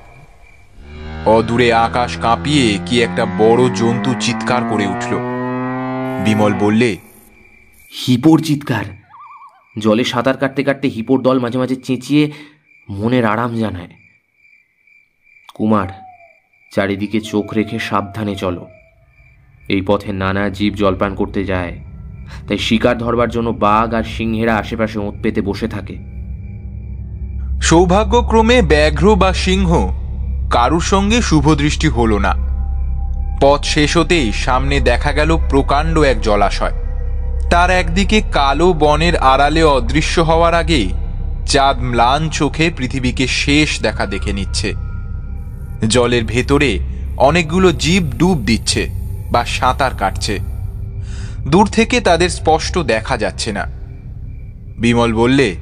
অদূরে 1.26 1.74
আকাশ 1.74 2.18
কাঁপিয়ে 2.18 2.80
কি 2.86 3.02
একটা 3.02 3.26
বড় 3.26 3.70
জন্তু 3.76 4.14
চিৎকার 4.20 4.62
করে 4.70 4.88
উঠল। 4.88 5.16
বিমল 6.26 6.54
বললে, 6.54 6.98
হিপোর 8.08 8.42
চিৎকার। 8.42 8.86
জলে 9.78 10.04
সাঁতার 10.04 10.38
কাটতে 10.38 10.64
কাটতে 10.64 10.88
হিপোর 10.88 11.22
দল 11.22 11.40
মাঝে 11.40 11.58
মাঝে 11.58 11.76
চেঁচিয়ে 11.76 12.32
মনের 12.90 13.26
আরাম 13.26 13.56
জানায়। 13.56 13.90
কুমার, 15.54 15.88
চারিদিকে 16.72 17.22
চোখ 17.22 17.54
রেখে 17.54 17.80
সাবধানে 17.80 18.36
চলো। 18.36 18.68
এই 19.70 19.82
পথে 19.82 20.12
নানা 20.12 20.50
জীব 20.50 20.74
জলপান 20.74 21.16
করতে 21.16 21.44
যায়। 21.44 21.80
তাই 22.48 22.58
শিকার 22.58 22.98
ধরবার 22.98 23.30
জন্য 23.30 23.50
বাঘ 23.50 23.94
আর 23.94 24.04
সিংহেরা 24.04 24.56
আশেপাশে 24.56 25.00
ওঁত 25.00 25.14
পেতে 25.24 25.42
বসে 25.42 25.68
থাকে। 25.68 25.98
সৌভাগ্যক্রমে 27.62 28.62
ব্যাঘ্র 28.62 29.16
বা 29.16 29.34
সিংহ 29.34 29.90
কারুর 30.52 30.82
সঙ্গে 30.82 31.22
শুভদৃষ্টি 31.22 31.88
হলো 31.88 32.20
না। 32.20 32.34
পথ 33.42 33.64
শেষ 33.64 33.98
হতেই 33.98 34.32
সামনে 34.32 34.80
দেখা 34.80 35.12
গেল 35.12 35.38
প্রকাণ্ড 35.50 36.00
এক 36.00 36.22
জলাশয়। 36.22 36.72
তার 37.50 37.70
একদিকে 37.70 38.22
কালো 38.22 38.74
বনের 38.74 39.18
আড়ালে 39.18 39.64
অদৃশ্য 39.64 40.22
হওয়ার 40.22 40.54
আগে 40.54 40.90
চাঁদ 41.46 41.78
ম্লান 41.82 42.30
চোখে 42.30 42.72
পৃথিবীকে 42.78 43.28
শেষ 43.28 43.82
দেখা 43.82 44.06
দেখে 44.06 44.34
নিচ্ছে। 44.34 44.74
জলের 45.88 46.24
ভেতরে 46.26 46.80
অনেকগুলো 47.18 47.72
জীব 47.72 48.04
ডুব 48.18 48.38
দিচ্ছে 48.38 48.90
বা 49.32 49.46
সাঁতার 49.46 49.92
কাটছে। 50.00 50.40
দূর 51.48 51.68
থেকে 51.68 52.02
তাদের 52.02 52.30
স্পষ্ট 52.30 52.78
দেখা 52.78 53.18
যাচ্ছে 53.18 53.52
না। 53.52 53.68
বিমল 54.80 55.14
বললে 55.14 55.56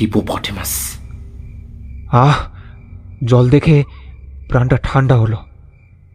হিপোপটেমাস। 0.00 0.98
আহ 2.12 2.34
জল 3.24 3.50
দেখে 3.50 3.84
প্রাণটা 4.48 4.76
ঠান্ডা 4.82 5.16
হলো। 5.16 5.36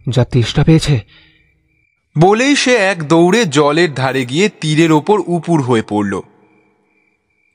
যা 0.09 0.25
তেষ্টা 0.25 0.63
পেয়েছে। 0.63 0.99
বলেই 2.19 2.55
সে 2.55 2.75
এক 2.75 3.07
দৌড়ে 3.07 3.45
জলের 3.45 3.93
ধারে 3.93 4.25
গিয়ে 4.25 4.49
তীরের 4.49 4.91
ওপর 4.91 5.21
উপুর 5.27 5.61
হয়ে 5.61 5.81
পড়ল। 5.89 6.21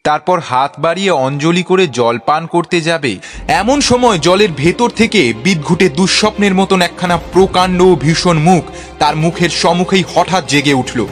তারপর 0.04 0.40
হাত 0.40 0.74
বাড়িয়ে 0.78 1.10
অঞ্জলি 1.10 1.62
করে 1.62 1.86
জল 1.86 2.18
পান 2.26 2.46
করতে 2.46 2.80
যাবে 2.80 3.18
এমন 3.48 3.80
সময় 3.80 4.18
জলের 4.18 4.48
ভেতর 4.56 4.90
থেকে 4.90 5.34
বিদঘুটে 5.44 5.88
দুঃস্বপ্নের 5.88 6.54
মতন 6.54 6.82
একখানা 6.82 7.18
প্রকাণ্ড 7.32 7.94
ভীষণ 7.94 8.38
মুখ 8.38 8.64
তার 8.98 9.16
মুখের 9.16 9.50
সম্মুখেই 9.50 10.04
হঠাৎ 10.14 10.48
জেগে 10.48 10.72
উঠল। 10.72 11.06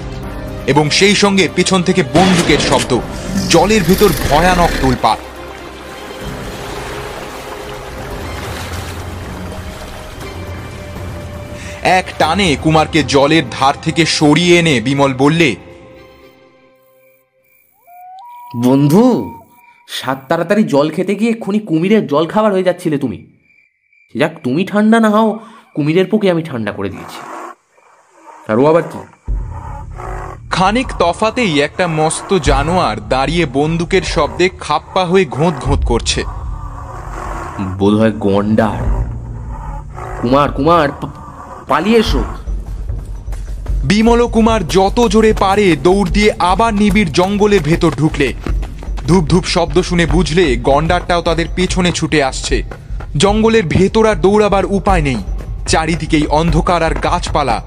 এবং 0.72 0.84
সেই 0.90 1.16
সঙ্গে 1.22 1.44
পিছন 1.56 1.80
থেকে 1.82 2.02
বন্দুকের 2.16 2.60
শব্দ, 2.68 2.92
জলের 3.52 3.82
ভেতর 3.88 4.10
ভয়ানক 4.24 4.72
তোলপাড় 4.82 5.22
এক 11.98 12.06
টানে 12.18 12.48
কুমারকে 12.62 13.00
জলের 13.14 13.44
ধার 13.50 13.74
থেকে 13.84 14.02
সরিয়ে 14.18 14.54
এনে 14.58 14.74
বিমল 14.80 15.12
বললে, 15.14 15.48
বন্ধু, 18.66 19.04
সাত 19.88 20.18
তাড়াতাড়ি 20.28 20.62
জল 20.64 20.86
খেতে 20.90 21.14
গিয়ে 21.14 21.32
খুনি 21.42 21.60
কুমিরের 21.60 22.02
জল 22.06 22.24
খাবার 22.26 22.50
হয়ে 22.52 22.68
যাচ্ছিলে 22.68 22.96
তুমি। 22.98 23.18
যাক, 24.14 24.32
তুমি 24.44 24.62
ঠান্ডা 24.64 24.98
না 25.04 25.10
হও, 25.10 25.30
কুমিরের 25.74 26.06
পোকে 26.10 26.26
আমি 26.30 26.42
ঠান্ডা 26.42 26.72
করে 26.72 26.88
দিয়েছি। 26.94 27.18
আর 28.50 28.56
ও 28.58 28.64
আবার 28.66 28.84
কি? 28.92 29.00
খানিক 30.58 30.86
তফাতেই 30.98 31.60
একটা 31.60 31.86
মস্ত 31.86 32.38
জানোয়ার 32.38 33.08
দাঁড়িয়ে 33.08 33.46
বন্দুকের 33.46 34.02
শব্দে 34.02 34.48
খাপ্পা 34.60 35.04
হয়ে 35.04 35.24
ঘোঁত 35.24 35.54
ঘোঁত 35.54 35.84
করছে। 35.84 36.24
বোধ 37.78 37.94
হয় 37.94 38.12
গন্ডার। 38.12 38.78
কুমার 40.22 40.52
কুমার 40.52 40.88
পালিয়ে 41.68 41.98
এসো। 41.98 42.24
বিমল 43.84 44.26
কুমার 44.26 44.68
যত 44.68 45.06
জোরে 45.06 45.32
পারে 45.32 45.76
দৌড় 45.76 46.10
দিয়ে 46.10 46.32
আবার 46.38 46.74
নিবিড় 46.74 47.10
জঙ্গলের 47.12 47.60
ভেতর 47.62 47.90
ঢুকলে। 47.90 48.34
ধূপ 49.06 49.24
ধূপ 49.24 49.44
শব্দ 49.44 49.82
শুনে 49.82 50.06
বুঝলে 50.06 50.56
গন্ডারটাও 50.56 51.22
তাদের 51.22 51.46
পেছনে 51.56 51.92
ছুটে 51.92 52.24
আসছে। 52.24 52.62
জঙ্গলের 53.16 53.66
ভেতর 53.66 54.06
আর 54.06 54.14
দৌড়াবার 54.14 54.64
উপায় 54.64 55.02
নেই। 55.02 55.22
চারিদিকেই 55.68 56.26
অন্ধকার 56.26 56.82
আর 56.82 56.94
গাছপালা। 56.94 57.62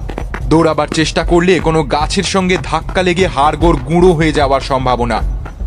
দৌড়াবার 0.52 0.88
চেষ্টা 0.88 1.24
করলে 1.24 1.54
কোনো 1.60 1.84
গাছের 1.84 2.28
সঙ্গে 2.34 2.58
ধাক্কা 2.64 3.02
লেগে 3.04 3.26
হাড়গোড় 3.28 3.78
গুঁড়ো 3.89 4.12
হয়ে 4.12 4.34
যাওয়ার 4.34 4.62
সম্ভাবনা। 4.62 5.18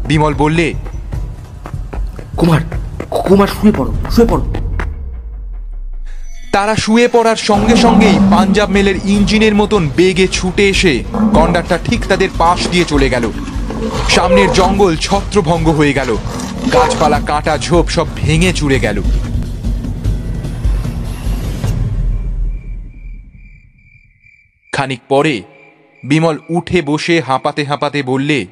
বিমল 0.09 0.35
বললে 0.35 0.67
কুমার 2.37 2.61
কুমার 3.11 3.51
শুয়ে 3.57 3.75
পড়ো 3.79 3.93
শুয়ে 4.11 4.29
পড়ো। 4.31 4.45
তারা 6.53 6.75
শুয়ে 6.75 7.09
পড়ার 7.09 7.41
সঙ্গে 7.49 7.77
সঙ্গেই 7.77 8.17
পাঞ্জাব 8.31 8.69
মেলের 8.71 8.97
ইঞ্জিনের 9.05 9.55
মতন 9.55 9.83
বেগে 9.97 10.27
ছুটে 10.33 10.65
এসে 10.69 10.93
গন্ডারটা 11.37 11.77
ঠিক 11.85 12.01
তাদের 12.09 12.31
পাশ 12.39 12.61
দিয়ে 12.69 12.85
চলে 12.85 13.09
গেল। 13.11 13.25
সামনের 14.09 14.49
জঙ্গল 14.53 14.93
ছত্রভঙ্গ 14.97 15.67
হয়ে 15.69 15.93
গেল। 15.93 16.11
গাছপালা 16.73 17.19
কাঁটা 17.27 17.55
ঝোপ 17.59 17.87
সব 17.89 18.07
ভেঙে 18.17 18.53
চুরে 18.53 18.79
গেল। 18.81 18.99
খানিক 24.75 25.01
পরে 25.09 25.43
বিমল 26.03 26.39
উঠে 26.51 26.83
বসে 26.83 27.21
হাঁপাতে 27.21 27.65
হাঁপাতে 27.65 28.03
বললে 28.03 28.47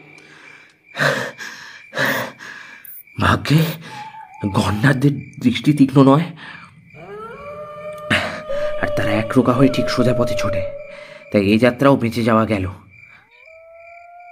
ভাগ্যে 3.20 3.58
গন্ডারদের 4.46 5.14
দৃষ্টি 5.40 5.72
তীক্ষ্ণ 5.72 6.02
নয়? 6.02 6.24
আর 8.82 8.88
তারা 8.96 9.10
একরোকা 9.10 9.52
হয়ে 9.52 9.68
ঠিক 9.68 9.90
সোজা 9.90 10.14
পথে 10.18 10.34
ছোটে 10.34 10.62
তাই 11.32 11.42
এই 11.42 11.58
যাত্রাও 11.58 11.96
বেঁচে 11.96 12.22
যাওয়া 12.24 12.44
গেল। 12.46 12.64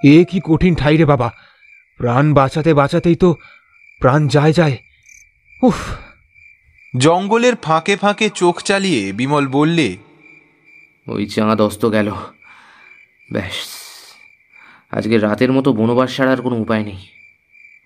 এ 0.04 0.24
কি 0.24 0.40
কঠিন 0.44 0.74
ঠাই 0.74 0.96
রে 0.96 1.04
বাবা। 1.04 1.32
প্রাণ 2.00 2.34
বাঁচাতে 2.34 2.74
বাঁচাতেই 2.74 3.14
তো 3.14 3.36
প্রাণ 4.00 4.28
যায় 4.28 4.52
যায়। 4.52 4.76
উফ। 5.62 5.78
জঙ্গলের 6.98 7.56
ফাঁকে 7.56 7.96
ফাঁকে 7.96 8.30
চোখ 8.34 8.62
চালিয়ে 8.62 9.12
বিমল 9.12 9.46
বললে 9.46 9.96
ওই 11.06 11.26
চাঁদ 11.26 11.60
অস্ত 11.60 11.86
গেল। 11.90 12.12
ব্যাস 13.32 13.56
আজকে 14.90 15.18
রাতের 15.18 15.52
মতো 15.52 15.72
বনবাস 15.72 16.16
ছাড়ার 16.16 16.42
কোনো 16.42 16.56
উপায় 16.56 16.84
নেই। 16.84 17.06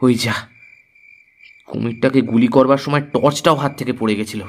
ওই 0.00 0.14
যা 0.14 0.34
কুমিরটাকে 1.66 2.20
গুলি 2.20 2.46
করবার 2.46 2.78
সময় 2.78 3.00
টর্চটাও 3.00 3.54
হাত 3.54 3.72
থেকে 3.78 3.92
পড়ে 3.92 4.14
গেছিল। 4.14 4.42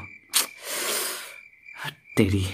তেরি 2.16 2.44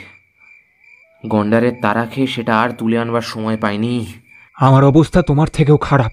গন্ডারের 1.26 1.72
তারা 1.82 2.06
খেয়ে 2.06 2.26
সেটা 2.26 2.60
আর 2.60 2.70
তুলে 2.70 2.98
আনবার 2.98 3.22
সময় 3.22 3.56
পাইনি। 3.56 4.12
আমার 4.54 4.84
অবস্থা 4.84 5.22
তোমার 5.22 5.48
থেকেও 5.48 5.76
খারাপ। 5.76 6.12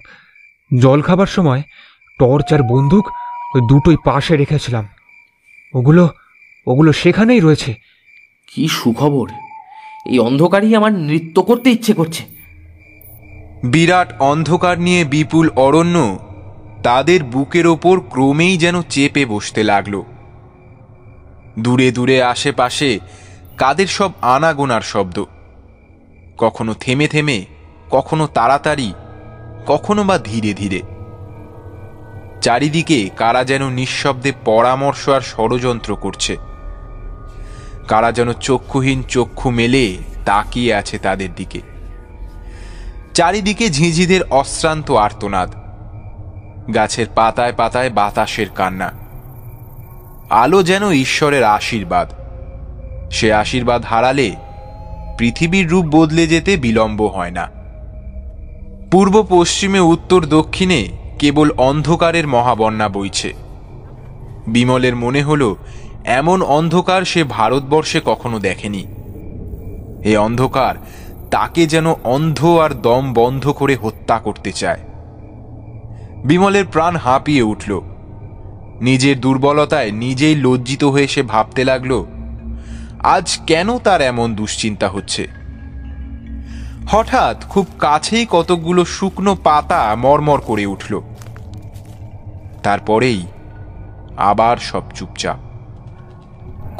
জল 0.80 1.02
খাবার 1.02 1.26
সময় 1.26 1.62
টর্চ 2.18 2.52
আর 2.52 2.62
বন্দুক 2.62 3.08
ওই 3.54 3.60
দুটোই 3.68 3.96
পাশে 4.04 4.36
রেখেছিলাম। 4.36 4.88
ওগুলো 5.74 6.08
ওগুলো 6.66 6.92
সেখানেই 6.92 7.40
রয়েছে। 7.40 7.74
কি 8.46 8.68
সুখবর? 8.68 9.28
এই 10.10 10.18
অন্ধকারই 10.18 10.74
আমার 10.74 10.92
নৃত্য 10.92 11.42
করতে 11.42 11.70
ইচ্ছে 11.70 11.92
করছে। 11.92 12.22
বিরাট 13.64 14.20
অন্ধকার 14.20 14.80
নিয়ে 14.80 15.04
বিপুল 15.04 15.50
অরণ্য 15.56 16.18
তাদের 16.82 17.24
বুকের 17.24 17.66
ওপর 17.66 18.00
ক্রমেই 18.00 18.58
যেন 18.58 18.82
চেপে 18.82 19.26
বসতে 19.26 19.62
লাগল। 19.62 20.02
দূরে 21.58 21.92
দূরে 21.92 22.22
আশেপাশে 22.22 22.98
কাদের 23.56 23.86
সব 23.86 24.10
আনাগোনার 24.22 24.80
শব্দ। 24.80 25.24
কখনো 26.38 26.74
থেমে 26.74 27.08
থেমে, 27.08 27.44
কখনো 27.90 28.26
তাড়াতাড়ি, 28.26 28.92
কখনো 29.66 30.04
বা 30.04 30.18
ধীরে 30.18 30.52
ধীরে। 30.54 30.82
চারিদিকে 32.40 33.10
কারা 33.16 33.44
যেন 33.44 33.68
নিঃশব্দে 33.70 34.32
পরামর্শ 34.44 35.08
আর 35.08 35.20
ষড়যন্ত্র 35.20 35.96
করছে। 35.96 36.49
কারা 37.90 38.12
যেন 38.12 38.32
চক্ষুহীন 38.32 39.02
চক্ষু 39.02 39.50
মেলে 39.50 39.96
তাকিয়ে 40.24 40.74
আছে 40.74 40.98
তাদের 40.98 41.34
দিকে। 41.34 41.60
চারিদিকে 43.14 43.70
ঝিঁঝিদের 43.70 44.20
অশ্রান্ত 44.30 44.90
আর্তনাদ। 44.90 45.50
গাছের 46.74 47.06
পাতায় 47.14 47.52
পাতায় 47.52 47.90
বাতাসের 47.90 48.46
কান্না। 48.48 48.90
আলো 50.30 50.62
যেন 50.62 50.90
ঈশ্বরের 50.90 51.44
আশীর্বাদ। 51.44 52.12
সে 53.10 53.32
আশীর্বাদ 53.32 53.84
হারালে 53.84 54.36
পৃথিবীর 55.18 55.70
রূপ 55.70 55.86
বদলে 55.86 56.26
যেতে 56.26 56.56
বিলম্ব 56.56 57.06
হয় 57.06 57.30
না। 57.30 57.48
পূর্ব, 58.90 59.26
পশ্চিমে, 59.28 59.80
উত্তর, 59.80 60.26
দক্ষিণে 60.26 60.88
কেবল 61.18 61.50
অন্ধকারের 61.50 62.28
মহাবন্যা 62.28 62.88
বইছে। 62.88 63.34
বিমলের 64.48 64.96
মনে 64.96 65.22
হলো 65.22 65.56
এমন 66.10 66.42
অন্ধকার 66.42 67.02
সে 67.04 67.24
ভারতবর্ষে 67.24 68.00
কখনো 68.04 68.38
দেখেনি। 68.38 68.82
এই 70.04 70.16
অন্ধকার 70.16 70.74
তাকে 71.30 71.66
যেন 71.66 71.86
অন্ধ 72.04 72.38
আর 72.44 72.70
দম 72.70 73.12
বন্ধ 73.12 73.44
করে 73.50 73.74
হত্যা 73.76 74.18
করতে 74.18 74.52
চায়। 74.52 74.80
বিমলের 76.24 76.66
প্রাণ 76.66 76.96
হাঁপিয়ে 76.96 77.42
উঠল। 77.42 77.80
নিজের 78.80 79.20
দুর্বলতায় 79.20 79.90
নিজেই 79.90 80.36
লজ্জিত 80.36 80.84
হয়ে 80.84 81.08
সে 81.08 81.22
ভাবতে 81.22 81.64
লাগল, 81.64 81.92
আজ 83.02 83.38
কেন 83.46 83.78
তার 83.78 84.00
এমন 84.02 84.34
দুশ্চিন্তা 84.34 84.88
হচ্ছে? 84.88 85.28
হঠাৎ 86.88 87.36
খুব 87.48 87.66
কাছেই 87.78 88.26
কতকগুলো 88.30 88.82
শুকনো 88.84 89.32
পাতা 89.44 89.80
মরমর 89.98 90.40
করে 90.40 90.64
উঠল। 90.66 90.92
তারপরেই 92.62 93.20
আবার 94.16 94.56
সব 94.56 94.82
চুপচাপ। 94.94 95.49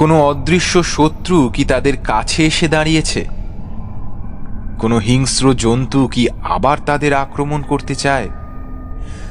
কোনো 0.01 0.17
অদৃশ্য 0.27 0.83
শত্রু 0.83 1.37
কি 1.49 1.63
তাদের 1.65 1.97
কাছে 1.97 2.41
এসে 2.47 2.69
দাঁড়িয়েছে? 2.69 3.23
কোনো 4.79 4.97
হিংস্র 4.99 5.55
জন্তু 5.55 6.01
কি 6.09 6.23
আবার 6.49 6.79
তাদের 6.87 7.13
আক্রমণ 7.15 7.63
করতে 7.63 7.95
চায়? 7.95 8.29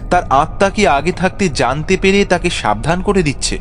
তার 0.10 0.24
আত্মা 0.32 0.70
কি 0.70 0.84
আগে 0.88 1.12
থাকতে 1.12 1.46
জানতে 1.50 1.98
পেরে 1.98 2.20
তাকে 2.26 2.50
সাবধান 2.50 3.02
করে 3.02 3.24
দিচ্ছে? 3.24 3.58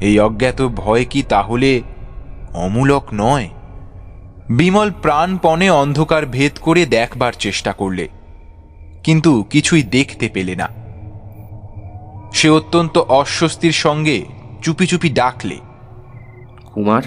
এই 0.00 0.14
অজ্ঞাত 0.18 0.60
ভয় 0.76 1.04
কি 1.04 1.20
তাহলে 1.28 1.70
অমূলক 2.54 3.04
নয়? 3.14 3.48
বিমল 4.50 4.90
প্রাণপণে 5.02 5.68
অন্ধকার 5.70 6.26
ভেদ 6.26 6.54
করে 6.60 6.82
দেখবার 6.86 7.32
চেষ্টা 7.38 7.72
করলে, 7.72 8.08
কিন্তু 9.02 9.32
কিছুই 9.50 9.82
দেখতে 9.82 10.26
পেলে 10.34 10.54
না। 10.56 10.68
সে 12.32 12.48
অত্যন্ত 12.48 12.98
অস্বস্তির 12.98 13.72
সঙ্গে 13.72 14.18
চুপি 14.62 14.86
চুপি 14.86 15.10
ডাকলে। 15.10 15.58
কুমার 16.64 17.02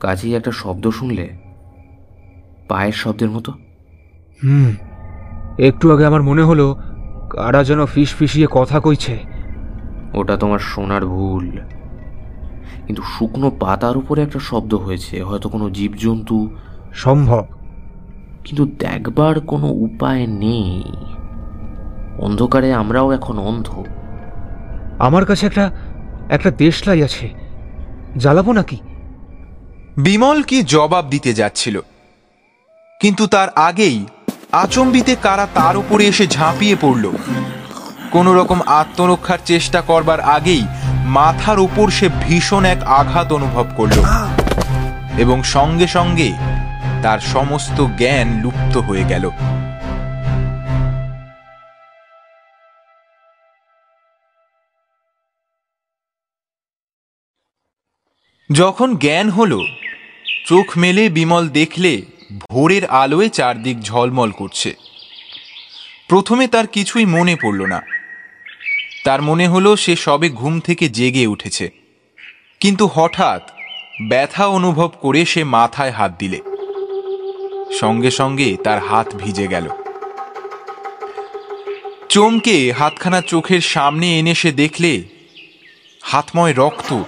কাছেই 0.00 0.34
একটা 0.34 0.50
শব্দ 0.50 0.90
শুনলে 0.90 1.28
পায়ের 2.68 2.92
শব্দের 2.92 3.30
মতো? 3.30 3.52
হুম 4.44 4.74
একটু 5.58 5.92
আগে 5.92 6.06
আমার 6.06 6.22
মনে 6.22 6.42
হলো 6.42 6.76
কারা 7.30 7.64
যেন 7.64 7.86
ফিস 7.86 8.14
ফিসিয়ে 8.14 8.46
কথা 8.50 8.80
কইছে। 8.80 9.18
ওটা 10.14 10.36
তোমার 10.36 10.58
শোনার 10.58 11.06
ভুল। 11.06 11.60
কিন্তু 12.86 13.02
শুকনো 13.02 13.50
পাতার 13.60 13.96
উপরে 13.96 14.22
একটা 14.22 14.38
শব্দ 14.38 14.74
হয়েছে 14.74 15.22
হয়তো 15.22 15.48
কোনো 15.48 15.70
জীবজন্তু। 15.70 16.50
সম্ভব। 16.92 17.46
কিন্তু 18.44 18.66
দেখবার 18.66 19.40
কোনো 19.40 19.66
উপায় 19.66 20.26
নেই। 20.26 20.82
অন্ধকারে 22.18 22.74
আমরাও 22.74 23.10
এখন 23.10 23.38
অন্ধ। 23.38 23.84
আমার 24.98 25.24
কাছে 25.24 25.46
একটা 25.46 25.70
একটা 26.30 26.50
দেশলাই 26.50 27.02
আছে। 27.02 27.30
জ্বালাবো 28.16 28.52
নাকি? 28.52 28.76
বিমল 29.96 30.42
কি 30.42 30.62
জবাব 30.62 31.08
দিতে 31.08 31.34
যাচ্ছিল? 31.34 31.80
কিন্তু 33.00 33.26
তার 33.26 33.48
আগেই 33.48 34.06
আচম্বিতে 34.52 35.16
কারা 35.22 35.46
তার 35.54 35.76
উপরে 35.76 36.06
এসে 36.06 36.26
ঝাঁপিয়ে 36.26 36.76
পড়ল। 36.80 37.10
কোন 38.10 38.32
রকম 38.32 38.60
আত্মরক্ষার 38.66 39.38
চেষ্টা 39.44 39.80
করবার 39.80 40.20
আগেই 40.20 40.64
মাথার 41.04 41.58
উপর 41.58 41.90
সে 41.90 42.08
ভীষণ 42.08 42.64
এক 42.64 42.82
আঘাত 42.82 43.32
অনুভব 43.32 43.66
করল 43.76 44.04
এবং 45.18 45.42
সঙ্গে 45.42 45.86
সঙ্গে 45.86 46.32
তার 47.02 47.18
সমস্ত 47.18 47.86
জ্ঞান 47.86 48.40
লুপ্ত 48.42 48.76
হয়ে 48.76 49.04
গেল। 49.04 49.30
যখন 58.52 58.96
জ্ঞান 58.96 59.30
হলো, 59.30 59.60
চোখ 60.46 60.78
মেলে 60.78 61.08
বিমল 61.08 61.48
দেখলে 61.48 62.02
ভোরের 62.50 62.86
আলোয় 62.86 63.28
চারদিক 63.28 63.80
ঝলমল 63.80 64.30
করছে। 64.30 64.74
প্রথমে 66.08 66.46
তার 66.46 66.66
কিছুই 66.66 67.04
মনে 67.04 67.36
পড়ল 67.36 67.66
না। 67.66 67.82
তার 69.04 69.22
মনে 69.22 69.48
হলো 69.48 69.76
সে 69.76 69.96
সবে 69.96 70.30
ঘুম 70.30 70.60
থেকে 70.60 70.88
জেগে 70.88 71.26
উঠেছে। 71.26 71.70
কিন্তু 72.60 72.90
হঠাৎ 72.94 73.50
ব্যথা 74.08 74.46
অনুভব 74.46 74.90
করে 75.00 75.24
সে 75.24 75.44
মাথায় 75.44 75.90
হাত 75.90 76.12
দিলে। 76.18 76.40
সঙ্গে 77.80 78.10
সঙ্গে 78.10 78.56
তার 78.64 78.82
হাত 78.86 79.14
ভিজে 79.14 79.46
গেল। 79.46 79.68
চমকে 82.08 82.72
হাতখানা 82.72 83.20
চোখের 83.20 83.60
সামনে 83.60 84.18
এনে 84.18 84.34
সে 84.34 84.52
দেখলে 84.52 85.02
হাতময় 86.02 86.52
রক্ত 86.52 87.02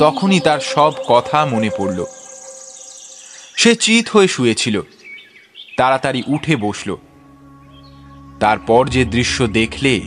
তখনই 0.00 0.40
তার 0.40 0.60
সব 0.60 0.92
কথা 1.08 1.46
মনে 1.46 1.70
পড়ল। 1.78 2.04
সে 3.56 3.74
চিত 3.74 4.08
হয়ে 4.08 4.28
শুয়েছিল। 4.28 4.80
তাড়াতাড়ি 5.76 6.22
উঠে 6.26 6.56
বসল। 6.56 6.96
তারপর 8.40 8.88
যে 8.88 9.04
দৃশ্য 9.04 9.46
দেখলে, 9.46 10.00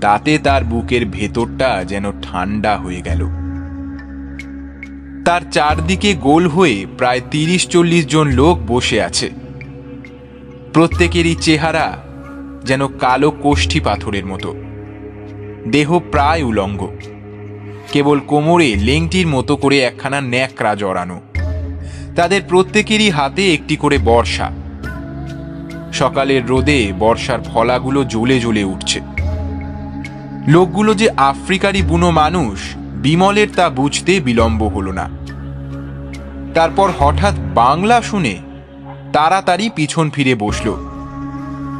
তাতে 0.00 0.38
তার 0.38 0.64
বুকের 0.64 1.06
ভেতরটা 1.06 1.84
যেন 1.84 2.20
ঠান্ডা 2.22 2.76
হয়ে 2.76 3.00
গেল। 3.00 3.26
তার 5.24 5.40
চারদিকে 5.52 6.14
গোল 6.14 6.48
হয়ে 6.48 6.86
প্রায় 6.98 7.20
তিরিশ 7.30 7.68
চল্লিশ 7.68 8.06
জন 8.06 8.28
লোক 8.28 8.58
বসে 8.66 9.02
আছে। 9.02 9.30
প্রত্যেকেরই 10.72 11.34
চেহারা 11.34 12.02
যেন 12.64 12.88
কালো 12.88 13.30
কোষ্ঠী 13.30 13.80
পাথরের 13.80 14.26
মতো। 14.26 14.54
দেহ 15.68 15.98
প্রায় 15.98 16.42
উলঙ্গ। 16.42 16.96
কেবল 17.92 18.20
কোমরে 18.20 18.74
লেংটির 18.74 19.26
মতো 19.26 19.56
করে 19.56 19.78
একখানা 19.80 20.20
ন্যাকড়া 20.20 20.74
জড়ানো। 20.74 21.20
তাদের 22.16 22.42
প্রত্যেকেরই 22.48 23.10
হাতে 23.10 23.54
একটি 23.54 23.76
করে 23.76 23.98
বর্ষা। 23.98 24.50
সকালের 25.92 26.46
রোদে 26.46 26.92
বর্ষার 26.98 27.38
ফলাগুলো 27.42 28.04
জ্বলে 28.04 28.40
জ্বলে 28.40 28.64
উঠছে। 28.64 29.00
লোকগুলো 30.48 30.94
যে 30.94 31.10
আফ্রিকারই 31.16 31.82
বুনো 31.82 32.10
মানুষ, 32.10 32.60
বিমলের 32.76 33.48
তা 33.56 33.70
বুঝতে 33.70 34.20
বিলম্ব 34.20 34.64
হলো 34.64 34.92
না। 34.92 35.10
তারপর 36.54 36.92
হঠাৎ 36.98 37.34
বাংলা 37.54 38.02
শুনে 38.02 38.36
তাড়াতাড়ি 39.12 39.70
পিছন 39.74 40.10
ফিরে 40.10 40.34
বসল 40.34 40.74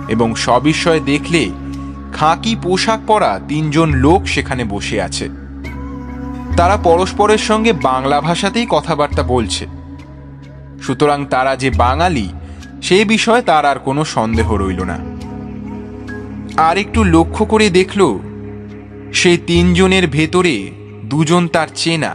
এবং 0.09 0.35
সবিস্ময়ে 0.35 1.01
দেখলে 1.01 1.51
খাঁকি 2.13 2.57
পোশাক 2.63 3.01
পরা 3.07 3.41
তিনজন 3.49 3.93
লোক 3.93 4.27
সেখানে 4.27 4.65
বসে 4.65 5.03
আছে। 5.03 5.46
তারা 6.57 6.77
পরস্পরের 6.77 7.39
সঙ্গে 7.39 7.73
বাংলা 7.73 8.21
ভাষাতেই 8.21 8.67
কথাবার্তা 8.69 9.23
বলছে। 9.23 9.67
সুতরাং 10.83 11.27
তারা 11.27 11.57
যে 11.57 11.71
বাঙালি, 11.71 12.29
সে 12.83 13.05
বিষয়ে 13.05 13.43
তার 13.43 13.65
আর 13.65 13.79
কোনো 13.79 14.05
সন্দেহ 14.05 14.55
রইল 14.55 14.81
না। 14.83 14.99
আর 16.63 16.79
একটু 16.79 17.05
লক্ষ্য 17.05 17.45
করে 17.45 17.71
দেখল 17.71 18.19
সেই 19.15 19.39
তিনজনের 19.47 20.07
ভেতরে 20.07 20.71
দুজন 21.05 21.49
তার 21.49 21.69
চেনা। 21.75 22.15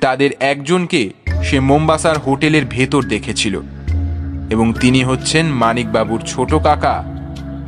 তাদের 0.00 0.30
একজনকে 0.40 1.10
সে 1.42 1.60
মোম্বাসার 1.60 2.18
হোটেলের 2.18 2.64
ভেতর 2.66 3.02
দেখেছিল 3.02 3.60
এবং 4.50 4.72
তিনি 4.80 5.04
হচ্ছেন 5.04 5.46
মানিকবাবুর 5.46 6.20
ছোট 6.20 6.54
কাকা, 6.54 7.04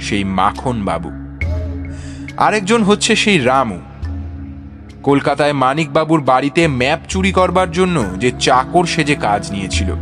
সেই 0.00 0.24
মাখন 0.24 0.76
বাবু 0.84 1.10
আরেকজন 2.36 2.82
হচ্ছে 2.82 3.16
সেই 3.16 3.38
রামু। 3.38 3.78
কলকাতায় 5.02 5.52
মানিকবাবুর 5.52 6.20
বাড়িতে 6.20 6.68
ম্যাপ 6.68 7.00
চুরি 7.08 7.32
করবার 7.32 7.70
জন্য 7.70 8.04
যে 8.18 8.32
চাকর 8.40 8.84
সেজে 8.84 9.14
কাজ 9.14 9.52
নিয়েছিল। 9.52 9.94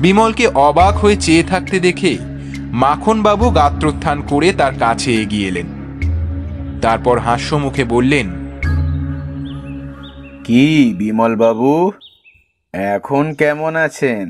বিমলকে 0.00 0.46
অবাক 0.46 0.94
হয়ে 0.94 1.16
চেয়ে 1.16 1.42
থাকতে 1.42 1.80
দেখে 1.80 2.18
মাখনবাবু 2.56 3.50
গাত্রোত্থান 3.50 4.22
করে 4.22 4.52
তার 4.52 4.74
কাছে 4.78 5.14
এগিয়ে 5.22 5.48
এলেন। 5.48 5.66
তারপর 6.82 7.18
হাস্য 7.18 7.54
মুখে 7.54 7.84
বললেন 7.84 8.26
কি 10.44 10.94
বিমল 10.98 11.36
বাবু 11.36 11.92
এখন 12.72 13.34
কেমন 13.34 13.76
আছেন? 13.76 14.26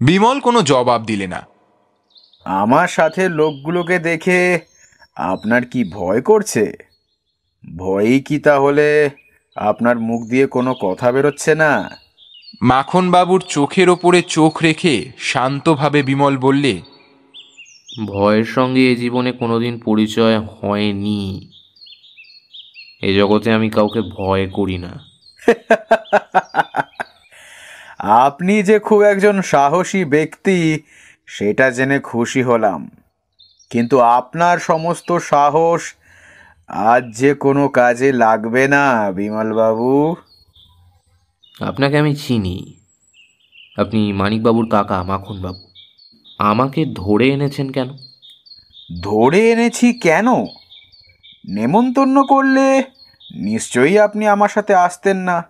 বিমল 0.00 0.40
কোনো 0.40 0.62
জবাব 0.62 1.04
দিলে 1.04 1.26
না। 1.26 1.46
আমার 2.44 2.88
সাথে 2.88 3.28
লোকগুলোকে 3.28 3.98
দেখে 3.98 4.60
আপনার 5.16 5.64
কি 5.64 5.84
ভয় 5.84 6.20
করছে? 6.20 6.72
ভয়ই 7.76 8.20
কি 8.20 8.38
তাহলে? 8.38 9.10
আপনার 9.56 9.98
মুখ 9.98 10.28
দিয়ে 10.28 10.46
কোনো 10.46 10.74
কথা 10.74 11.12
বেরোচ্ছে 11.12 11.54
না। 11.54 11.98
মাখনবাবুর 12.62 13.40
চোখের 13.48 13.88
ওপরে 13.88 14.22
চোখ 14.22 14.62
রেখে 14.62 15.12
শান্তভাবে 15.18 16.02
বিমল 16.02 16.36
বললে 16.36 16.82
ভয়ের 18.06 18.44
সঙ্গে 18.44 18.92
এ 18.92 18.96
জীবনে 18.96 19.32
কোনোদিন 19.32 19.78
পরিচয় 19.78 20.40
হয়নি। 20.40 21.50
এ 23.02 23.14
জগতে 23.14 23.52
আমি 23.52 23.70
কাউকে 23.70 24.00
ভয় 24.00 24.48
করি 24.48 24.78
না। 24.78 24.92
আপনি 27.98 28.62
যে 28.62 28.78
খুব 28.78 29.02
একজন 29.02 29.42
সাহসী 29.42 30.04
ব্যক্তি 30.04 30.82
সেটা 31.26 31.70
জেনে 31.70 31.98
খুশি 32.00 32.42
হলাম। 32.42 32.90
কিন্তু 33.72 34.00
আপনার 34.00 34.58
সমস্ত 34.58 35.12
সাহস 35.12 35.94
আজ 36.68 37.04
যে 37.16 37.34
কোনো 37.34 37.68
কাজে 37.68 38.12
লাগবে 38.12 38.68
না 38.68 39.12
বিমলবাবু। 39.12 40.16
আপনাকে 41.60 41.98
আমি 41.98 42.16
চিনি। 42.16 42.74
আপনি 43.78 44.12
মানিকবাবুর 44.12 44.68
কাকা 44.68 45.02
মাখনবাবু। 45.02 45.68
আমাকে 46.38 46.84
ধরে 46.84 47.28
এনেছেন 47.28 47.72
কেন? 47.72 47.88
ধরে 49.02 49.50
এনেছি 49.50 49.92
কেন? 49.92 50.26
নেমন্তন্ন 51.48 52.22
করলে 52.22 52.84
নিশ্চয়ই 53.34 53.98
আপনি 53.98 54.26
আমার 54.26 54.48
সাথে 54.48 54.74
আসতেন 54.74 55.16
না। 55.16 55.42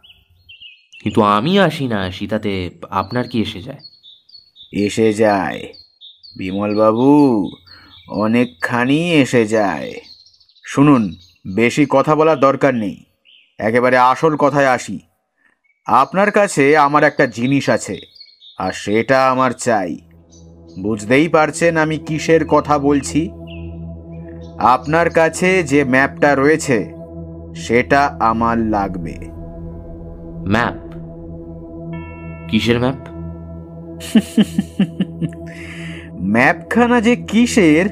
কিন্তু 1.02 1.22
আমি 1.22 1.58
আসি 1.58 1.86
না 1.86 2.02
আসি 2.02 2.26
তাতে 2.26 2.70
আপনার 2.90 3.28
কি 3.28 3.42
এসে 3.42 3.62
যায়? 3.62 3.78
এসে 4.72 5.12
যায় 5.12 5.72
বিমলবাবু। 6.36 7.50
অনেকখানি 8.08 9.12
এসে 9.12 9.46
যায়। 9.46 9.92
শুনুন 10.64 11.14
বেশি 11.54 11.86
কথা 11.90 12.14
বলার 12.14 12.40
দরকার 12.40 12.74
নেই। 12.74 13.04
একেবারে 13.58 13.98
আসল 13.98 14.36
কথায় 14.36 14.66
আসি। 14.66 14.98
আপনার 15.86 16.30
কাছে 16.30 16.76
আমার 16.76 17.04
একটা 17.04 17.26
জিনিস 17.26 17.68
আছে 17.68 17.98
আর 18.58 18.72
সেটা 18.72 19.30
আমার 19.30 19.50
চাই। 19.50 19.96
বুঝতেই 20.82 21.28
পারছেন 21.28 21.76
আমি 21.76 21.98
কিসের 21.98 22.46
কথা 22.46 22.78
বলছি? 22.78 23.30
আপনার 24.58 25.10
কাছে 25.10 25.62
যে 25.62 25.84
ম্যাপটা 25.84 26.34
রয়েছে 26.34 26.92
সেটা 27.56 28.16
আমার 28.20 28.58
লাগবে। 28.58 29.14
ম্যাপ? 30.48 30.74
কিসের 32.50 32.80
ম্যাপ? 32.80 32.94
ম্যাপখানা 36.22 37.00
যে 37.00 37.16
কিসের, 37.16 37.88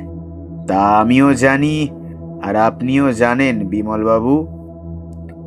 তা 0.67 0.79
আমিও 0.79 1.35
জানি, 1.35 1.89
আর 2.43 2.57
আপনিও 2.57 3.13
জানেন 3.13 3.67
বিমলবাবু। 3.67 4.47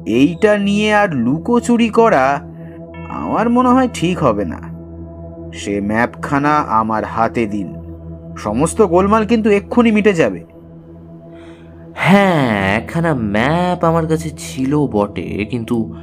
এইটা 0.06 0.58
নিয়ে 0.58 0.96
আর 0.96 1.10
লুকোচুরি 1.16 1.90
করা 1.90 2.42
আমার 3.10 3.50
মনে 3.50 3.70
হয় 3.70 3.88
ঠিক 3.94 4.20
হবে 4.20 4.46
না। 4.46 4.60
সে 5.54 5.82
ম্যাপখানা 5.82 6.56
আমার 6.56 7.04
হাতে 7.06 7.46
দিন। 7.46 7.76
সমস্ত 8.38 8.82
গোলমাল 8.82 9.26
কিন্তু 9.26 9.50
এক্ষুনি 9.50 9.92
মিটে 9.92 10.14
যাবে। 10.14 10.46
হ্যাঁ 11.96 12.78
একখানা 12.78 13.14
ম্যাপ 13.14 13.86
আমার 13.86 14.08
কাছে 14.08 14.30
ছিল 14.38 14.88
বটে, 14.88 15.46
কিন্তু 15.52 15.94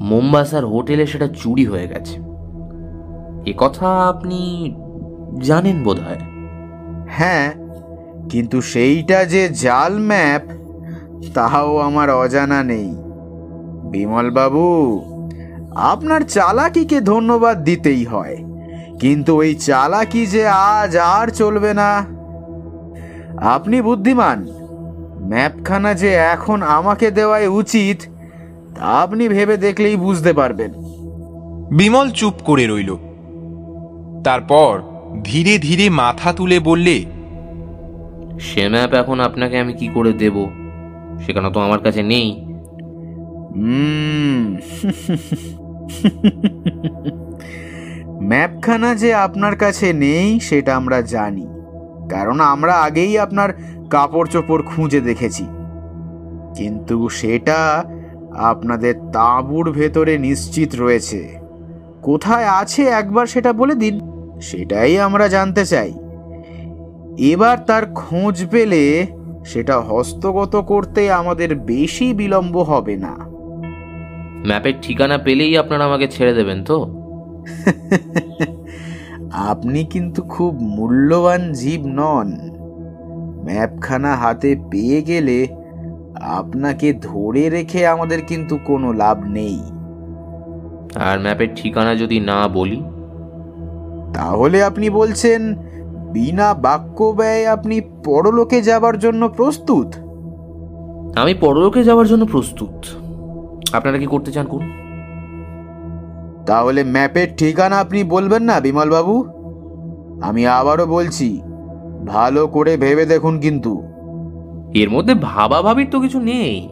মোম্বাসার 0.00 0.66
হোটেলে 0.66 1.06
সেটা 1.06 1.28
চুরি 1.28 1.64
হয়ে 1.64 1.86
গেছে। 1.86 2.18
এ 3.46 3.52
কথা 3.56 4.08
আপনি 4.08 4.74
জানেন 5.40 5.82
বোধ 5.82 6.00
হয় 6.00 6.20
হ্যাঁ 7.08 7.54
কিন্তু 8.28 8.60
সেইটা 8.60 9.24
যে 9.24 9.48
জাল 9.48 9.98
ম্যাপ 9.98 10.42
তাহাও 11.34 11.78
আমার 11.78 12.10
অজানা 12.10 12.62
নেই। 12.62 12.96
বিমলবাবু 13.90 15.00
আপনার 15.74 16.20
চালাকিকে 16.20 17.00
ধন্যবাদ 17.00 17.64
দিতেই 17.64 18.04
হয় 18.04 18.36
কিন্তু 19.00 19.36
ওই 19.36 19.54
চালাকি 19.54 20.26
যে 20.26 20.46
আজ 20.46 20.96
আর 20.96 21.28
চলবে 21.28 21.74
না। 21.74 22.06
আপনি 23.38 23.82
বুদ্ধিমান 23.82 24.46
ম্যাপখানা 25.20 25.94
যে 25.94 26.08
এখন 26.08 26.62
আমাকে 26.62 27.10
দেওয়াই 27.10 27.46
উচিত 27.46 28.02
তা 28.74 28.80
আপনি 28.80 29.28
ভেবে 29.28 29.56
দেখলেই 29.56 29.96
বুঝতে 29.96 30.32
পারবেন। 30.32 30.72
বিমল 31.76 32.10
চুপ 32.10 32.34
করে 32.44 32.66
রইল। 32.66 32.96
তারপর 34.24 34.91
ধীরে 35.24 35.58
ধীরে 35.58 35.90
মাথা 35.90 36.32
তুলে 36.32 36.60
বললে 36.60 37.04
সে 38.40 38.68
ম্যাপ 38.68 38.94
এখন 38.94 39.20
আপনাকে 39.20 39.58
আমি 39.58 39.72
কি 39.72 39.88
করে 39.88 40.12
দেব? 40.12 40.48
সেখানে 41.26 41.50
তো 41.50 41.60
আমার 41.60 41.78
কাছে 41.78 42.02
নেই। 42.02 42.46
ম্যাপখানা 48.22 48.94
যে 48.94 49.14
আপনার 49.14 49.56
কাছে 49.56 49.92
নেই 49.92 50.40
সেটা 50.40 50.76
আমরা 50.76 51.02
জানি। 51.02 51.46
কারণ 52.10 52.40
আমরা 52.40 52.74
আগেই 52.74 53.18
আপনার 53.18 53.52
কাপড় 53.90 54.28
চোপড় 54.28 54.62
খুঁজে 54.62 55.00
দেখেছি। 55.00 55.46
কিন্তু 56.56 57.08
সেটা 57.08 57.84
আপনাদের 58.36 58.94
তাঁবুর 59.12 59.72
ভেতরে 59.72 60.18
নিশ্চিত 60.18 60.74
রয়েছে। 60.78 61.38
কোথায় 62.02 62.46
আছে 62.46 62.82
একবার 62.82 63.26
সেটা 63.26 63.52
বলে 63.52 63.74
দিন। 63.74 64.11
সেটাই 64.42 65.00
আমরা 65.00 65.28
জানতে 65.28 65.66
চাই। 65.66 65.92
এবার 67.18 67.58
তার 67.58 67.86
খোঁজ 67.94 68.46
পেলে 68.50 69.06
সেটা 69.44 69.80
হস্তগত 69.80 70.56
করতে 70.56 71.12
আমাদের 71.12 71.54
বেশি 71.54 72.14
বিলম্ব 72.14 72.58
হবে 72.62 72.96
না। 72.96 73.14
ম্যাপের 74.46 74.74
ঠিকানা 74.82 75.18
পেলেই 75.18 75.58
আপনারা 75.58 75.84
আমাকে 75.84 76.08
ছেড়ে 76.08 76.34
দেবেন 76.34 76.64
তো? 76.64 76.78
আপনি 79.32 79.84
কিন্তু 79.84 80.22
খুব 80.22 80.60
মূল্যবান 80.60 81.52
জীব 81.52 81.86
নন। 81.86 82.28
ম্যাপখানা 83.44 84.16
হাতে 84.16 84.56
পেয়ে 84.70 85.02
গেলে 85.02 85.46
আপনাকে 86.14 86.92
ধরে 86.92 87.50
রেখে 87.50 87.86
আমাদের 87.86 88.20
কিন্তু 88.22 88.58
কোনো 88.64 88.92
লাভ 88.92 89.18
নেই। 89.26 89.58
আর 90.96 91.20
ম্যাপের 91.20 91.48
ঠিকানা 91.56 91.94
যদি 91.94 92.20
না 92.20 92.48
বলি? 92.48 92.82
তাহলে 94.14 94.64
আপনি 94.64 94.90
বলছেন 94.90 95.54
বিনা 96.12 96.54
বাক্য 96.54 97.04
ব্যয় 97.04 97.46
আপনি 97.46 97.80
পরলোকে 98.04 98.62
যাবার 98.62 98.98
জন্য 98.98 99.28
প্রস্তুত? 99.28 99.94
আমি 101.18 101.34
পরলোকে 101.34 101.84
যাওয়ার 101.84 102.06
জন্য 102.06 102.26
প্রস্তুত। 102.26 102.86
আপনারা 103.72 103.98
কি 103.98 104.06
করতে 104.06 104.32
চান 104.32 104.46
করুন 104.46 104.70
তাহলে 106.46 106.84
ম্যাপের 106.84 107.28
ঠিকানা 107.36 107.78
আপনি 107.78 108.04
বলবেন 108.04 108.42
না 108.42 108.60
বিমলবাবু? 108.60 109.24
আমি 110.22 110.46
আবারও 110.46 110.86
বলছি 110.86 111.42
ভালো 112.06 112.46
করে 112.46 112.76
ভেবে 112.76 113.06
দেখুন 113.06 113.40
কিন্তু। 113.40 113.82
এর 114.74 114.90
মধ্যে 114.90 115.14
ভাবা 115.14 115.62
ভাবির 115.62 115.88
তো 115.90 116.00
কিছু 116.00 116.20
নেই। 116.20 116.68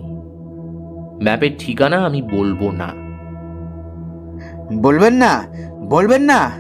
ম্যাপের 1.23 1.51
ঠিকানা 1.59 1.97
আমি 1.97 2.23
বলব 2.23 2.71
না। 2.71 2.89
বলবেন 4.77 5.15
না 5.15 5.45
বলবেন 5.89 6.23
না। 6.23 6.51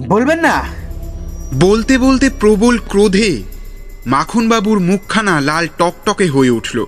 বলবেন 0.00 0.40
না? 0.40 0.62
বলতে 1.54 1.98
বলতে 1.98 2.30
প্রবল 2.30 2.78
ক্রোধে 2.88 3.42
মাখনবাবুর 4.06 4.80
মুখখানা 4.80 5.40
লাল 5.40 5.68
টকটকে 5.78 6.28
হয়ে 6.28 6.50
উঠল। 6.50 6.86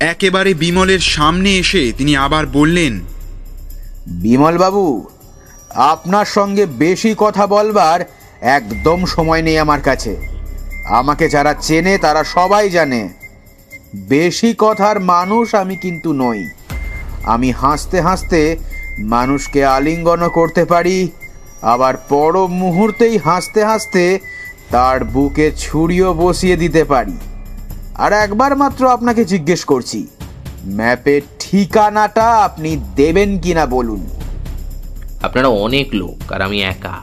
একেবারে 0.00 0.54
বিমলের 0.54 0.98
সামনে 0.98 1.58
এসে 1.58 1.92
তিনি 1.98 2.16
আবার 2.16 2.46
বললেন 2.46 3.00
বিমলবাবু 4.06 5.04
আপনার 5.74 6.24
সঙ্গে 6.24 6.66
বেশি 6.66 7.14
কথা 7.18 7.46
বলবার 7.46 8.00
একদম 8.40 9.06
সময় 9.06 9.42
নেই 9.42 9.58
আমার 9.58 9.80
কাছে। 9.80 10.16
আমাকে 10.84 11.28
যারা 11.28 11.54
চেনে 11.54 11.98
তারা 11.98 12.24
সবাই 12.24 12.70
জানে। 12.70 13.08
বেশি 13.94 14.54
কথার 14.58 15.00
মানুষ 15.00 15.54
আমি 15.54 15.76
কিন্তু 15.76 16.12
নই। 16.12 16.48
আমি 17.22 17.50
হাসতে 17.50 18.00
হাসতে 18.00 18.56
মানুষকে 18.98 19.64
আলিঙ্গন 19.64 20.28
করতে 20.28 20.64
পারি 20.64 21.08
আবার 21.62 21.96
পর 21.96 22.46
মুহূর্তেই 22.46 23.18
হাসতে 23.18 23.64
হাসতে 23.64 24.18
তার 24.70 25.04
বুকে 25.04 25.52
ছুরিও 25.58 26.14
বসিয়ে 26.14 26.56
দিতে 26.56 26.84
পারি। 26.84 27.16
আর 27.94 28.12
একবার 28.12 28.56
মাত্র 28.56 28.88
আপনাকে 28.88 29.24
জিজ্ঞেস 29.24 29.64
করছি 29.64 30.06
ম্যাপের 30.66 31.22
ঠিকানাটা 31.38 32.24
আপনি 32.24 32.76
দেবেন 32.96 33.38
কি 33.38 33.54
না 33.54 33.66
বলুন? 33.66 34.06
আপনারা 35.22 35.48
অনেক 35.48 35.88
লোক 35.92 36.32
আর 36.32 36.42
আমি 36.42 36.62
একা। 36.62 36.98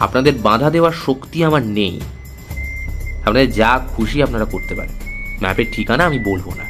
আপনাদের 0.00 0.34
বাধা 0.34 0.70
দেওয়ার 0.70 0.92
শক্তি 0.92 1.44
আমার 1.44 1.62
নেই। 1.62 2.00
আপনাদের 3.24 3.52
যা 3.52 3.80
খুশি 3.96 4.22
আপনারা 4.22 4.44
করতে 4.44 4.74
পারেন। 4.74 4.92
ম্যাপের 5.42 5.64
ঠিকানা 5.72 6.04
আমি 6.04 6.18
বলব 6.18 6.52
না। 6.58 6.64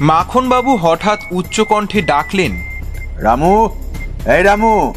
মাখনবাবু 0.00 0.76
হঠাৎ 0.76 1.20
উচ্চকণ্ঠে 1.30 2.02
ডাকলেন 2.02 2.64
রামু 3.16 3.68
এই 4.36 4.42
রামু 4.42 4.94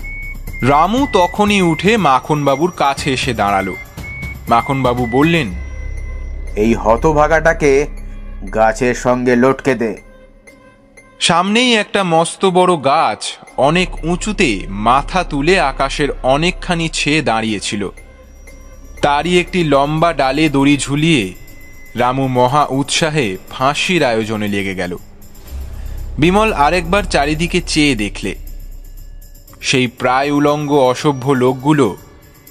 রামু 0.62 1.08
তখনই 1.14 1.62
উঠে 1.62 1.98
মাখনবাবুর 1.98 2.72
কাছে 2.72 3.14
এসে 3.14 3.34
দাঁড়াল। 3.34 3.74
মাখনবাবু 4.50 5.06
বললেন 5.06 5.54
এই 6.56 6.74
হতভাগাটাকে 6.74 7.88
গাছের 8.54 8.94
সঙ্গে 8.94 9.36
লটকে 9.36 9.76
দে। 9.76 10.02
সামনেই 11.20 11.74
একটা 11.74 12.04
মস্ত 12.04 12.46
বড় 12.46 12.84
গাছ 12.84 13.38
অনেক 13.58 14.06
উঁচুতে 14.06 14.66
মাথা 14.70 15.24
তুলে 15.24 15.60
আকাশের 15.60 16.10
অনেকখানি 16.24 16.90
ছেয়ে 16.90 17.22
দাঁড়িয়েছিল। 17.22 17.90
তারই 19.02 19.40
একটি 19.40 19.64
লম্বা 19.64 20.14
ডালে 20.14 20.50
দড়ি 20.50 20.78
ঝুলিয়ে 20.78 21.34
রামু 21.96 22.28
মহা 22.28 22.66
উৎসাহে 22.70 23.38
ফাঁসির 23.50 24.04
আয়োজনে 24.04 24.48
লেগে 24.48 24.76
গেল। 24.76 24.98
বিমল 26.18 26.54
আরেকবার 26.54 27.04
চারিদিকে 27.04 27.62
চেয়ে 27.68 27.96
দেখলে। 27.96 28.36
সেই 29.62 29.88
প্রায় 29.88 30.32
উলঙ্গ 30.32 30.72
অসভ্য 30.92 31.32
লোকগুলো 31.32 31.98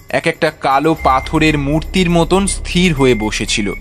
এক 0.08 0.26
একটা 0.26 0.50
কালো 0.50 0.92
পাথরের 1.04 1.58
মূর্তির 1.58 2.10
মতন 2.10 2.46
স্থির 2.46 2.94
হয়ে 2.94 3.14
বসেছিল, 3.14 3.72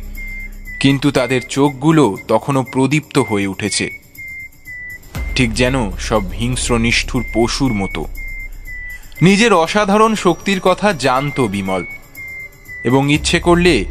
কিন্তু 0.79 1.11
তাদের 1.11 1.41
চোখগুলো 1.49 2.17
তখনও 2.27 2.63
প্রদীপ্ত 2.63 3.17
হয়ে 3.19 3.47
উঠেছে। 3.47 3.85
ঠিক 5.35 5.53
যেন 5.53 5.91
সব 5.91 6.23
হিংস্র 6.39 6.71
নিষ্ঠুর 6.77 7.23
পশুর 7.33 7.73
মতো। 7.73 8.05
নিজের 9.21 9.53
অসাধারণ 9.53 10.15
শক্তির 10.15 10.59
কথা 10.59 10.93
জানত 10.93 11.41
বিমল, 11.41 11.83
এবং 12.83 13.11
ইচ্ছে 13.11 13.39
করলে 13.39 13.85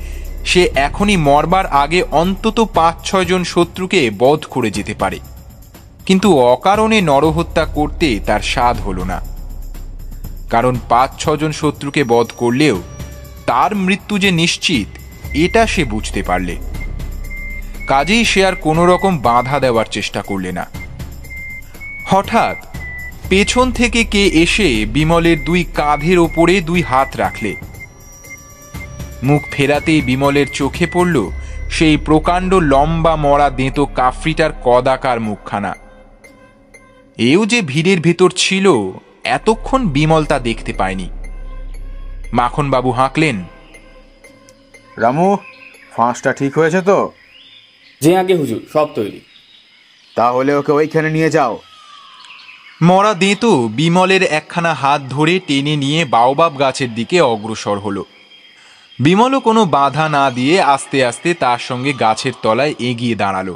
সে 0.45 0.63
এখনই 0.75 1.17
মরবার 1.17 1.67
আগে 1.67 2.03
অন্তত 2.03 2.61
পাঁচ 2.75 2.97
ছয় 3.05 3.25
জন 3.25 3.45
শত্রুকে 3.45 4.11
বধ 4.19 4.41
করে 4.51 4.71
যেতে 4.71 4.95
পারে। 4.95 5.19
কিন্তু 6.07 6.39
অকারণে 6.39 7.01
নরহত্যা 7.01 7.65
করতে 7.65 8.21
তার 8.27 8.41
স্বাদ 8.41 8.81
হলো 8.81 9.05
না। 9.05 9.23
কারণ 10.51 10.77
পাঁচ 10.89 11.11
ছজন 11.19 11.53
শত্রুকে 11.53 12.05
বধ 12.05 12.27
করলেও 12.37 12.83
তার 13.47 13.77
মৃত্যু 13.77 14.19
যে 14.19 14.31
নিশ্চিত, 14.31 14.99
এটা 15.35 15.67
সে 15.67 15.85
বুঝতে 15.85 16.23
পারলে। 16.23 16.57
কাজেই 17.87 18.25
সে 18.25 18.47
আর 18.47 18.55
কোনো 18.55 18.87
রকম 18.87 19.19
বাধা 19.19 19.61
দেওয়ার 19.61 19.85
চেষ্টা 19.91 20.23
করলে 20.23 20.53
না। 20.53 20.67
হঠাৎ 22.07 22.57
পেছন 23.29 23.73
থেকে 23.73 24.05
কে 24.05 24.27
এসে 24.27 24.87
বিমলের 24.87 25.45
দুই 25.45 25.65
কাঁধের 25.75 26.19
ওপরে 26.19 26.61
দুই 26.61 26.83
হাত 26.83 27.17
রাখলে। 27.17 27.55
মুখ 29.23 29.43
ফেরাতেই 29.51 30.01
বিমলের 30.01 30.47
চোখে 30.53 30.87
পড়ল 30.87 31.31
সেই 31.71 31.97
প্রকাণ্ড 31.97 32.55
লম্বা 32.55 33.17
মরা 33.17 33.51
দেঁতো 33.51 33.87
কাফরিটার 33.87 34.51
কদাকার 34.65 35.21
মুখখানা। 35.21 35.75
এও 37.19 37.47
যে 37.47 37.63
ভিড়ের 37.63 38.01
ভেতর 38.01 38.31
ছিল 38.31 38.73
এতক্ষণ 39.25 39.89
বিমল 39.89 40.25
তা 40.25 40.39
দেখতে 40.39 40.73
পায়নি। 40.73 41.11
মাখনবাবু 42.33 42.91
হাঁকলেন 42.91 43.45
রামু 44.97 45.37
ফাঁসটা 45.93 46.33
ঠিক 46.33 46.59
হয়েছে 46.59 46.81
তো? 46.81 47.13
যে 48.01 48.17
আগে 48.17 48.35
হুজুর 48.35 48.67
সব 48.73 48.89
তৈরি। 48.95 49.21
তাহলে 50.15 50.55
ওকে 50.55 50.73
ওইখানে 50.73 51.11
নিয়ে 51.11 51.31
যাও। 51.31 51.59
মরা 52.83 53.15
দেঁতো 53.15 53.69
বিমলের 53.69 54.23
একখানা 54.23 54.75
হাত 54.75 55.03
ধরে 55.03 55.41
টেনে 55.47 55.77
নিয়ে 55.77 56.05
বাওবাব 56.05 56.59
গাছের 56.59 56.95
দিকে 56.95 57.21
অগ্রসর 57.21 57.79
হলো। 57.79 58.05
বিমলও 58.99 59.41
কোনো 59.41 59.65
বাধা 59.65 60.09
না 60.09 60.31
দিয়ে 60.31 60.61
আস্তে 60.61 61.05
আস্তে 61.05 61.35
তার 61.35 61.59
সঙ্গে 61.59 61.93
গাছের 61.93 62.33
তলায় 62.43 62.75
এগিয়ে 62.79 63.15
দাঁড়াল। 63.15 63.55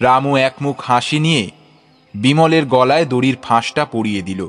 রামু 0.00 0.36
একমুখ 0.36 0.80
হাসি 0.80 1.18
নিয়ে 1.18 1.50
বিমলের 2.16 2.66
গলায় 2.66 3.06
দড়ির 3.06 3.36
ফাঁসটা 3.42 3.84
পরিয়ে 3.84 4.22
দিল। 4.22 4.48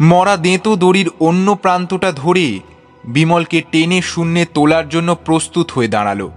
মরা 0.00 0.36
দেঁতো 0.36 0.76
দড়ির 0.76 1.10
অন্য 1.20 1.54
প্রান্তটা 1.54 2.12
ধরে 2.12 2.60
বিমলকে 3.04 3.62
টেনে 3.72 4.02
শূন্যে 4.02 4.46
তোলার 4.54 4.88
জন্য 4.88 5.16
প্রস্তুত 5.24 5.70
হয়ে 5.70 5.88
দাঁড়াল। 5.88 6.30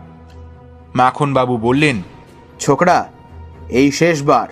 মাখনবাবু 0.96 1.58
বললেন 1.58 2.02
ছোকরা 2.60 3.12
এই 3.70 3.92
শেষবার 3.92 4.48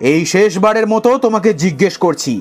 এই 0.00 0.26
শেষবারের 0.26 0.86
মতো 0.86 1.18
তোমাকে 1.18 1.54
জিজ্ঞেস 1.54 1.96
করছি 1.96 2.40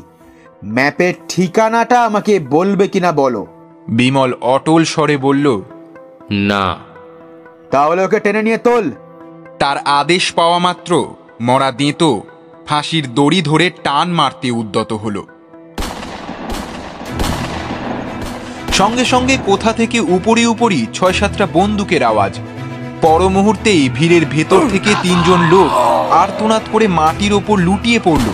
ম্যাপের 0.65 1.13
ঠিকানাটা 1.29 2.05
আমাকে 2.05 2.39
বলবে 2.39 2.87
কিনা 2.87 3.11
বলো? 3.11 3.47
বিমল 3.87 4.33
অটল 4.41 4.83
স্বরে 4.83 5.17
বলল 5.17 5.61
না। 6.31 6.77
তাহলে 7.71 8.05
ওকে 8.05 8.19
টেনে 8.19 8.41
নিয়ে 8.43 8.57
তোল। 8.57 8.91
তার 9.59 9.77
আদেশ 9.77 10.31
পাওয়া 10.31 10.59
মাত্র 10.59 11.15
মরা 11.47 11.71
দেঁতো। 11.71 12.09
ফাঁসির 12.67 13.05
দড়ি 13.13 13.41
ধরে 13.41 13.69
টান 13.83 14.07
মারতে 14.09 14.51
উদ্যত 14.51 14.93
হল। 14.93 15.17
সঙ্গে 18.73 19.05
সঙ্গে 19.05 19.37
কোথা 19.45 19.71
থেকে 19.73 19.97
উপরি 19.99 20.45
উপরি 20.45 20.79
ছয় 20.93 21.13
সাতটা 21.13 21.45
বন্দুকের 21.53 22.03
আওয়াজ। 22.03 22.33
পর 23.01 23.21
মুহূর্তেই 23.29 23.89
ভিড়ের 23.89 24.25
ভেতর 24.25 24.61
থেকে 24.71 24.91
তিনজন 25.01 25.39
লোক 25.53 25.69
আর্তনাদ 26.23 26.61
করে 26.71 26.85
মাটির 26.87 27.33
ওপর 27.33 27.57
লুটিয়ে 27.59 27.99
পড়ল। 27.99 28.27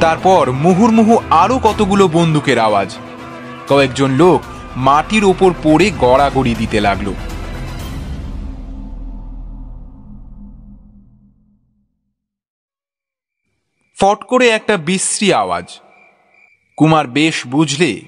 তারপর 0.00 0.52
মুহুর্মুহু 0.64 1.14
আরও 1.42 1.56
কতগুলো 1.58 2.08
বন্দুকের 2.08 2.58
আওয়াজ। 2.58 2.90
কয়েকজন 3.68 4.10
লোক 4.22 4.40
মাটির 4.76 5.24
ওপর 5.24 5.50
পড়ে 5.62 5.86
গড়াগড়ি 6.00 6.54
দিতে 6.58 6.80
লাগল। 6.80 7.08
ফট 14.00 14.24
করে 14.24 14.48
একটা 14.48 14.76
বিশ্রী 14.76 15.32
আওয়াজ। 15.32 15.80
কুমার 16.76 17.06
বেশ 17.06 17.46
বুঝলে 17.46 18.00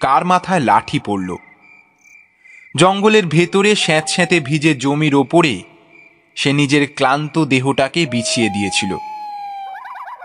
কার 0.00 0.24
মাথায় 0.24 0.60
লাঠি 0.60 0.98
পড়ল। 0.98 1.36
জঙ্গলের 2.76 3.26
ভেতরে 3.26 3.74
স্যাঁতস্যাঁতে 3.74 4.40
ভিজে 4.40 4.74
জমির 4.74 5.14
ওপরে 5.14 5.62
সে 6.34 6.52
নিজের 6.52 6.88
ক্লান্ত 6.94 7.44
দেহটাকে 7.44 8.06
বিছিয়ে 8.06 8.48
দিয়েছিল। 8.48 8.96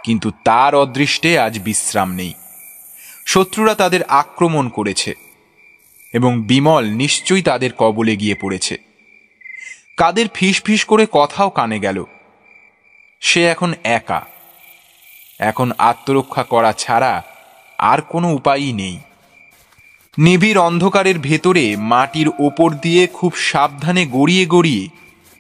কিন্তু 0.03 0.31
তার 0.45 0.75
অদৃষ্টে 0.75 1.39
আজ 1.39 1.59
বিশ্রাম 1.59 2.13
নেই। 2.13 2.33
শত্রুরা 3.25 3.75
তাদের 3.75 4.03
আক্রমণ 4.03 4.69
করেছে 4.69 5.13
এবং 6.13 6.41
বিমল 6.41 6.85
নিশ্চয়ই 6.89 7.41
তাদের 7.41 7.73
কবলে 7.73 8.15
গিয়ে 8.15 8.35
পড়েছে। 8.35 8.77
কাদের 9.97 10.25
ফিস 10.33 10.63
ফিস 10.63 10.85
করে 10.85 11.07
কথাও 11.11 11.49
কানে 11.49 11.79
গেল। 11.79 12.03
সে 13.19 13.45
এখন 13.45 13.73
একা। 13.83 14.25
এখন 15.39 15.71
আত্মরক্ষা 15.77 16.43
করা 16.43 16.73
ছাড়া 16.73 17.23
আর 17.77 18.01
কোনো 18.01 18.33
উপায়ই 18.33 18.73
নেই। 18.73 18.99
নিবিড় 20.17 20.61
অন্ধকারের 20.61 21.19
ভেতরে 21.19 21.75
মাটির 21.75 22.29
ওপর 22.39 22.73
দিয়ে 22.73 23.07
খুব 23.07 23.35
সাবধানে 23.35 24.05
গড়িয়ে 24.05 24.45
গড়িয়ে 24.45 24.89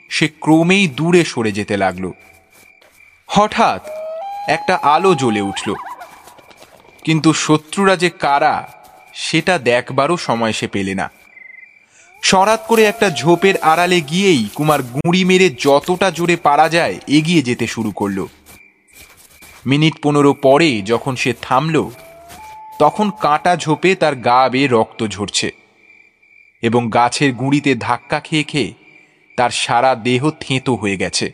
সে 0.09 0.27
ক্রমেই 0.27 0.87
দূরে 0.87 1.25
সরে 1.25 1.51
যেতে 1.51 1.77
লাগল। 1.77 2.11
হঠাৎ 3.27 3.89
একটা 4.47 4.75
আলো 4.75 5.15
জ্বলে 5.15 5.41
উঠল। 5.41 5.73
কিন্তু 7.03 7.33
শত্রুরা 7.33 7.95
যে 7.95 8.09
কারা, 8.09 8.73
সেটা 9.13 9.57
দেখবারও 9.57 10.17
সময় 10.17 10.51
সে 10.51 10.67
পেলে 10.67 10.95
না। 10.95 11.11
সরাত 12.23 12.65
করে 12.67 12.83
একটা 12.83 13.09
ঝোপের 13.09 13.57
আড়ালে 13.57 14.01
গিয়েই 14.01 14.49
কুমার 14.55 14.83
গুঁড়ি 14.83 15.23
মেরে 15.23 15.49
যতটা 15.49 16.11
জোরে 16.11 16.35
পারা 16.35 16.69
যায় 16.69 16.99
এগিয়ে 17.07 17.41
যেতে 17.41 17.67
শুরু 17.67 17.91
করল। 17.91 18.25
মিনিট 19.65 19.93
পনেরো 20.01 20.33
পরে 20.33 20.81
যখন 20.81 21.15
সে 21.15 21.33
থামল, 21.41 21.89
তখন 22.79 23.11
কাঁটা 23.21 23.55
ঝোপে 23.55 23.95
তার 23.95 24.15
গা 24.15 24.49
বেয়ে 24.49 24.67
রক্ত 24.67 25.07
ঝরছে 25.07 25.51
এবং 26.61 26.89
গাছের 26.89 27.33
গুঁড়িতে 27.33 27.75
ধাক্কা 27.75 28.19
খেয়ে 28.19 28.43
খেয়ে 28.43 28.73
তার 29.37 29.49
সারা 29.49 29.95
দেহ 29.95 30.29
থেঁতো 30.39 30.75
হয়ে 30.75 30.97
গেছে। 30.97 31.33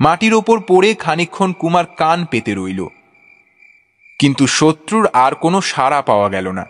মাটির 0.00 0.34
ওপর 0.34 0.60
পড়ে 0.60 0.94
খানিক্ষণ 0.94 1.52
কুমার 1.52 1.86
কান 1.86 2.24
পেতে 2.24 2.54
রইল। 2.54 2.86
কিন্তু 4.18 4.46
শত্রুর 4.46 5.08
আর 5.12 5.34
কোনো 5.34 5.60
সাড়া 5.60 6.02
পাওয়া 6.02 6.28
গেল 6.28 6.50
না। 6.50 6.66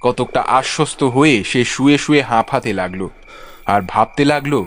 কতকটা 0.00 0.40
আশ্বস্ত 0.40 1.02
হয়ে 1.02 1.44
সে 1.44 1.64
শুয়ে 1.64 1.98
শুয়ে 1.98 2.22
হাঁফাতে 2.22 2.72
লাগল 2.72 3.08
আর 3.66 3.82
ভাবতে 3.88 4.24
লাগল, 4.24 4.64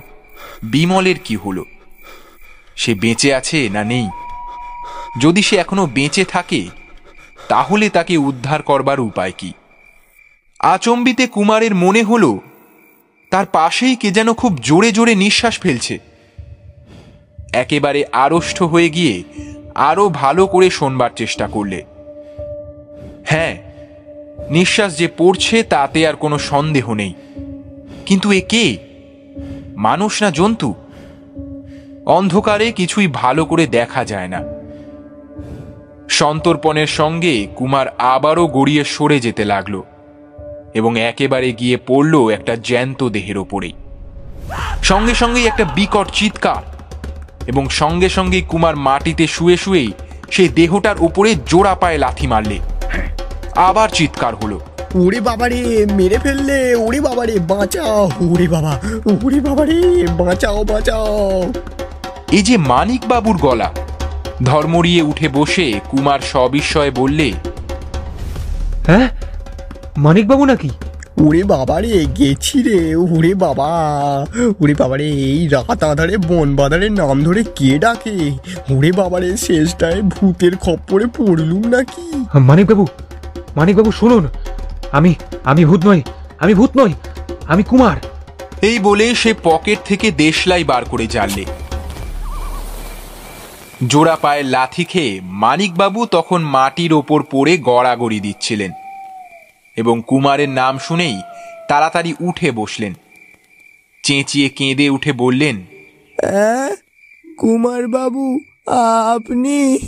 বিমলের 0.63 1.19
কি 1.19 1.35
হলো? 1.35 1.65
সে 2.75 2.93
বেঁচে 2.93 3.35
আছে 3.35 3.69
না 3.69 3.83
নেই? 3.83 4.09
যদি 5.21 5.41
সে 5.41 5.55
এখনও 5.55 5.85
বেঁচে 5.85 6.25
থাকে, 6.25 6.67
তাহলে 7.47 7.89
তাকে 7.89 8.17
উদ্ধার 8.17 8.61
করবার 8.61 8.99
উপায় 8.99 9.31
কি? 9.37 9.53
আচম্বিতে 10.59 11.27
কুমারের 11.27 11.75
মনে 11.75 12.03
হলো, 12.03 12.39
তার 13.31 13.45
পাশেই 13.45 13.95
কে 13.95 14.11
যেন 14.11 14.33
খুব 14.33 14.57
জোরে 14.61 14.91
জোরে 14.91 15.15
নিঃশ্বাস 15.15 15.59
ফেলছে। 15.59 15.99
একেবারে 17.53 18.05
আড়ষ্ট 18.11 18.63
হয়ে 18.63 18.89
গিয়ে 18.89 19.23
আরও 19.75 20.09
ভালো 20.09 20.47
করে 20.47 20.69
শোনবার 20.69 21.09
চেষ্টা 21.15 21.47
করলে। 21.47 21.83
হ্যাঁ 23.25 23.57
নিঃশ্বাস 24.49 24.97
যে 24.97 25.07
পড়ছে 25.17 25.63
তাতে 25.63 26.07
আর 26.07 26.13
কোনো 26.13 26.37
সন্দেহ 26.37 26.93
নেই। 26.93 27.13
কিন্তু 28.05 28.31
এ 28.31 28.41
কে? 28.41 28.77
মানুষ 29.75 30.23
না 30.23 30.31
জন্তু? 30.31 30.75
অন্ধকারে 32.05 32.71
কিছুই 32.71 33.07
ভালো 33.07 33.45
করে 33.45 33.67
দেখা 33.67 34.05
যায় 34.05 34.27
না। 34.27 34.56
সন্তর্পণের 36.09 36.87
সঙ্গে 36.87 37.47
কুমার 37.55 37.87
আবারও 37.97 38.47
গড়িয়ে 38.47 38.83
সরে 38.83 39.19
যেতে 39.19 39.45
লাগল 39.45 39.81
এবং 40.73 40.99
একেবারে 40.99 41.51
গিয়ে 41.51 41.77
পড়ল 41.87 42.29
একটা 42.29 42.55
জ্যান্ত 42.55 43.09
দেহের 43.09 43.37
ওপরেই। 43.37 43.73
সঙ্গে 44.83 45.15
সঙ্গেই 45.15 45.47
একটা 45.47 45.63
বিকট 45.63 46.07
চিৎকার 46.13 46.61
এবং 47.47 47.69
সঙ্গে 47.69 48.09
সঙ্গেই 48.09 48.41
কুমার 48.41 48.75
মাটিতে 48.75 49.27
শুয়ে 49.27 49.57
শুয়েই 49.57 49.91
সেই 50.31 50.47
দেহটার 50.47 50.95
উপরে 50.99 51.35
জোড়া 51.35 51.75
পায়ে 51.75 51.97
লাথি 51.97 52.27
মারলে। 52.27 52.59
আবার 53.55 53.89
চিৎকার 53.89 54.35
হলো। 54.35 54.59
ওরে 54.95 55.21
বাবারে 55.21 55.85
মেরে 55.93 56.17
ফেললে 56.17 56.75
ওরে 56.75 57.01
বাবারে 57.01 57.39
বাঁচাও 57.39 58.11
ওরে 58.31 58.47
বাবা 58.47 58.79
ওরে 59.25 59.39
বাবারে 59.39 60.07
বাঁচাও 60.17 60.63
বাঁচাও। 60.63 61.53
এই 62.31 62.41
যে 62.41 62.57
মানিক 62.57 63.01
বাবুর 63.07 63.37
গলা 63.37 63.71
ধর্মরিয়ে 64.43 65.01
উঠে 65.01 65.29
বসে 65.29 65.79
কুমার 65.89 66.19
সবিস্ময়ে 66.19 66.91
বললে 66.91 67.31
হ্যাঁ? 68.87 69.09
মানিকবাবু 69.97 70.45
নাকি? 70.45 70.69
ওরে 71.21 71.43
বাবা 71.43 71.81
রে 71.81 72.05
গেছি 72.05 72.63
রে 72.63 72.95
ওরে 72.95 73.33
বাবা। 73.33 73.69
ওরে 74.61 74.73
বাবা 74.73 74.97
রে 74.97 75.03
এই 75.03 75.47
রাত 75.47 75.83
আধারে 75.83 76.17
বন 76.17 76.55
বাদারের 76.55 76.91
নাম 76.91 77.23
ধরে 77.23 77.43
কে 77.43 77.79
ডাকে? 77.79 78.31
ওরে 78.75 78.91
বাবা 78.91 79.19
রে 79.19 79.37
শেষটায় 79.37 80.01
ভূতের 80.01 80.57
খপ্পরে 80.57 81.05
পড়লুম 81.05 81.67
নাকি? 81.67 82.23
মানিকবাবু 82.39 82.87
মানিকবাবু 83.55 83.91
শুনুন 83.91 84.27
আমি 84.91 85.15
আমি 85.43 85.65
ভূত 85.65 85.87
নই 85.87 86.01
আমি 86.39 86.53
ভূত 86.53 86.77
নই 86.77 86.93
আমি 87.47 87.63
কুমার। 87.63 87.97
এই 88.61 88.79
বলে 88.79 89.15
সে 89.15 89.33
পকেট 89.43 89.77
থেকে 89.85 90.11
দেশলাই 90.11 90.63
বার 90.63 90.85
করে 90.85 91.07
জানলে। 91.07 91.45
জোড়া 93.85 94.15
পায়ে 94.15 94.43
লাথি 94.43 94.83
খেয়ে 94.83 95.21
মানিকবাবু 95.21 96.05
তখন 96.05 96.41
মাটির 96.41 96.93
ওপর 96.93 97.23
পড়ে 97.31 97.57
গড়াগড়ি 97.57 98.19
দিচ্ছিলেন 98.19 98.71
এবং 99.77 100.01
কুমারের 100.07 100.49
নাম 100.49 100.77
শুনেই 100.77 101.21
তাড়াতাড়ি 101.67 102.13
উঠে 102.19 102.51
বসলেন। 102.51 102.93
চেঁচিয়ে 104.03 104.49
কেঁদে 104.49 104.89
উঠে 104.89 105.11
বললেন 105.13 105.65
কুমার 107.37 107.87
বাবু 107.87 108.39
আপনি? 109.15 109.79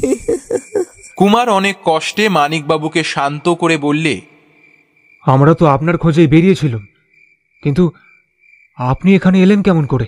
কুমার 1.15 1.49
অনেক 1.49 1.75
কষ্টে 1.85 2.29
মানিকবাবুকে 2.29 3.03
শান্ত 3.03 3.49
করে 3.49 3.77
বললে 3.77 4.21
আমরা 5.25 5.53
তো 5.53 5.65
আপনার 5.65 5.97
খোঁজেই 5.97 6.27
বেরিয়েছিলাম 6.27 6.87
কিন্তু 7.63 7.91
আপনি 8.77 9.15
এখানে 9.15 9.43
এলেন 9.43 9.61
কেমন 9.61 9.85
করে? 9.85 10.05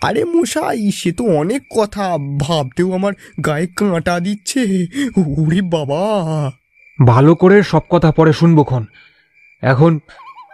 আরে 0.00 0.24
মশাই 0.24 0.90
সে 0.90 1.12
তো 1.12 1.24
অনেক 1.24 1.62
কথা। 1.76 2.18
ভাবতেও 2.40 2.92
আমার 2.92 3.12
গায়ে 3.46 3.66
কাঁটা 3.66 4.20
দিচ্ছে। 4.20 4.86
ওরে 5.16 5.62
বাবা। 5.62 6.52
ভালো 7.06 7.34
করে 7.34 7.62
সব 7.62 7.80
কথা 7.90 8.10
পরে 8.10 8.32
শুনব 8.32 8.62
খন। 8.62 8.86
এখন 9.62 9.98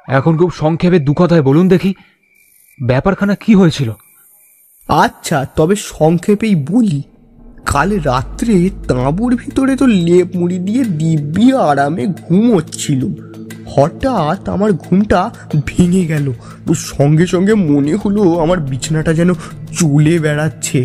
এখন 0.08 0.36
খুব 0.36 0.52
সংক্ষেপে 0.52 0.98
দু 0.98 1.14
কথায় 1.14 1.42
বলুন 1.42 1.68
দেখি 1.68 1.94
ব্যাপারখানা 2.82 3.34
কি 3.34 3.54
হয়েছিল? 3.54 3.92
আচ্ছা 4.88 5.46
তবে 5.56 5.76
সংক্ষেপেই 5.76 6.54
বলি 6.54 7.02
কাল 7.66 8.00
রাত্রে 8.00 8.70
তাঁবুর 8.88 9.36
ভিতরে 9.36 9.76
তো 9.76 9.86
লেপ 9.86 10.36
মুড়ি 10.36 10.58
দিয়ে 10.58 10.84
দিব্যি 10.84 11.52
আরামে 11.52 12.06
ঘুমোচ্ছিলুম। 12.06 13.16
হঠাৎ 13.72 14.40
আমার 14.48 14.70
ঘুমটা 14.84 15.20
ভেঙে 15.66 16.04
গেল। 16.06 16.26
সঙ্গে 16.92 17.26
সঙ্গে 17.26 17.54
মনে 17.70 17.94
হলো 18.02 18.22
আমার 18.44 18.58
বিছানাটা 18.70 19.12
যেন 19.14 19.30
চলে 19.78 20.14
বেড়াচ্ছে। 20.18 20.78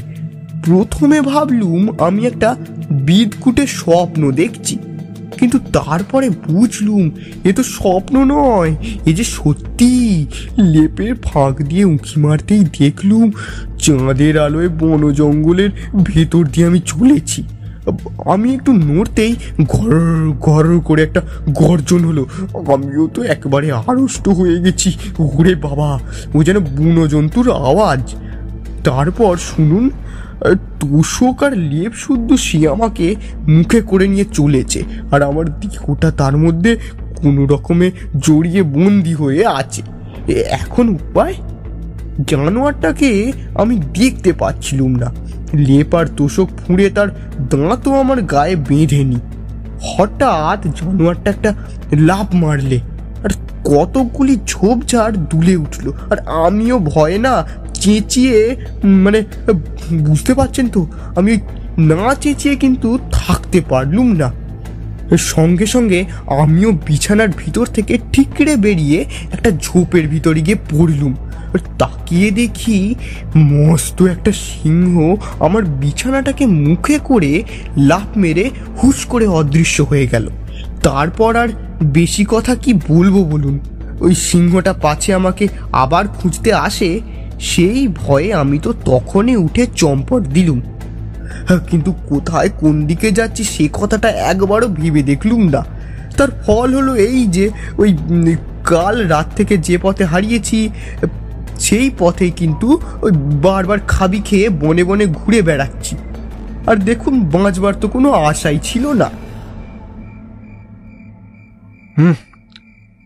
প্রথমে 0.66 1.18
ভাবলুম 1.22 1.82
আমি 2.08 2.22
একটা 2.26 2.50
বিদকুটে 3.08 3.64
স্বপ্ন 3.80 4.22
দেখছি, 4.32 4.76
কিন্তু 5.40 5.58
তারপরে 5.74 6.28
বুঝলুম 6.48 7.06
এ 7.44 7.52
তো 7.54 7.64
স্বপ্ন 7.78 8.16
নয়, 8.36 8.72
এ 9.06 9.12
যে 9.14 9.26
সত্যি। 9.38 9.94
লেপের 10.74 11.14
ফাঁক 11.26 11.56
দিয়ে 11.70 11.86
উঁকি 11.94 12.16
মারতেই 12.24 12.64
দেখলুম 12.80 13.28
চাঁদের 13.84 14.36
আলোয় 14.46 14.70
বন 14.82 15.02
জঙ্গলের 15.20 15.72
ভেতর 16.10 16.44
দিয়ে 16.54 16.66
আমি 16.70 16.80
চলেছি। 16.92 17.42
আমি 18.26 18.54
একটু 18.54 18.74
নড়তেই 18.74 19.36
ঘর 19.64 19.96
ঘর 20.40 20.80
করে 20.80 21.04
একটা 21.04 21.22
গর্জন 21.50 22.06
হলো। 22.06 22.26
আমিও 22.74 23.08
তো 23.08 23.24
একবারে 23.24 23.72
আড়ষ্ট 23.72 24.30
হয়ে 24.30 24.62
গেছি। 24.62 24.98
ওরে 25.20 25.56
বাবা, 25.56 26.00
ও 26.36 26.44
যেন 26.44 26.60
বুনো 26.60 27.08
জন্তুর 27.08 27.52
আওয়াজ। 27.52 28.16
তারপর 28.84 29.38
শুনুন, 29.38 29.90
তোষক 30.80 31.44
আর 31.44 31.58
লেপ 31.58 31.92
শুদ্ধ 31.94 32.34
সে 32.34 32.68
আমাকে 32.68 33.16
মুখে 33.48 33.82
করে 33.82 34.08
নিয়ে 34.08 34.26
চলেছে। 34.34 34.84
আর 35.12 35.22
আমার 35.22 35.60
দেহটা 35.60 36.12
তার 36.12 36.38
মধ্যে 36.38 36.78
কোনো 37.16 37.46
রকমে 37.46 37.92
জড়িয়ে 38.22 38.64
বন্দি 38.64 39.14
হয়ে 39.14 39.46
আছে। 39.46 39.82
এখন 40.50 40.90
উপায়? 40.90 41.34
জানোয়ারটাকে 42.28 43.32
আমি 43.56 43.76
দেখতে 43.76 44.34
পাচ্ছিলুম 44.34 44.96
না। 44.96 45.14
লেপ 45.54 45.96
আর 45.96 46.06
তোষক 46.18 46.48
ফুঁড়ে 46.58 46.90
তার 46.90 47.08
দাঁতও 47.40 48.00
আমার 48.00 48.22
গায়ে 48.22 48.56
বেঁধেনি। 48.56 49.16
হঠাৎ 49.82 50.68
জানোয়ারটা 50.68 51.30
একটা 51.30 51.54
লাভ 51.94 52.36
মারলে 52.36 52.80
আর 53.24 53.30
কতগুলি 53.64 54.38
ঝোপঝাড় 54.48 55.12
দুলে 55.12 55.56
উঠল। 55.56 55.92
আর 56.10 56.18
আমিও 56.28 56.80
ভয় 56.80 57.18
না 57.18 57.48
চেঁচিয়ে 57.74 58.56
মানে 58.84 59.24
বুঝতে 59.94 60.34
পারছেন 60.34 60.68
তো, 60.68 60.86
আমি 61.16 61.38
না 61.78 62.16
চেঁচিয়ে 62.16 62.56
কিন্তু 62.56 63.00
থাকতে 63.12 63.62
পারলুম 63.70 64.16
না। 64.16 64.32
সঙ্গে 65.16 65.66
সঙ্গে 65.66 66.06
আমিও 66.28 66.72
বিছানার 66.72 67.28
ভিতর 67.38 67.66
থেকে 67.66 67.98
ঠিকরে 68.14 68.56
বেরিয়ে 68.56 69.06
একটা 69.32 69.52
ঝোপের 69.64 70.08
ভিতরে 70.08 70.42
গিয়ে 70.42 70.58
পড়লুম। 70.72 71.16
তাকিয়ে 71.80 72.32
দেখি 72.32 72.96
মস্ত 73.36 74.04
একটা 74.04 74.32
সিংহ 74.32 75.16
আমার 75.40 75.64
বিছানাটাকে 75.66 76.46
মুখে 76.46 77.00
করে 77.04 77.44
লাফ 77.78 78.18
মেরে 78.18 78.50
হুশ 78.84 79.06
করে 79.06 79.28
অদৃশ্য 79.28 79.84
হয়ে 79.84 80.08
গেল। 80.08 80.30
তারপর 80.84 81.36
আর 81.36 81.48
বেশি 81.84 82.26
কথা 82.30 82.56
কি 82.56 82.74
বলব 82.74 83.16
বলুন? 83.32 83.60
ওই 84.00 84.16
সিংহটা 84.16 84.74
পাছে 84.74 85.14
আমাকে 85.14 85.48
আবার 85.72 86.08
খুঁজতে 86.08 86.54
আসে, 86.54 87.00
সেই 87.40 87.88
ভয়ে 87.88 88.34
আমি 88.34 88.60
তো 88.60 88.74
তখনই 88.86 89.36
উঠে 89.36 89.68
চম্পট 89.76 90.22
দিলুম। 90.24 90.62
কিন্তু 91.70 91.92
কোথায় 91.92 92.50
কোন 92.50 92.86
দিকে 92.86 93.12
যাচ্ছি 93.12 93.44
সে 93.44 93.70
কথাটা 93.74 94.10
একবারও 94.10 94.68
ভেবে 94.68 95.04
দেখলুম 95.04 95.50
না। 95.50 95.66
তার 96.18 96.32
ফল 96.32 96.76
হলো 96.76 96.96
এই 96.96 97.28
যে 97.28 97.50
ওই 97.78 97.96
কাল 98.64 99.08
রাত 99.08 99.28
থেকে 99.36 99.58
যে 99.58 99.78
পথে 99.82 100.06
হারিয়েছি 100.06 100.70
সেই 101.60 101.92
পথেই 102.00 102.32
কিন্তু 102.32 102.82
ওই 103.02 103.12
বারবার 103.16 103.80
খাবি 103.88 104.20
খেয়ে 104.20 104.50
বনে 104.50 104.84
বনে 104.84 105.06
ঘুরে 105.06 105.42
বেড়াচ্ছি। 105.42 105.96
আর 106.68 106.76
দেখুন 106.76 107.20
বাঁচবার 107.20 107.74
তো 107.74 107.88
কোনো 107.88 108.12
আশাই 108.12 108.60
ছিল 108.64 108.92
না। 108.92 109.10
হুম 111.98 112.14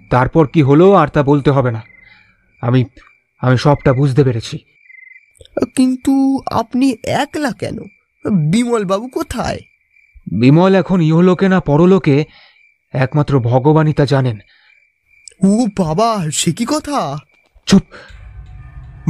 তারপর 0.10 0.48
কি 0.48 0.62
হলো 0.62 0.94
আর 0.94 1.08
তা 1.08 1.24
বলতে 1.24 1.52
হবে 1.52 1.72
না। 1.72 1.82
আমি 2.62 2.86
আমি 3.40 3.58
সবটা 3.58 3.94
বুঝতে 3.94 4.24
পেরেছি। 4.24 4.58
কিন্তু 5.76 6.42
আপনি 6.52 6.96
একলা 7.04 7.52
কেন? 7.52 7.78
বিমল 8.30 8.86
বাবু 8.86 9.08
কোথায়? 9.08 9.60
বিমল 10.32 10.76
এখন 10.76 11.02
ইহলোকে 11.02 11.50
না 11.50 11.60
পরলোকে 11.60 12.26
একমাত্র 12.94 13.40
ভগবানই 13.40 13.94
তা 13.94 14.06
জানেন। 14.06 14.40
ও 15.46 15.66
বাবা 15.78 16.26
সে 16.32 16.52
কি 16.52 16.66
কথা? 16.66 17.18
চুপ। 17.66 17.82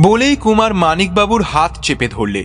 বলেই 0.04 0.36
কুমার 0.36 0.74
মানিকবাবুর 0.74 1.42
হাত 1.42 1.78
চেপে 1.82 2.08
ধরলে। 2.08 2.44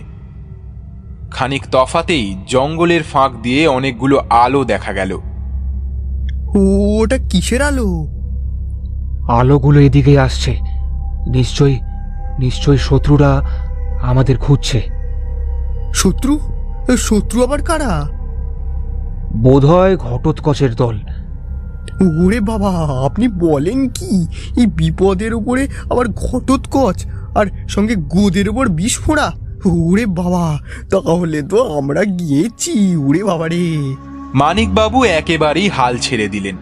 খানিক 1.31 1.63
তফাতেই 1.71 2.37
জঙ্গলের 2.47 3.03
ফাঁক 3.03 3.31
দিয়ে 3.41 3.67
অনেকগুলো 3.67 4.17
আলো 4.29 4.63
দেখা 4.63 4.93
গেল। 4.93 5.19
ওটা 7.01 7.17
কিসের 7.29 7.61
আলো? 7.61 7.87
আলোগুলো 9.31 9.79
এদিকে 9.79 10.19
আসছে। 10.19 10.51
নিশ্চয়ই 11.29 11.79
নিশ্চয়ই 12.39 12.77
শত্রুরা 12.77 13.41
আমাদের 14.01 14.37
খুঁজছে। 14.37 14.81
শত্রু? 15.93 16.56
শত্রু 16.95 17.43
আবার 17.43 17.61
কারা? 17.61 18.09
বোধহয় 19.35 19.97
ঘটোৎকচের 19.97 20.75
দল। 20.75 20.99
ওরে 22.25 22.39
বাবা 22.39 22.69
আপনি 23.05 23.27
বলেন 23.27 23.89
কি? 23.89 24.27
এই 24.57 24.65
বিপদের 24.65 25.33
উপরে 25.33 25.67
আবার 25.91 26.07
ঘটোৎকচ 26.07 27.05
আর 27.35 27.67
সঙ্গে 27.67 27.95
গোদের 27.95 28.49
উপর 28.49 28.67
বিস্ফোরা 28.67 29.31
ওরে 29.65 30.05
বাবা 30.05 30.59
তাহলে 30.89 31.41
তো 31.41 31.77
আমরা 31.77 32.03
গিয়েছি 32.03 32.95
ওরে 32.95 33.23
বাবা 33.23 33.47
রে। 33.47 33.95
মানিকবাবু 34.33 35.03
একেবারেই 35.03 35.69
হাল 35.69 35.97
ছেড়ে 35.97 36.27
দিলেন। 36.27 36.55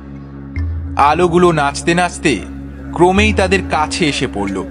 আলোগুলো 0.97 1.51
নাচতে 1.51 1.93
নাচতে 1.93 2.39
ক্রমেই 2.93 3.33
তাদের 3.33 3.59
কাছে 3.71 4.05
এসে 4.05 4.27
পড়ল। 4.33 4.63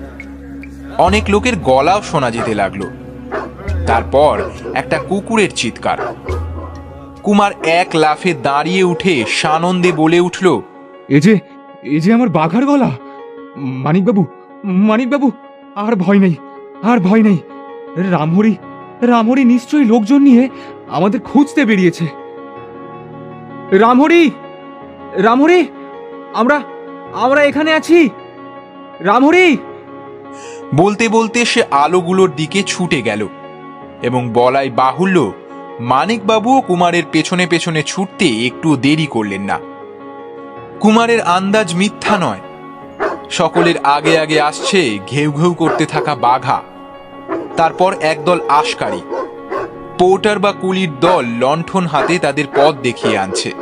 অনেক 0.98 1.24
লোকের 1.28 1.56
গলাও 1.56 2.02
শোনা 2.02 2.30
যেতে 2.30 2.54
লাগল। 2.54 2.82
তারপর 3.86 4.42
একটা 4.74 4.98
কুকুরের 4.98 5.48
চিৎকার। 5.54 5.98
কুমার 7.22 7.52
এক 7.66 7.86
লাফে 7.94 8.34
দাঁড়িয়ে 8.42 8.82
উঠে 8.82 9.24
সানন্দে 9.28 9.92
বলে 9.92 10.20
উঠল 10.20 10.60
এ 11.08 11.20
যে 11.20 11.38
এ 11.82 12.00
যে 12.00 12.12
আমার 12.12 12.28
বাঘার 12.28 12.66
গলা। 12.66 12.90
মানিকবাবু 13.56 14.24
মানিকবাবু 14.64 15.30
আর 15.76 15.96
ভয় 15.96 16.18
নেই 16.18 16.34
আর 16.82 16.98
ভয় 16.98 17.22
নেই। 17.22 17.38
রামহরি 18.10 18.56
রামহরি 19.02 19.44
নিশ্চয়ই 19.44 19.84
লোকজন 19.84 20.20
নিয়ে 20.22 20.48
আমাদের 20.88 21.20
খুঁজতে 21.20 21.64
বেরিয়েছে। 21.64 22.06
রামহরি 23.70 24.30
রামহরি 25.12 25.66
আমরা 26.34 26.62
আমরা 27.12 27.44
এখানে 27.44 27.72
আছি। 27.72 28.08
রামহরি! 29.00 29.56
বলতে 30.74 31.08
বলতে 31.08 31.44
সে 31.44 31.62
আলোগুলোর 31.70 32.30
দিকে 32.36 32.62
ছুটে 32.62 33.02
গেল। 33.02 33.28
এবং 34.04 34.30
বলাই 34.32 34.70
বাহুল্য 34.70 35.32
মানিকবাবুও 35.80 36.60
কুমারের 36.60 37.02
পেছনে 37.12 37.46
পেছনে 37.46 37.82
ছুটতে 37.82 38.46
একটু 38.46 38.76
দেরি 38.76 39.06
করলেন 39.06 39.42
না। 39.42 39.58
কুমারের 40.80 41.20
আন্দাজ 41.20 41.74
মিথ্যা 41.74 42.16
নয়। 42.18 42.40
সকলের 43.30 43.74
আগে 43.84 44.18
আগে 44.18 44.40
আসছে 44.40 44.98
ঘেউ 45.10 45.32
ঘেউ 45.32 45.54
করতে 45.54 45.86
থাকা 45.86 46.14
বাঘা। 46.14 46.62
তারপর 47.56 47.94
একদল 48.00 48.40
আশকারী। 48.48 49.00
পোর্টার 49.98 50.38
বা 50.38 50.52
কুলির 50.52 51.00
দল 51.00 51.24
লণ্ঠন 51.40 51.86
হাতে 51.86 52.18
তাদের 52.18 52.44
পথ 52.56 52.74
দেখিয়ে 52.82 53.18
আনছে। 53.18 53.52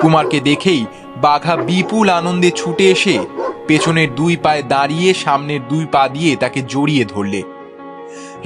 কুমারকে 0.00 0.40
দেখেই 0.40 0.86
বাঘা 1.16 1.56
বিপুল 1.56 2.08
আনন্দে 2.08 2.50
ছুটে 2.50 2.90
এসে 2.90 3.18
পেছনের 3.66 4.14
দুই 4.14 4.36
পায়ে 4.36 4.62
দাঁড়িয়ে 4.62 5.14
সামনের 5.14 5.68
দুই 5.68 5.86
পা 5.92 6.08
দিয়ে 6.08 6.36
তাকে 6.36 6.62
জড়িয়ে 6.68 7.04
ধরলে। 7.04 7.42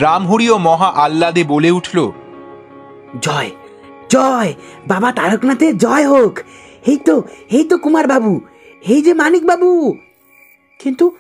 রামহরিও 0.01 0.59
মহা 0.59 0.87
আহ্লাদে 0.87 1.45
বলে 1.45 1.71
উঠল 1.71 2.13
জয় 3.21 3.51
জয় 4.11 4.55
বাবা 4.87 5.13
তারকনাথের 5.13 5.79
জয় 5.79 6.07
হোক। 6.09 6.41
এই 6.87 6.99
তো 6.99 7.23
এই 7.51 7.65
তো 7.65 7.79
কুমার 7.79 8.07
বাবু 8.07 8.41
এই 8.89 9.03
যে 9.03 9.15
মানিক 9.15 9.47
বাবু 9.47 9.95
কিন্তু 10.81 11.17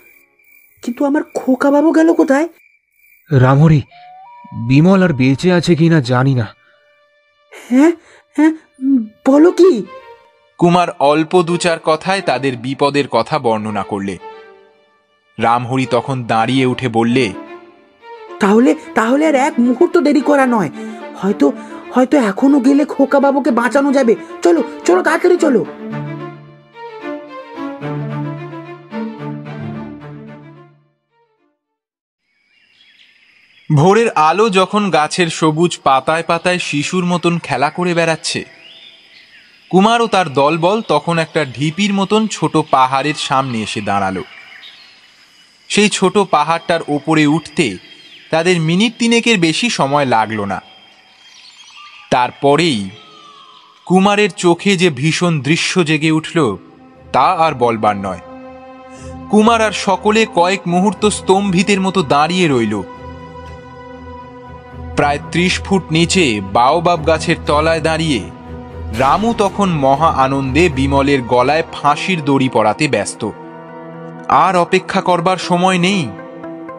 কিন্তু 0.82 1.04
আমার 1.04 1.22
খোকা 1.34 1.70
বাবু 1.70 1.92
গেল 1.92 2.12
কোথায়? 2.12 2.48
রামহরি 3.30 3.82
বিমল 4.68 5.02
আর 5.02 5.12
বেঁচে 5.12 5.52
আছে 5.52 5.74
কিনা 5.74 6.00
জানি 6.00 6.34
না। 6.34 6.46
হ্যাঁ 7.52 7.92
হ্যাঁ 8.36 8.52
বলো 9.26 9.50
কি? 9.50 9.84
কুমার 10.58 10.88
অল্প 10.98 11.42
দু 11.42 11.56
চার 11.56 11.78
কথায় 11.84 12.20
তাদের 12.20 12.56
বিপদের 12.56 13.08
কথা 13.08 13.38
বর্ণনা 13.38 13.82
করলে। 13.82 14.18
রামহরি 15.38 15.86
তখন 15.90 16.24
দাঁড়িয়ে 16.24 16.66
উঠে 16.66 16.88
বললে 16.88 17.32
তাহলে 18.40 18.74
তাহলে 18.94 19.26
আর 19.26 19.34
এক 19.34 19.52
মুহূর্ত 19.58 19.98
দেরি 19.98 20.20
করা 20.20 20.46
নয়। 20.46 20.70
হয়তো 21.16 21.52
হয়তো 21.92 22.18
এখনও 22.18 22.60
গেলে 22.60 22.84
খোকা 22.84 23.20
বাবুকে 23.20 23.50
বাঁচানো 23.50 23.92
যাবে। 23.92 24.14
চলো 24.42 24.62
চলো, 24.84 25.02
তাড়াতাড়ি 25.02 25.36
চলো। 25.36 25.64
ভোরের 33.76 34.10
আলো 34.10 34.50
যখন 34.50 34.90
গাছের 34.90 35.28
সবুজ 35.28 35.78
পাতায় 35.82 36.22
পাতায় 36.22 36.58
শিশুর 36.58 37.04
মতন 37.04 37.38
খেলা 37.38 37.70
করে 37.70 37.94
বেড়াচ্ছে। 37.94 38.44
কুমার 39.70 40.02
ও 40.02 40.06
তার 40.06 40.32
দলবল 40.32 40.82
তখন 40.88 41.18
একটা 41.18 41.44
ঢিপির 41.44 41.94
মতন 41.94 42.26
ছোট 42.26 42.56
পাহাড়ের 42.70 43.14
সামনে 43.14 43.62
এসে 43.62 43.80
দাঁড়াল। 43.80 44.22
সেই 45.68 45.88
ছোট 45.88 46.18
পাহাড়টার 46.18 46.80
ওপরে 46.88 47.26
উঠতে 47.26 47.95
তাদের 48.30 48.60
মিনিট 48.60 48.92
তিনেকের 48.98 49.38
বেশি 49.38 49.70
সময় 49.70 50.04
লাগল 50.04 50.44
না। 50.44 50.62
তারপরেই 52.10 52.90
কুমারের 53.86 54.30
চোখে 54.30 54.76
যে 54.76 54.90
ভীষণ 54.90 55.40
দৃশ্য 55.40 55.84
জেগে 55.84 56.10
উঠল, 56.10 56.56
তা 57.12 57.22
আর 57.22 57.54
বলবার 57.54 57.96
নয়। 57.96 58.18
কুমার 59.30 59.60
আর 59.62 59.72
সকলে 59.72 60.26
কয়েক 60.34 60.60
মুহূর্ত 60.66 61.06
স্তম্ভিতের 61.06 61.80
মতো 61.80 62.02
দাঁড়িয়ে 62.02 62.48
রইল। 62.48 62.82
প্রায় 64.96 65.18
ত্রিশ 65.30 65.60
ফুট 65.60 65.82
নিচে 65.90 66.40
বাওবাব 66.52 67.06
গাছের 67.06 67.36
তলায় 67.46 67.80
দাঁড়িয়ে 67.80 68.20
রামু 68.98 69.34
তখন 69.38 69.68
মহা 69.70 70.08
আনন্দে 70.08 70.68
বিমলের 70.68 71.22
গলায় 71.22 71.62
ফাঁসির 71.72 72.24
দড়ি 72.24 72.48
পরাতে 72.48 72.88
ব্যস্ত। 72.88 73.30
আর 74.28 74.56
অপেক্ষা 74.56 75.00
করবার 75.00 75.36
সময় 75.36 75.78
নেই। 75.78 76.08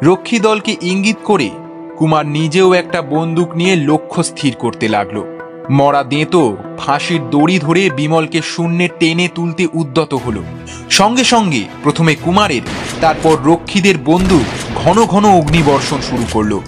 রক্ষী 0.03 0.39
দলকে 0.39 0.75
ইঙ্গিত 0.81 1.17
করে 1.23 1.49
কুমার 1.97 2.25
নিজেও 2.27 2.73
একটা 2.73 3.01
বন্দুক 3.01 3.55
নিয়ে 3.55 3.75
লক্ষ্য 3.75 4.23
স্থির 4.23 4.55
করতে 4.55 4.87
লাগল। 4.87 5.21
মরা 5.69 6.03
দেঁতো 6.03 6.57
ফাঁসির 6.77 7.29
দড়ি 7.29 7.59
ধরে 7.59 7.89
বিমলকে 7.89 8.41
শূন্যে 8.41 8.89
টেনে 8.99 9.27
তুলতে 9.35 9.67
উদ্যত 9.73 10.13
হলো। 10.13 10.43
সঙ্গে 10.89 11.23
সঙ্গে 11.23 11.63
প্রথমে 11.83 12.15
কুমারের, 12.15 12.61
তারপর 13.01 13.37
রক্ষীদের 13.45 13.95
বন্দুক 14.05 14.43
ঘন 14.75 15.05
ঘন 15.05 15.25
অগ্নিবর্ষণ 15.25 15.97
শুরু 16.09 16.25
করল। 16.33 16.59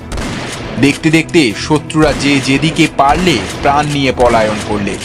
দেখতে 0.82 1.10
দেখতে 1.10 1.54
শত্রুরা 1.58 2.14
যে 2.22 2.40
যেদিকে 2.40 2.88
পারলে 2.98 3.38
প্রাণ 3.62 3.86
নিয়ে 3.86 4.12
পলায়ন 4.18 4.56
করলে। 4.70 4.98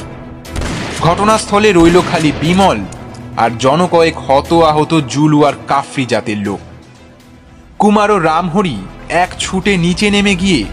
ঘটনাস্থলে 1.01 1.73
রইল 1.73 2.01
খালি 2.13 2.33
বিমল 2.41 2.79
আর 3.37 3.51
জনকয়েক 3.59 4.19
হত 4.19 4.53
আহত 4.53 5.01
জুলু 5.09 5.45
আর 5.45 5.53
কাফরি 5.69 6.07
জাতের 6.07 6.37
লোক। 6.37 6.59
কুমার 7.79 8.11
ও 8.11 8.19
রামহরি 8.19 8.77
এক 9.09 9.31
ছুটে 9.39 9.77
নিচে 9.77 10.11
নেমে 10.11 10.35
গিয়ে 10.35 10.65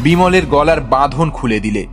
বিমলের 0.00 0.46
গলার 0.46 0.80
বাঁধন 0.80 1.30
খুলে 1.30 1.60
দিলে। 1.60 1.86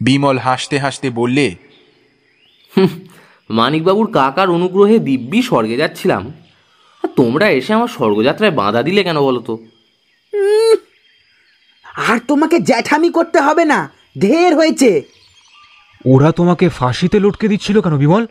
বিমল 0.00 0.38
হাসতে 0.38 0.78
হাসতে 0.78 1.10
বললে 1.10 1.54
মানিকবাবুর 3.50 4.12
কাকার 4.12 4.50
অনুগ্রহে 4.50 4.98
দিব্যি 4.98 5.42
স্বর্গে 5.42 5.76
যাচ্ছিলাম। 5.76 6.32
আর 7.04 7.08
তোমরা 7.16 7.50
এসে 7.50 7.74
আমার 7.74 7.88
স্বর্গযাত্রায় 7.88 8.52
বাধা 8.52 8.82
দিলে 8.82 9.04
কেন 9.04 9.20
বলো 9.20 9.40
তো? 9.40 9.58
আর 12.08 12.18
তোমাকে 12.28 12.58
জ্যাঠামি 12.58 13.10
করতে 13.10 13.40
হবে 13.40 13.64
না 13.64 13.90
ঢের 14.18 14.56
হয়েছে। 14.56 15.02
ওরা 16.06 16.32
তোমাকে 16.32 16.68
ফাঁসিতে 16.68 17.20
লটকে 17.20 17.48
দিচ্ছিল 17.48 17.80
কেন 17.80 17.96
বিমল? 17.98 18.26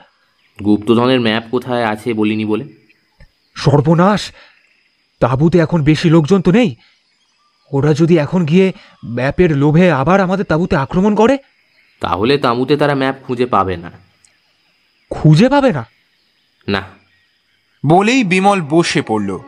গুপ্তধনের 0.66 1.20
ম্যাপ 1.20 1.44
কোথায় 1.52 1.86
আছে 1.86 2.14
বলিনি 2.14 2.46
বলে? 2.46 2.79
সর্বনাশ। 3.60 4.32
তাঁবুতে 5.20 5.60
এখন 5.60 5.84
বেশি 5.84 6.10
লোকজন 6.10 6.42
তো 6.42 6.52
নেই। 6.52 6.76
ওরা 7.72 7.94
যদি 7.94 8.18
এখন 8.18 8.46
গিয়ে 8.46 8.74
ম্যাপের 9.06 9.58
লোভে 9.58 9.92
আবার 9.92 10.22
আমাদের 10.22 10.46
তাঁবুতে 10.46 10.76
আক্রমণ 10.76 11.16
করে? 11.16 11.38
তাহলে 12.00 12.38
তাঁবুতে 12.38 12.78
তারা 12.78 12.96
ম্যাপ 12.96 13.16
খুঁজে 13.28 13.46
পাবে 13.46 13.78
না। 13.78 13.92
খুঁজে 15.10 15.50
পাবে 15.50 15.72
না? 15.72 15.86
না। 16.68 16.82
বলেই 17.86 18.24
বিমল 18.24 18.62
বসে 18.62 19.02
পড়ল 19.02 19.40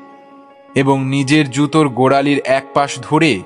এবং 0.76 1.06
নিজের 1.06 1.52
জুতোর 1.52 1.90
গোড়ালির 1.90 2.42
এক 2.46 2.66
পাশ 2.74 3.00
ধরে 3.02 3.42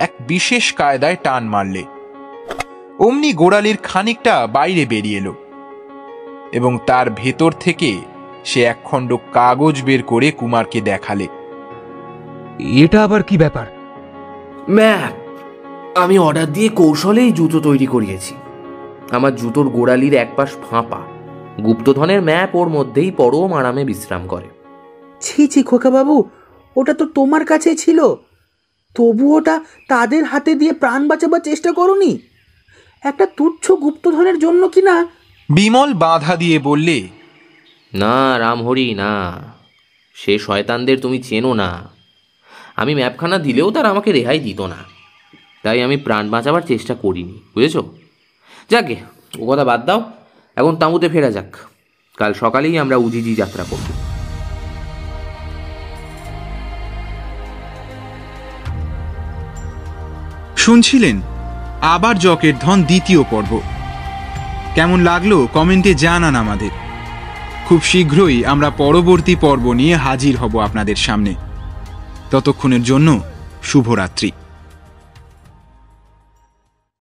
এক 0.00 0.10
বিশেষ 0.20 0.72
কায়দায় 0.72 1.16
টান 1.22 1.44
মারলে। 1.44 1.84
অমনি 2.98 3.32
গোড়ালির 3.32 3.76
খানিকটা 3.76 4.46
বাইরে 4.46 4.86
বেরিয়ে 4.86 5.18
এলো 5.18 5.34
এবং 6.52 6.78
তার 6.86 7.10
ভেতর 7.10 7.52
থেকে 7.52 8.13
সে 8.44 8.62
একখণ্ড 8.62 9.16
কাগজ 9.32 9.82
বের 9.82 10.02
করে 10.02 10.30
কুমারকে 10.30 10.80
দেখালে। 10.80 11.28
এটা 12.60 13.04
আবার 13.04 13.22
কি 13.22 13.38
ব্যাপার? 13.38 13.66
ম্যাপ 14.70 15.14
আমি 15.98 16.18
অর্ডার 16.18 16.52
দিয়ে 16.52 16.68
কৌশলেই 16.68 17.32
জুতো 17.32 17.60
তৈরি 17.60 17.86
করিয়েছি। 17.86 18.34
আমার 19.10 19.36
জুতোর 19.36 19.68
গোড়ালির 19.68 20.14
এক 20.14 20.30
পাশ 20.36 20.50
ফাঁপা। 20.70 21.00
গুপ্তধনের 21.64 22.22
ম্যাপ 22.22 22.54
ওর 22.54 22.68
মধ্যেই 22.68 23.10
পরম 23.10 23.52
আরামে 23.52 23.84
বিশ্রাম 23.84 24.26
করে। 24.26 24.48
ছি 25.20 25.46
ছি 25.46 25.62
খোকা 25.62 25.90
বাবু 25.90 26.24
ওটা 26.76 26.94
তো 26.94 27.04
তোমার 27.06 27.44
কাছে 27.44 27.76
ছিল। 27.76 28.14
তবু 28.94 29.36
ওটা 29.36 29.60
তাদের 29.88 30.24
হাতে 30.24 30.54
দিয়ে 30.54 30.72
প্রাণ 30.72 31.08
বাঁচাবার 31.08 31.40
চেষ্টা 31.40 31.72
করনি। 31.72 32.18
একটা 33.02 33.26
তুচ্ছ 33.26 33.72
গুপ্তধনের 33.72 34.38
জন্য 34.38 34.68
কিনা? 34.68 35.06
বিমল 35.52 35.94
বাধা 35.94 36.36
দিয়ে 36.36 36.58
বললে 36.58 37.08
না 37.94 38.38
রামহরি, 38.38 38.94
না। 38.94 39.32
সে 40.14 40.38
শয়তানদের 40.38 41.00
তুমি 41.00 41.22
চেনো 41.22 41.54
না। 41.54 41.88
আমি 42.76 42.94
ম্যাপখানা 42.94 43.38
দিলেও 43.38 43.70
তারা 43.70 43.88
আমাকে 43.88 44.12
রেহাই 44.12 44.38
দিত 44.38 44.60
না। 44.60 44.76
তাই 45.62 45.82
আমি 45.82 45.96
প্রাণ 45.96 46.30
বাঁচাবার 46.30 46.62
চেষ্টা 46.62 46.94
করিনি, 46.94 47.32
বুঝেছ? 47.54 47.76
যাকে 48.70 48.96
ও 49.38 49.52
কথা 49.52 49.64
বাদ 49.64 49.86
দাও। 49.86 50.12
এখন 50.56 50.76
তাঁবুতে 50.76 51.08
ফেরা 51.08 51.30
যাক। 51.30 51.56
কাল 52.16 52.34
সকালেই 52.34 52.78
আমরা 52.78 52.96
উজিজি 52.96 53.34
যাত্রা 53.34 53.64
করব। 53.70 53.92
শুনছিলেন 60.56 61.20
আবার 61.80 62.18
জকের 62.18 62.58
ধন 62.58 62.82
দ্বিতীয় 62.82 63.22
পর্ব। 63.30 63.60
কেমন 64.74 65.00
লাগল 65.00 65.46
কমেন্টে 65.46 65.94
জানান 65.94 66.36
আমাদের। 66.36 66.83
খুব 67.68 67.82
শীঘ্রই 67.82 68.44
আমরা 68.44 68.70
পরবর্তী 68.70 69.36
পর্ব 69.40 69.72
নিয়ে 69.72 69.96
হাজির 69.96 70.36
হব 70.36 70.58
আপনাদের 70.58 70.96
সামনে। 70.96 71.34
ততক্ষণের 72.30 72.82
জন্য 72.82 73.20
শুভরাত্রি। 73.62 74.32